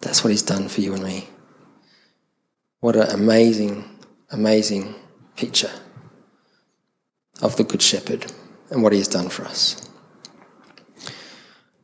That's 0.00 0.24
what 0.24 0.30
he's 0.30 0.42
done 0.42 0.68
for 0.68 0.80
you 0.80 0.94
and 0.94 1.02
me. 1.02 1.28
What 2.80 2.96
an 2.96 3.10
amazing, 3.10 3.84
amazing 4.30 4.94
picture 5.36 5.70
of 7.42 7.56
the 7.56 7.64
Good 7.64 7.82
Shepherd 7.82 8.32
and 8.70 8.82
what 8.82 8.92
he 8.92 8.98
has 8.98 9.08
done 9.08 9.28
for 9.28 9.44
us. 9.44 9.88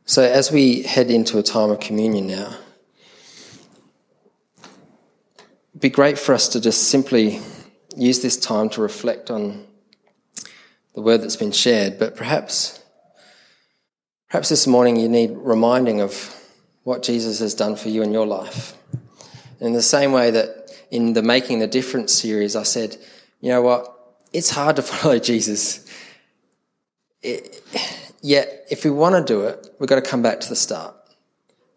So, 0.05 0.23
as 0.23 0.51
we 0.51 0.83
head 0.83 1.11
into 1.11 1.37
a 1.37 1.43
time 1.43 1.69
of 1.69 1.79
communion 1.79 2.27
now, 2.27 2.55
it'd 5.69 5.81
be 5.81 5.89
great 5.89 6.17
for 6.17 6.33
us 6.33 6.47
to 6.49 6.61
just 6.61 6.89
simply 6.89 7.41
use 7.95 8.21
this 8.21 8.37
time 8.37 8.69
to 8.69 8.81
reflect 8.81 9.29
on 9.29 9.67
the 10.95 11.01
word 11.01 11.21
that's 11.21 11.35
been 11.35 11.51
shared, 11.51 11.99
but 11.99 12.15
perhaps, 12.15 12.83
perhaps 14.29 14.49
this 14.49 14.67
morning 14.67 14.95
you 14.95 15.07
need 15.07 15.31
reminding 15.35 16.01
of 16.01 16.33
what 16.83 17.03
Jesus 17.03 17.39
has 17.39 17.53
done 17.53 17.75
for 17.75 17.89
you 17.89 18.01
in 18.01 18.11
your 18.11 18.25
life. 18.25 18.77
In 19.59 19.73
the 19.73 19.81
same 19.81 20.11
way 20.11 20.31
that 20.31 20.71
in 20.91 21.13
the 21.13 21.21
Making 21.21 21.59
the 21.59 21.67
Difference 21.67 22.13
series, 22.13 22.55
I 22.55 22.63
said, 22.63 22.97
you 23.41 23.49
know 23.49 23.61
what? 23.61 23.93
It's 24.31 24.49
hard 24.49 24.75
to 24.77 24.81
follow 24.83 25.19
Jesus. 25.19 25.85
It, 27.21 27.63
yet, 28.21 28.67
if 28.69 28.85
we 28.85 28.91
want 28.91 29.15
to 29.15 29.33
do 29.33 29.45
it, 29.47 29.67
we've 29.79 29.89
got 29.89 29.95
to 29.95 30.09
come 30.09 30.21
back 30.21 30.39
to 30.41 30.49
the 30.49 30.55
start. 30.55 30.95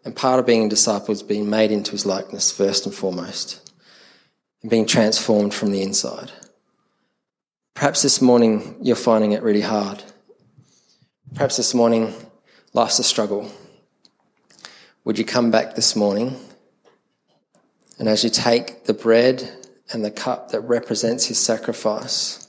And 0.03 0.15
part 0.15 0.39
of 0.39 0.45
being 0.45 0.65
a 0.65 0.69
disciple 0.69 1.11
is 1.11 1.21
being 1.21 1.49
made 1.49 1.71
into 1.71 1.91
his 1.91 2.05
likeness 2.05 2.51
first 2.51 2.85
and 2.85 2.95
foremost, 2.95 3.71
and 4.61 4.71
being 4.71 4.87
transformed 4.87 5.53
from 5.53 5.71
the 5.71 5.83
inside. 5.83 6.31
Perhaps 7.75 8.01
this 8.01 8.21
morning 8.21 8.77
you're 8.81 8.95
finding 8.95 9.31
it 9.31 9.43
really 9.43 9.61
hard. 9.61 10.03
Perhaps 11.33 11.57
this 11.57 11.73
morning 11.73 12.13
life's 12.73 12.99
a 12.99 13.03
struggle. 13.03 13.51
Would 15.03 15.17
you 15.17 15.25
come 15.25 15.51
back 15.51 15.75
this 15.75 15.95
morning 15.95 16.37
and 17.99 18.07
as 18.07 18.23
you 18.23 18.29
take 18.29 18.85
the 18.85 18.93
bread 18.93 19.51
and 19.93 20.03
the 20.03 20.11
cup 20.11 20.49
that 20.51 20.61
represents 20.61 21.25
his 21.25 21.37
sacrifice, 21.37 22.47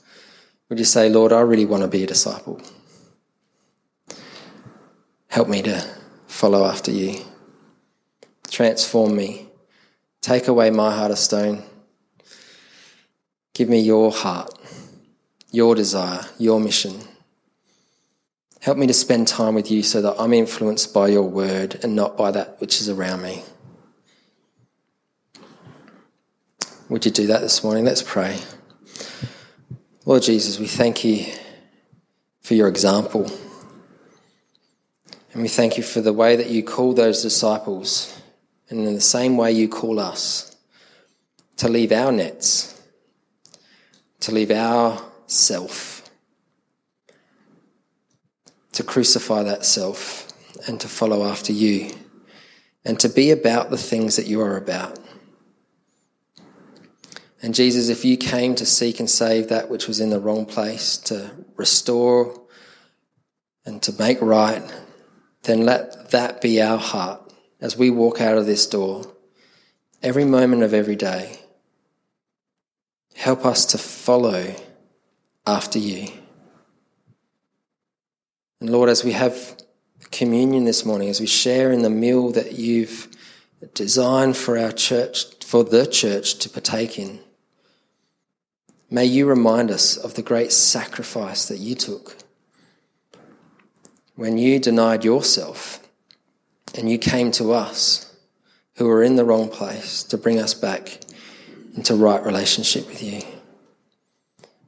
would 0.69 0.79
you 0.79 0.85
say, 0.85 1.09
Lord, 1.09 1.31
I 1.31 1.41
really 1.41 1.65
want 1.65 1.83
to 1.83 1.87
be 1.87 2.03
a 2.03 2.07
disciple? 2.07 2.61
Help 5.27 5.47
me 5.47 5.61
to 5.63 5.87
follow 6.27 6.65
after 6.65 6.91
you. 6.91 7.19
Transform 8.49 9.15
me. 9.15 9.47
Take 10.21 10.47
away 10.47 10.69
my 10.69 10.95
heart 10.95 11.11
of 11.11 11.19
stone. 11.19 11.63
Give 13.53 13.69
me 13.69 13.79
your 13.79 14.11
heart, 14.11 14.57
your 15.51 15.75
desire, 15.75 16.21
your 16.39 16.59
mission. 16.59 16.99
Help 18.63 18.77
me 18.77 18.87
to 18.87 18.93
spend 18.93 19.27
time 19.27 19.55
with 19.55 19.69
you 19.69 19.83
so 19.83 20.01
that 20.01 20.15
I'm 20.17 20.31
influenced 20.31 20.93
by 20.93 21.09
your 21.09 21.23
word 21.23 21.77
and 21.83 21.97
not 21.97 22.15
by 22.15 22.31
that 22.31 22.61
which 22.61 22.79
is 22.79 22.87
around 22.87 23.21
me. 23.21 23.43
Would 26.87 27.05
you 27.05 27.11
do 27.11 27.27
that 27.27 27.41
this 27.41 27.61
morning? 27.61 27.83
Let's 27.83 28.01
pray. 28.01 28.39
Lord 30.05 30.23
Jesus, 30.23 30.59
we 30.59 30.67
thank 30.67 31.03
you 31.03 31.25
for 32.39 32.53
your 32.53 32.69
example. 32.69 33.29
And 35.33 35.41
we 35.41 35.49
thank 35.49 35.75
you 35.75 35.83
for 35.83 35.99
the 35.99 36.13
way 36.13 36.37
that 36.37 36.49
you 36.49 36.63
call 36.63 36.93
those 36.93 37.21
disciples, 37.21 38.17
and 38.69 38.87
in 38.87 38.93
the 38.93 39.01
same 39.01 39.35
way 39.35 39.51
you 39.51 39.67
call 39.67 39.99
us 39.99 40.55
to 41.57 41.67
leave 41.67 41.91
our 41.91 42.13
nets, 42.13 42.81
to 44.21 44.31
leave 44.31 44.51
our 44.51 45.03
self, 45.27 45.92
to 48.73 48.83
crucify 48.83 49.43
that 49.43 49.65
self, 49.65 50.27
and 50.67 50.79
to 50.81 50.87
follow 50.87 51.25
after 51.25 51.53
you, 51.53 51.91
and 52.85 52.99
to 52.99 53.09
be 53.09 53.31
about 53.31 53.69
the 53.69 53.77
things 53.77 54.15
that 54.17 54.27
you 54.27 54.41
are 54.41 54.57
about. 54.57 54.99
And 57.41 57.53
Jesus, 57.53 57.89
if 57.89 58.05
you 58.05 58.15
came 58.15 58.55
to 58.55 58.65
seek 58.65 58.99
and 58.99 59.09
save 59.09 59.49
that 59.49 59.69
which 59.69 59.87
was 59.87 59.99
in 59.99 60.11
the 60.11 60.19
wrong 60.19 60.45
place, 60.45 60.97
to 60.97 61.31
restore 61.57 62.39
and 63.65 63.81
to 63.83 63.93
make 63.99 64.21
right, 64.21 64.63
then 65.43 65.65
let 65.65 66.11
that 66.11 66.39
be 66.39 66.61
our 66.61 66.77
heart 66.77 67.33
as 67.59 67.77
we 67.77 67.89
walk 67.89 68.21
out 68.21 68.37
of 68.37 68.45
this 68.45 68.65
door 68.65 69.03
every 70.01 70.25
moment 70.25 70.63
of 70.63 70.73
every 70.73 70.95
day. 70.95 71.39
Help 73.15 73.45
us 73.45 73.65
to 73.65 73.77
follow 73.77 74.55
after 75.45 75.79
you. 75.79 76.07
And 78.63 78.71
Lord, 78.71 78.87
as 78.87 79.03
we 79.03 79.11
have 79.11 79.57
communion 80.09 80.63
this 80.63 80.85
morning, 80.85 81.09
as 81.09 81.19
we 81.19 81.27
share 81.27 81.73
in 81.73 81.81
the 81.81 81.89
meal 81.89 82.31
that 82.31 82.53
you've 82.53 83.09
designed 83.73 84.37
for 84.37 84.57
our 84.57 84.71
church, 84.71 85.43
for 85.43 85.65
the 85.65 85.85
church 85.85 86.35
to 86.35 86.49
partake 86.49 86.97
in, 86.97 87.19
May 88.89 89.03
you 89.03 89.25
remind 89.25 89.69
us 89.69 89.97
of 89.97 90.13
the 90.13 90.21
great 90.21 90.53
sacrifice 90.53 91.47
that 91.47 91.57
you 91.57 91.75
took 91.75 92.15
when 94.15 94.37
you 94.37 94.59
denied 94.59 95.03
yourself 95.03 95.85
and 96.77 96.89
you 96.89 96.97
came 96.97 97.31
to 97.31 97.51
us 97.51 98.15
who 98.75 98.87
were 98.87 99.03
in 99.03 99.17
the 99.17 99.25
wrong 99.25 99.49
place 99.49 100.03
to 100.03 100.17
bring 100.17 100.39
us 100.39 100.53
back 100.53 100.99
into 101.75 101.95
right 101.95 102.23
relationship 102.23 102.87
with 102.87 103.03
you. 103.03 103.23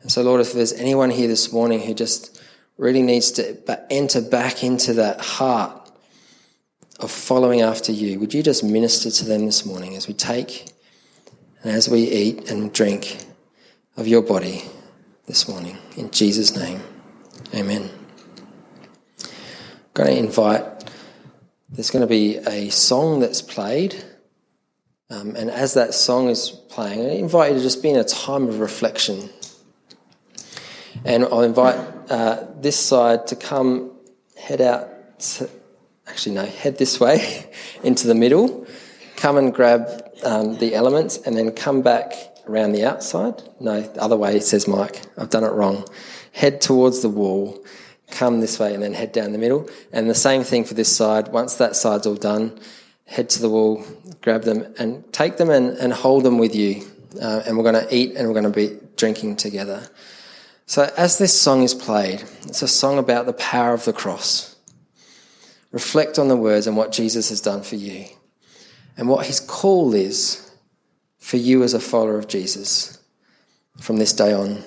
And 0.02 0.12
so, 0.12 0.22
Lord, 0.22 0.42
if 0.42 0.52
there's 0.52 0.74
anyone 0.74 1.12
here 1.12 1.30
this 1.30 1.54
morning 1.54 1.80
who 1.80 1.94
just 1.94 2.42
really 2.78 3.02
needs 3.02 3.32
to 3.32 3.58
enter 3.90 4.22
back 4.22 4.64
into 4.64 4.94
that 4.94 5.22
heart 5.22 5.92
of 7.00 7.12
following 7.12 7.62
after 7.62 7.92
you, 7.92 8.20
would 8.20 8.34
you 8.34 8.42
just 8.42 8.64
minister 8.64 9.12
to 9.12 9.26
them 9.26 9.46
this 9.46 9.66
morning 9.66 9.96
as 9.96 10.08
we 10.08 10.14
take 10.14 10.66
and 11.62 11.72
as 11.72 11.90
we 11.90 12.04
eat 12.04 12.50
and 12.50 12.72
drink? 12.74 13.26
of 13.98 14.08
your 14.08 14.22
body 14.22 14.64
this 15.26 15.48
morning. 15.48 15.78
In 15.96 16.12
Jesus' 16.12 16.56
name, 16.56 16.82
amen. 17.54 17.90
I'm 19.22 19.30
going 19.94 20.10
to 20.10 20.18
invite, 20.18 20.64
there's 21.70 21.92
going 21.92 22.02
to 22.02 22.08
be 22.08 22.38
a 22.38 22.70
song 22.70 23.22
that's 23.22 23.42
played. 23.42 24.04
Um, 25.10 25.36
and 25.36 25.50
as 25.50 25.76
that 25.76 25.94
song 25.94 26.30
is 26.30 26.50
playing, 26.50 27.06
I 27.06 27.16
invite 27.16 27.52
you 27.52 27.58
to 27.58 27.64
just 27.64 27.82
be 27.82 27.90
in 27.90 27.96
a 27.96 28.04
time 28.04 28.50
of 28.50 28.60
reflection. 28.60 29.30
And 31.06 31.24
I'll 31.24 31.44
invite 31.44 31.95
uh, 32.10 32.46
this 32.60 32.78
side 32.78 33.28
to 33.28 33.36
come 33.36 33.92
head 34.38 34.62
out, 34.62 35.20
to, 35.20 35.50
actually, 36.08 36.36
no, 36.36 36.46
head 36.46 36.78
this 36.78 37.00
way 37.00 37.50
into 37.84 38.08
the 38.08 38.16
middle. 38.16 38.68
Come 39.16 39.38
and 39.38 39.54
grab 39.54 40.12
um, 40.24 40.58
the 40.58 40.76
elements 40.76 41.18
and 41.18 41.38
then 41.38 41.52
come 41.52 41.82
back 41.82 42.14
around 42.48 42.74
the 42.74 42.86
outside. 42.86 43.42
No, 43.60 43.82
the 43.82 44.02
other 44.02 44.18
way, 44.18 44.40
says 44.40 44.68
Mike. 44.68 45.02
I've 45.18 45.30
done 45.30 45.44
it 45.44 45.52
wrong. 45.52 45.88
Head 46.32 46.62
towards 46.62 47.02
the 47.02 47.10
wall, 47.10 47.64
come 48.12 48.42
this 48.42 48.60
way, 48.60 48.74
and 48.74 48.84
then 48.84 48.94
head 48.94 49.12
down 49.12 49.32
the 49.32 49.38
middle. 49.38 49.70
And 49.92 50.10
the 50.10 50.16
same 50.16 50.44
thing 50.44 50.66
for 50.66 50.74
this 50.74 50.96
side. 50.96 51.30
Once 51.30 51.56
that 51.56 51.76
side's 51.76 52.06
all 52.06 52.16
done, 52.16 52.60
head 53.06 53.30
to 53.30 53.42
the 53.42 53.50
wall, 53.50 53.84
grab 54.22 54.44
them, 54.44 54.74
and 54.78 55.12
take 55.14 55.38
them 55.38 55.50
and, 55.50 55.78
and 55.78 55.94
hold 55.94 56.24
them 56.24 56.38
with 56.38 56.56
you. 56.56 56.86
Uh, 57.22 57.44
and 57.46 57.58
we're 57.58 57.64
going 57.64 57.88
to 57.88 57.96
eat 57.96 58.16
and 58.16 58.28
we're 58.28 58.34
going 58.34 58.44
to 58.44 58.50
be 58.50 58.78
drinking 58.98 59.38
together. 59.38 59.88
So, 60.66 60.92
as 60.98 61.18
this 61.18 61.40
song 61.40 61.62
is 61.62 61.76
played, 61.76 62.24
it's 62.48 62.62
a 62.62 62.68
song 62.68 62.98
about 62.98 63.28
the 63.28 63.34
power 63.34 63.74
of 63.74 63.86
the 63.86 63.94
cross. 63.94 64.56
reflect 65.72 66.18
on 66.18 66.30
the 66.30 66.38
words 66.38 66.68
and 66.68 66.78
what 66.78 66.92
Jesus 66.92 67.30
has 67.30 67.42
done 67.42 67.62
for 67.62 67.76
you 67.76 68.06
and 68.96 69.10
what 69.10 69.26
his 69.26 69.42
call 69.42 69.94
is 69.94 70.52
for 71.20 71.36
you 71.36 71.64
as 71.64 71.74
a 71.74 71.80
follower 71.80 72.18
of 72.18 72.30
Jesus 72.30 72.98
from 73.82 73.98
this 73.98 74.14
day 74.14 74.32
on. 74.32 74.64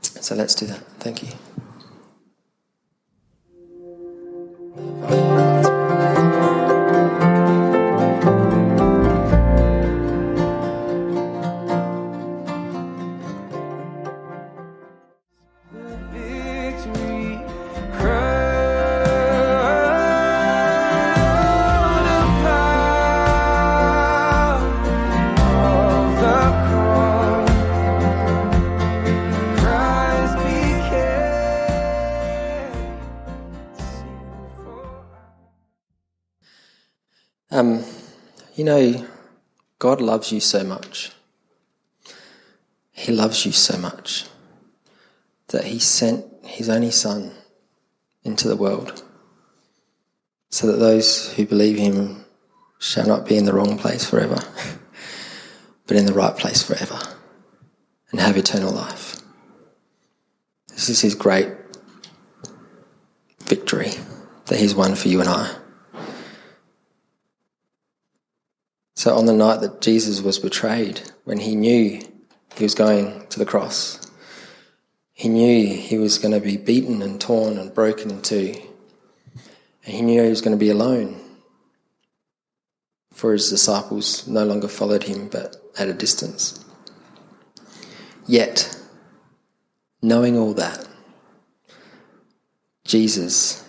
So 0.00 0.36
let's 0.36 0.54
do 0.54 0.66
that. 0.66 0.80
Thank 1.00 1.22
you. 1.24 1.65
Know, 38.66 39.06
God 39.78 40.02
loves 40.02 40.32
you 40.32 40.40
so 40.40 40.62
much. 40.62 41.12
He 42.92 43.12
loves 43.12 43.46
you 43.46 43.52
so 43.52 43.78
much 43.78 44.26
that 45.48 45.64
He 45.64 45.78
sent 45.78 46.26
His 46.44 46.68
only 46.68 46.90
Son 46.90 47.32
into 48.24 48.48
the 48.48 48.56
world 48.56 49.02
so 50.50 50.66
that 50.66 50.78
those 50.78 51.32
who 51.34 51.46
believe 51.46 51.78
Him 51.78 52.24
shall 52.78 53.06
not 53.06 53.26
be 53.26 53.36
in 53.36 53.44
the 53.44 53.52
wrong 53.52 53.78
place 53.78 54.08
forever, 54.08 54.38
but 55.86 55.96
in 55.96 56.06
the 56.06 56.12
right 56.12 56.36
place 56.36 56.62
forever 56.62 56.98
and 58.10 58.20
have 58.20 58.36
eternal 58.36 58.72
life. 58.72 59.20
This 60.68 60.88
is 60.88 61.00
His 61.00 61.14
great 61.14 61.48
victory 63.44 63.92
that 64.46 64.58
He's 64.58 64.74
won 64.74 64.94
for 64.94 65.08
you 65.08 65.20
and 65.20 65.28
I. 65.28 65.54
So, 68.96 69.14
on 69.14 69.26
the 69.26 69.34
night 69.34 69.60
that 69.60 69.82
Jesus 69.82 70.22
was 70.22 70.38
betrayed, 70.38 71.02
when 71.24 71.38
he 71.38 71.54
knew 71.54 72.00
he 72.56 72.64
was 72.64 72.74
going 72.74 73.26
to 73.28 73.38
the 73.38 73.44
cross, 73.44 74.10
he 75.12 75.28
knew 75.28 75.68
he 75.76 75.98
was 75.98 76.18
going 76.18 76.32
to 76.32 76.40
be 76.40 76.56
beaten 76.56 77.02
and 77.02 77.20
torn 77.20 77.58
and 77.58 77.74
broken 77.74 78.10
in 78.10 78.22
two. 78.22 78.54
And 79.84 79.94
he 79.94 80.00
knew 80.00 80.22
he 80.22 80.30
was 80.30 80.40
going 80.40 80.56
to 80.56 80.64
be 80.64 80.70
alone. 80.70 81.20
For 83.12 83.32
his 83.32 83.50
disciples 83.50 84.26
no 84.26 84.44
longer 84.44 84.66
followed 84.66 85.02
him, 85.02 85.28
but 85.28 85.56
at 85.78 85.88
a 85.88 85.94
distance. 85.94 86.64
Yet, 88.26 88.78
knowing 90.00 90.38
all 90.38 90.54
that, 90.54 90.88
Jesus, 92.84 93.62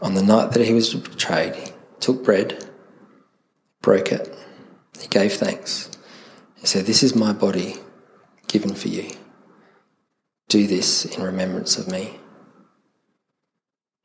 on 0.00 0.14
the 0.14 0.22
night 0.22 0.52
that 0.52 0.64
he 0.64 0.72
was 0.72 0.94
betrayed, 0.94 1.67
took 2.00 2.24
bread, 2.24 2.68
broke 3.82 4.12
it, 4.12 4.34
he 5.00 5.08
gave 5.08 5.34
thanks. 5.34 5.90
He 6.56 6.66
said, 6.66 6.86
This 6.86 7.02
is 7.02 7.14
my 7.14 7.32
body 7.32 7.76
given 8.48 8.74
for 8.74 8.88
you. 8.88 9.10
Do 10.48 10.66
this 10.66 11.04
in 11.04 11.22
remembrance 11.22 11.78
of 11.78 11.88
me. 11.88 12.18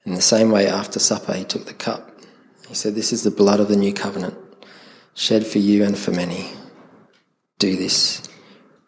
In 0.06 0.14
the 0.14 0.22
same 0.22 0.52
way, 0.52 0.68
after 0.68 1.00
supper, 1.00 1.34
he 1.34 1.46
took 1.46 1.66
the 1.66 1.74
cup. 1.74 2.12
He 2.68 2.76
said, 2.76 2.96
This 2.96 3.14
is 3.14 3.24
the 3.24 3.32
blood 3.32 3.60
of 3.60 3.70
the 3.70 3.76
new 3.76 3.94
covenant, 3.94 4.38
shed 5.14 5.48
for 5.48 5.60
you 5.60 5.84
and 5.84 5.98
for 5.98 6.12
many. 6.12 6.52
Do 7.58 7.76
this 7.76 8.22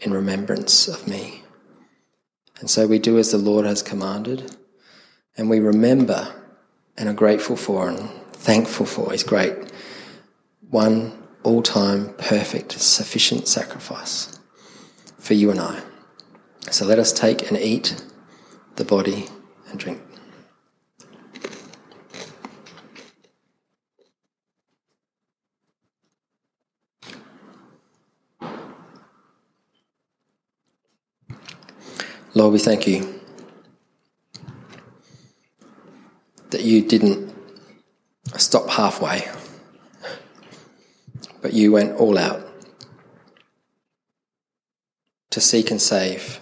in 0.02 0.14
remembrance 0.14 0.88
of 0.88 1.08
me. 1.08 1.44
And 2.60 2.70
so 2.70 2.88
we 2.88 3.00
do 3.00 3.18
as 3.18 3.32
the 3.32 3.38
Lord 3.38 3.66
has 3.66 3.82
commanded, 3.82 4.56
and 5.38 5.50
we 5.50 5.60
remember 5.60 6.34
and 6.98 7.10
are 7.10 7.14
grateful 7.14 7.56
for 7.56 7.90
and 7.90 8.10
thankful 8.46 8.86
for 8.86 9.12
is 9.12 9.24
great, 9.24 9.56
one 10.70 11.12
all 11.42 11.64
time, 11.64 12.14
perfect, 12.20 12.74
sufficient 12.74 13.48
sacrifice 13.48 14.40
for 15.18 15.34
you 15.34 15.50
and 15.50 15.60
I. 15.60 15.82
So 16.70 16.86
let 16.86 17.00
us 17.00 17.12
take 17.12 17.50
and 17.50 17.58
eat 17.58 18.04
the 18.76 18.86
body 18.86 19.26
and 19.72 19.80
drink. 19.80 20.00
Lord, 32.36 32.54
we 32.54 32.60
thank 32.60 32.86
you 32.86 33.22
that 36.52 36.62
you 36.62 36.88
didn't 36.88 37.35
stop 38.38 38.70
halfway, 38.70 39.28
but 41.42 41.54
you 41.54 41.72
went 41.72 41.98
all 41.98 42.18
out 42.18 42.42
to 45.32 45.42
seek 45.42 45.72
and 45.72 45.82
save 45.82 46.40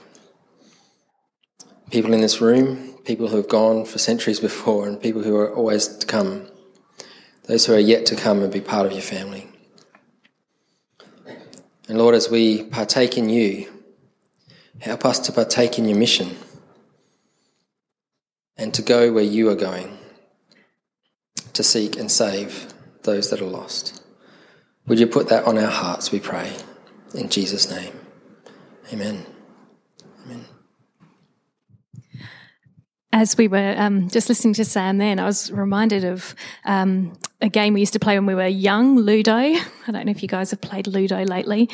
people 1.93 2.11
in 2.11 2.21
this 2.21 2.41
room, 2.41 2.91
people 3.05 3.27
who 3.27 3.37
have 3.37 3.47
gone 3.47 3.85
for 3.85 3.99
centuries 3.99 4.39
before, 4.39 4.87
and 4.87 4.99
people 4.99 5.21
who 5.21 5.35
are 5.35 5.53
always 5.53 5.87
to 5.87 6.07
come, 6.07 6.47
those 7.43 7.67
who 7.67 7.73
are 7.73 7.79
yet 7.79 8.03
to 8.07 8.15
come 8.15 8.41
and 8.41 8.51
be 8.51 8.59
part 8.59 8.87
of 8.87 8.91
your 8.91 9.01
family. 9.01 9.47
And 11.87 11.99
Lord, 11.99 12.15
as 12.15 12.31
we 12.31 12.63
partake 12.63 13.15
in 13.15 13.29
you, 13.29 13.71
help 14.79 15.05
us 15.05 15.19
to 15.19 15.31
partake 15.31 15.77
in 15.77 15.85
your 15.85 15.97
mission 15.97 16.35
and 18.57 18.73
to 18.73 18.81
go 18.81 19.13
where 19.13 19.23
you 19.23 19.49
are 19.49 19.55
going 19.55 19.95
to 21.53 21.63
seek 21.63 21.97
and 21.97 22.11
save 22.11 22.73
those 23.03 23.29
that 23.29 23.41
are 23.41 23.45
lost. 23.45 24.03
Would 24.87 24.99
you 24.99 25.07
put 25.07 25.29
that 25.29 25.45
on 25.45 25.57
our 25.57 25.71
hearts, 25.71 26.11
we 26.11 26.19
pray, 26.19 26.51
in 27.13 27.29
Jesus' 27.29 27.69
name. 27.69 27.93
Amen. 28.91 29.25
Amen. 30.25 30.45
As 33.11 33.37
we 33.37 33.47
were 33.47 33.75
um, 33.77 34.09
just 34.09 34.27
listening 34.27 34.55
to 34.55 34.65
Sam 34.65 34.97
then, 34.97 35.19
I 35.19 35.25
was 35.25 35.51
reminded 35.51 36.03
of 36.03 36.35
um, 36.65 37.13
a 37.41 37.49
game 37.49 37.73
we 37.73 37.79
used 37.79 37.93
to 37.93 37.99
play 37.99 38.17
when 38.17 38.25
we 38.25 38.35
were 38.35 38.47
young, 38.47 38.97
Ludo. 38.97 39.31
I 39.37 39.61
don't 39.87 40.05
know 40.05 40.11
if 40.11 40.21
you 40.21 40.27
guys 40.27 40.51
have 40.51 40.61
played 40.61 40.87
Ludo 40.87 41.23
lately. 41.23 41.69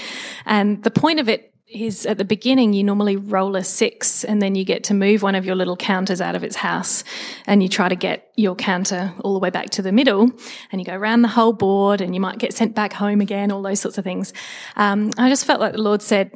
And 0.45 0.83
the 0.83 0.91
point 0.91 1.19
of 1.19 1.29
it 1.29 1.48
is 1.71 2.05
at 2.05 2.17
the 2.17 2.25
beginning 2.25 2.73
you 2.73 2.83
normally 2.83 3.15
roll 3.15 3.55
a 3.55 3.63
six 3.63 4.23
and 4.23 4.41
then 4.41 4.55
you 4.55 4.65
get 4.65 4.83
to 4.83 4.93
move 4.93 5.21
one 5.21 5.35
of 5.35 5.45
your 5.45 5.55
little 5.55 5.77
counters 5.77 6.19
out 6.19 6.35
of 6.35 6.43
its 6.43 6.55
house 6.55 7.03
and 7.45 7.61
you 7.61 7.69
try 7.69 7.87
to 7.87 7.95
get 7.95 8.31
your 8.35 8.55
counter 8.55 9.13
all 9.23 9.33
the 9.33 9.39
way 9.39 9.51
back 9.51 9.69
to 9.69 9.81
the 9.81 9.91
middle 9.91 10.31
and 10.71 10.81
you 10.81 10.85
go 10.85 10.95
around 10.95 11.21
the 11.21 11.27
whole 11.27 11.53
board 11.53 12.01
and 12.01 12.15
you 12.15 12.21
might 12.21 12.39
get 12.39 12.53
sent 12.53 12.73
back 12.73 12.93
home 12.93 13.21
again 13.21 13.51
all 13.51 13.61
those 13.61 13.79
sorts 13.79 13.99
of 13.99 14.03
things 14.03 14.33
um, 14.77 15.11
i 15.17 15.29
just 15.29 15.45
felt 15.45 15.59
like 15.59 15.73
the 15.73 15.81
lord 15.81 16.01
said 16.01 16.31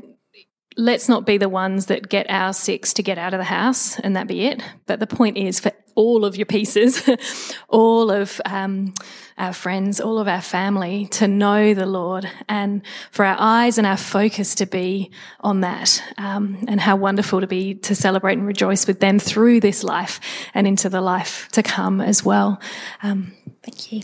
let's 0.77 1.09
not 1.09 1.25
be 1.25 1.37
the 1.37 1.49
ones 1.49 1.87
that 1.87 2.09
get 2.09 2.29
our 2.29 2.53
six 2.53 2.93
to 2.93 3.03
get 3.03 3.17
out 3.17 3.33
of 3.33 3.37
the 3.37 3.45
house 3.45 3.99
and 3.99 4.15
that 4.15 4.27
be 4.27 4.45
it. 4.45 4.61
But 4.85 4.99
the 4.99 5.07
point 5.07 5.37
is 5.37 5.59
for 5.59 5.71
all 5.95 6.25
of 6.25 6.35
your 6.35 6.45
pieces, 6.45 7.07
all 7.69 8.09
of 8.09 8.41
um, 8.45 8.93
our 9.37 9.53
friends, 9.53 9.99
all 9.99 10.19
of 10.19 10.27
our 10.27 10.41
family 10.41 11.07
to 11.07 11.27
know 11.27 11.73
the 11.73 11.85
Lord 11.85 12.29
and 12.47 12.81
for 13.11 13.25
our 13.25 13.37
eyes 13.39 13.77
and 13.77 13.87
our 13.87 13.97
focus 13.97 14.55
to 14.55 14.65
be 14.65 15.11
on 15.39 15.61
that. 15.61 16.03
Um, 16.17 16.63
and 16.67 16.79
how 16.79 16.95
wonderful 16.95 17.41
to 17.41 17.47
be 17.47 17.75
to 17.75 17.95
celebrate 17.95 18.37
and 18.37 18.47
rejoice 18.47 18.87
with 18.87 18.99
them 18.99 19.19
through 19.19 19.59
this 19.59 19.83
life 19.83 20.19
and 20.53 20.67
into 20.67 20.89
the 20.89 21.01
life 21.01 21.47
to 21.51 21.63
come 21.63 22.01
as 22.01 22.23
well. 22.23 22.59
Um, 23.01 23.33
thank 23.63 23.91
you. 23.91 24.01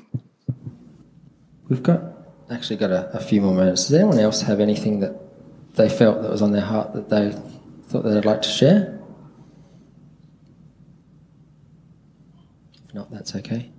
We've 1.67 1.83
got 1.83 2.01
actually 2.51 2.77
got 2.77 2.91
a, 2.91 3.09
a 3.15 3.19
few 3.19 3.41
more 3.41 3.53
minutes. 3.53 3.87
Does 3.87 3.93
anyone 3.93 4.19
else 4.19 4.41
have 4.41 4.59
anything 4.59 5.01
that 5.01 5.15
they 5.75 5.89
felt 5.89 6.21
that 6.21 6.31
was 6.31 6.41
on 6.41 6.51
their 6.51 6.63
heart 6.63 6.93
that 6.93 7.09
they 7.09 7.31
thought 7.87 8.01
they'd 8.01 8.25
like 8.25 8.41
to 8.41 8.49
share? 8.49 8.99
If 12.85 12.93
not, 12.95 13.11
that's 13.11 13.35
okay. 13.35 13.71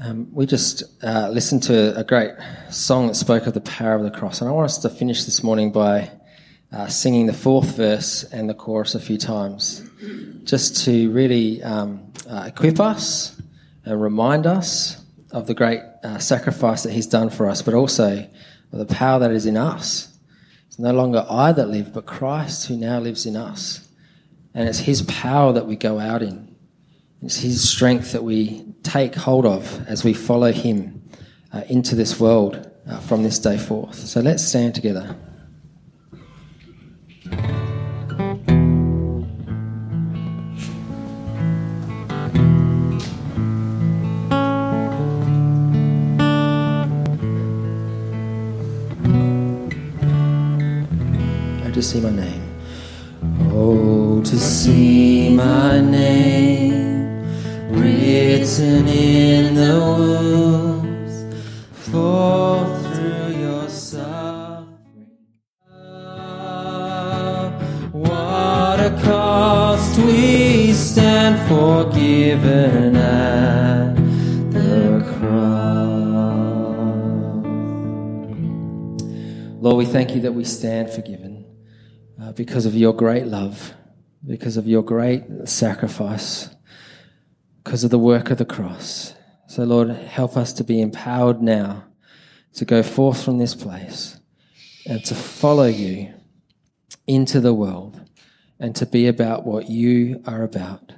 Um, 0.00 0.28
we 0.32 0.46
just 0.46 0.84
uh, 1.02 1.28
listened 1.28 1.64
to 1.64 1.98
a 1.98 2.04
great 2.04 2.30
song 2.70 3.08
that 3.08 3.14
spoke 3.14 3.48
of 3.48 3.54
the 3.54 3.60
power 3.60 3.96
of 3.96 4.04
the 4.04 4.12
cross, 4.12 4.40
and 4.40 4.48
I 4.48 4.52
want 4.52 4.66
us 4.66 4.78
to 4.78 4.88
finish 4.88 5.24
this 5.24 5.42
morning 5.42 5.72
by 5.72 6.12
uh, 6.72 6.86
singing 6.86 7.26
the 7.26 7.32
fourth 7.32 7.76
verse 7.76 8.22
and 8.22 8.48
the 8.48 8.54
chorus 8.54 8.94
a 8.94 9.00
few 9.00 9.18
times, 9.18 9.84
just 10.44 10.84
to 10.84 11.10
really 11.10 11.60
um, 11.64 12.12
uh, 12.30 12.44
equip 12.46 12.78
us 12.78 13.42
and 13.84 14.00
remind 14.00 14.46
us 14.46 15.04
of 15.32 15.48
the 15.48 15.54
great 15.54 15.80
uh, 16.04 16.18
sacrifice 16.18 16.84
that 16.84 16.92
He's 16.92 17.08
done 17.08 17.28
for 17.28 17.48
us, 17.50 17.60
but 17.60 17.74
also 17.74 18.18
of 18.72 18.78
the 18.78 18.86
power 18.86 19.18
that 19.18 19.32
is 19.32 19.46
in 19.46 19.56
us. 19.56 20.16
It's 20.68 20.78
no 20.78 20.92
longer 20.92 21.26
I 21.28 21.50
that 21.50 21.70
live, 21.70 21.92
but 21.92 22.06
Christ 22.06 22.68
who 22.68 22.76
now 22.76 23.00
lives 23.00 23.26
in 23.26 23.34
us 23.34 23.88
And 24.54 24.68
it's 24.68 24.78
His 24.80 25.02
power 25.02 25.52
that 25.52 25.66
we 25.66 25.74
go 25.74 25.98
out 25.98 26.22
in. 26.22 26.47
It's 27.20 27.40
His 27.40 27.68
strength 27.68 28.12
that 28.12 28.22
we 28.22 28.64
take 28.82 29.14
hold 29.14 29.44
of 29.44 29.86
as 29.88 30.04
we 30.04 30.14
follow 30.14 30.52
Him 30.52 31.02
uh, 31.52 31.62
into 31.68 31.94
this 31.94 32.20
world 32.20 32.70
uh, 32.88 33.00
from 33.00 33.22
this 33.22 33.38
day 33.38 33.58
forth. 33.58 33.96
So 33.96 34.20
let's 34.20 34.44
stand 34.44 34.74
together. 34.74 35.16
Oh 51.70 51.72
to 51.74 51.82
see 51.82 52.00
my 52.00 52.10
name. 52.10 52.42
Oh, 53.52 54.22
to 54.22 54.38
see 54.38 55.34
my 55.34 55.80
name 55.80 56.77
written 58.18 58.88
in 58.88 59.54
the 59.54 59.78
wombs, 59.78 61.36
for 61.70 62.66
through 62.92 63.28
your 63.38 63.68
suffering. 63.68 64.66
What 67.92 68.80
a 68.80 68.90
cost 69.04 69.98
we 70.00 70.72
stand 70.72 71.38
forgiven 71.48 72.96
at 72.96 73.94
the 74.52 75.00
cross. 75.14 75.78
Lord, 79.60 79.76
we 79.76 79.84
thank 79.84 80.14
you 80.16 80.20
that 80.22 80.32
we 80.32 80.42
stand 80.42 80.90
forgiven 80.90 81.46
uh, 82.20 82.32
because 82.32 82.66
of 82.66 82.74
your 82.74 82.94
great 82.94 83.26
love, 83.26 83.74
because 84.26 84.56
of 84.56 84.66
your 84.66 84.82
great 84.82 85.22
sacrifice, 85.44 86.48
because 87.68 87.84
of 87.84 87.90
the 87.90 87.98
work 87.98 88.30
of 88.30 88.38
the 88.38 88.46
cross. 88.46 89.12
So, 89.46 89.62
Lord, 89.62 89.90
help 89.90 90.38
us 90.38 90.54
to 90.54 90.64
be 90.64 90.80
empowered 90.80 91.42
now 91.42 91.84
to 92.54 92.64
go 92.64 92.82
forth 92.82 93.22
from 93.22 93.36
this 93.36 93.54
place 93.54 94.18
and 94.86 95.04
to 95.04 95.14
follow 95.14 95.66
you 95.66 96.14
into 97.06 97.40
the 97.40 97.52
world 97.52 98.08
and 98.58 98.74
to 98.74 98.86
be 98.86 99.06
about 99.06 99.44
what 99.44 99.68
you 99.68 100.22
are 100.26 100.44
about. 100.44 100.94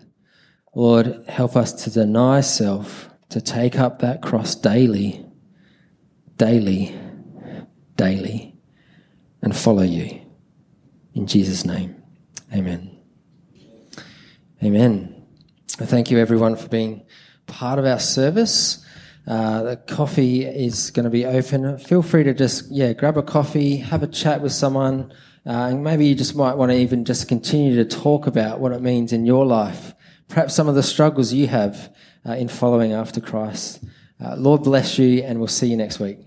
Lord, 0.73 1.25
help 1.27 1.57
us 1.57 1.73
to 1.83 1.91
deny 1.91 2.41
self, 2.41 3.11
to 3.31 3.41
take 3.41 3.77
up 3.77 3.99
that 3.99 4.23
cross 4.23 4.55
daily, 4.55 5.27
daily, 6.37 6.97
daily, 7.97 8.55
and 9.43 9.57
follow 9.57 9.83
you. 9.83 10.21
In 11.15 11.27
Jesus' 11.27 11.65
name, 11.65 12.01
amen. 12.55 12.97
Amen. 14.63 15.10
Thank 15.83 16.11
you, 16.11 16.19
everyone, 16.19 16.57
for 16.57 16.69
being 16.69 17.07
part 17.47 17.79
of 17.79 17.87
our 17.87 17.99
service. 17.99 18.85
Uh, 19.27 19.63
the 19.63 19.77
coffee 19.77 20.45
is 20.45 20.91
going 20.91 21.05
to 21.05 21.11
be 21.11 21.25
open. 21.25 21.79
Feel 21.79 22.03
free 22.03 22.23
to 22.23 22.35
just 22.35 22.71
yeah 22.71 22.93
grab 22.93 23.17
a 23.17 23.23
coffee, 23.23 23.79
have 23.79 24.03
a 24.03 24.07
chat 24.07 24.43
with 24.43 24.53
someone, 24.53 25.11
uh, 25.47 25.69
and 25.71 25.83
maybe 25.83 26.07
you 26.07 26.15
just 26.15 26.37
might 26.37 26.55
want 26.55 26.71
to 26.71 26.77
even 26.77 27.07
just 27.07 27.29
continue 27.29 27.77
to 27.77 27.85
talk 27.85 28.27
about 28.27 28.61
what 28.61 28.73
it 28.73 28.83
means 28.83 29.11
in 29.11 29.25
your 29.25 29.47
life. 29.47 29.95
Perhaps 30.29 30.55
some 30.55 30.69
of 30.69 30.75
the 30.75 30.83
struggles 30.83 31.33
you 31.33 31.47
have 31.47 31.91
uh, 32.29 32.33
in 32.33 32.49
following 32.49 32.93
after 32.93 33.21
Christ. 33.21 33.83
Uh, 34.23 34.37
Lord 34.37 34.63
bless 34.63 34.99
you, 34.99 35.23
and 35.23 35.39
we'll 35.39 35.49
see 35.49 35.69
you 35.69 35.79
next 35.79 35.99
week. 35.99 36.19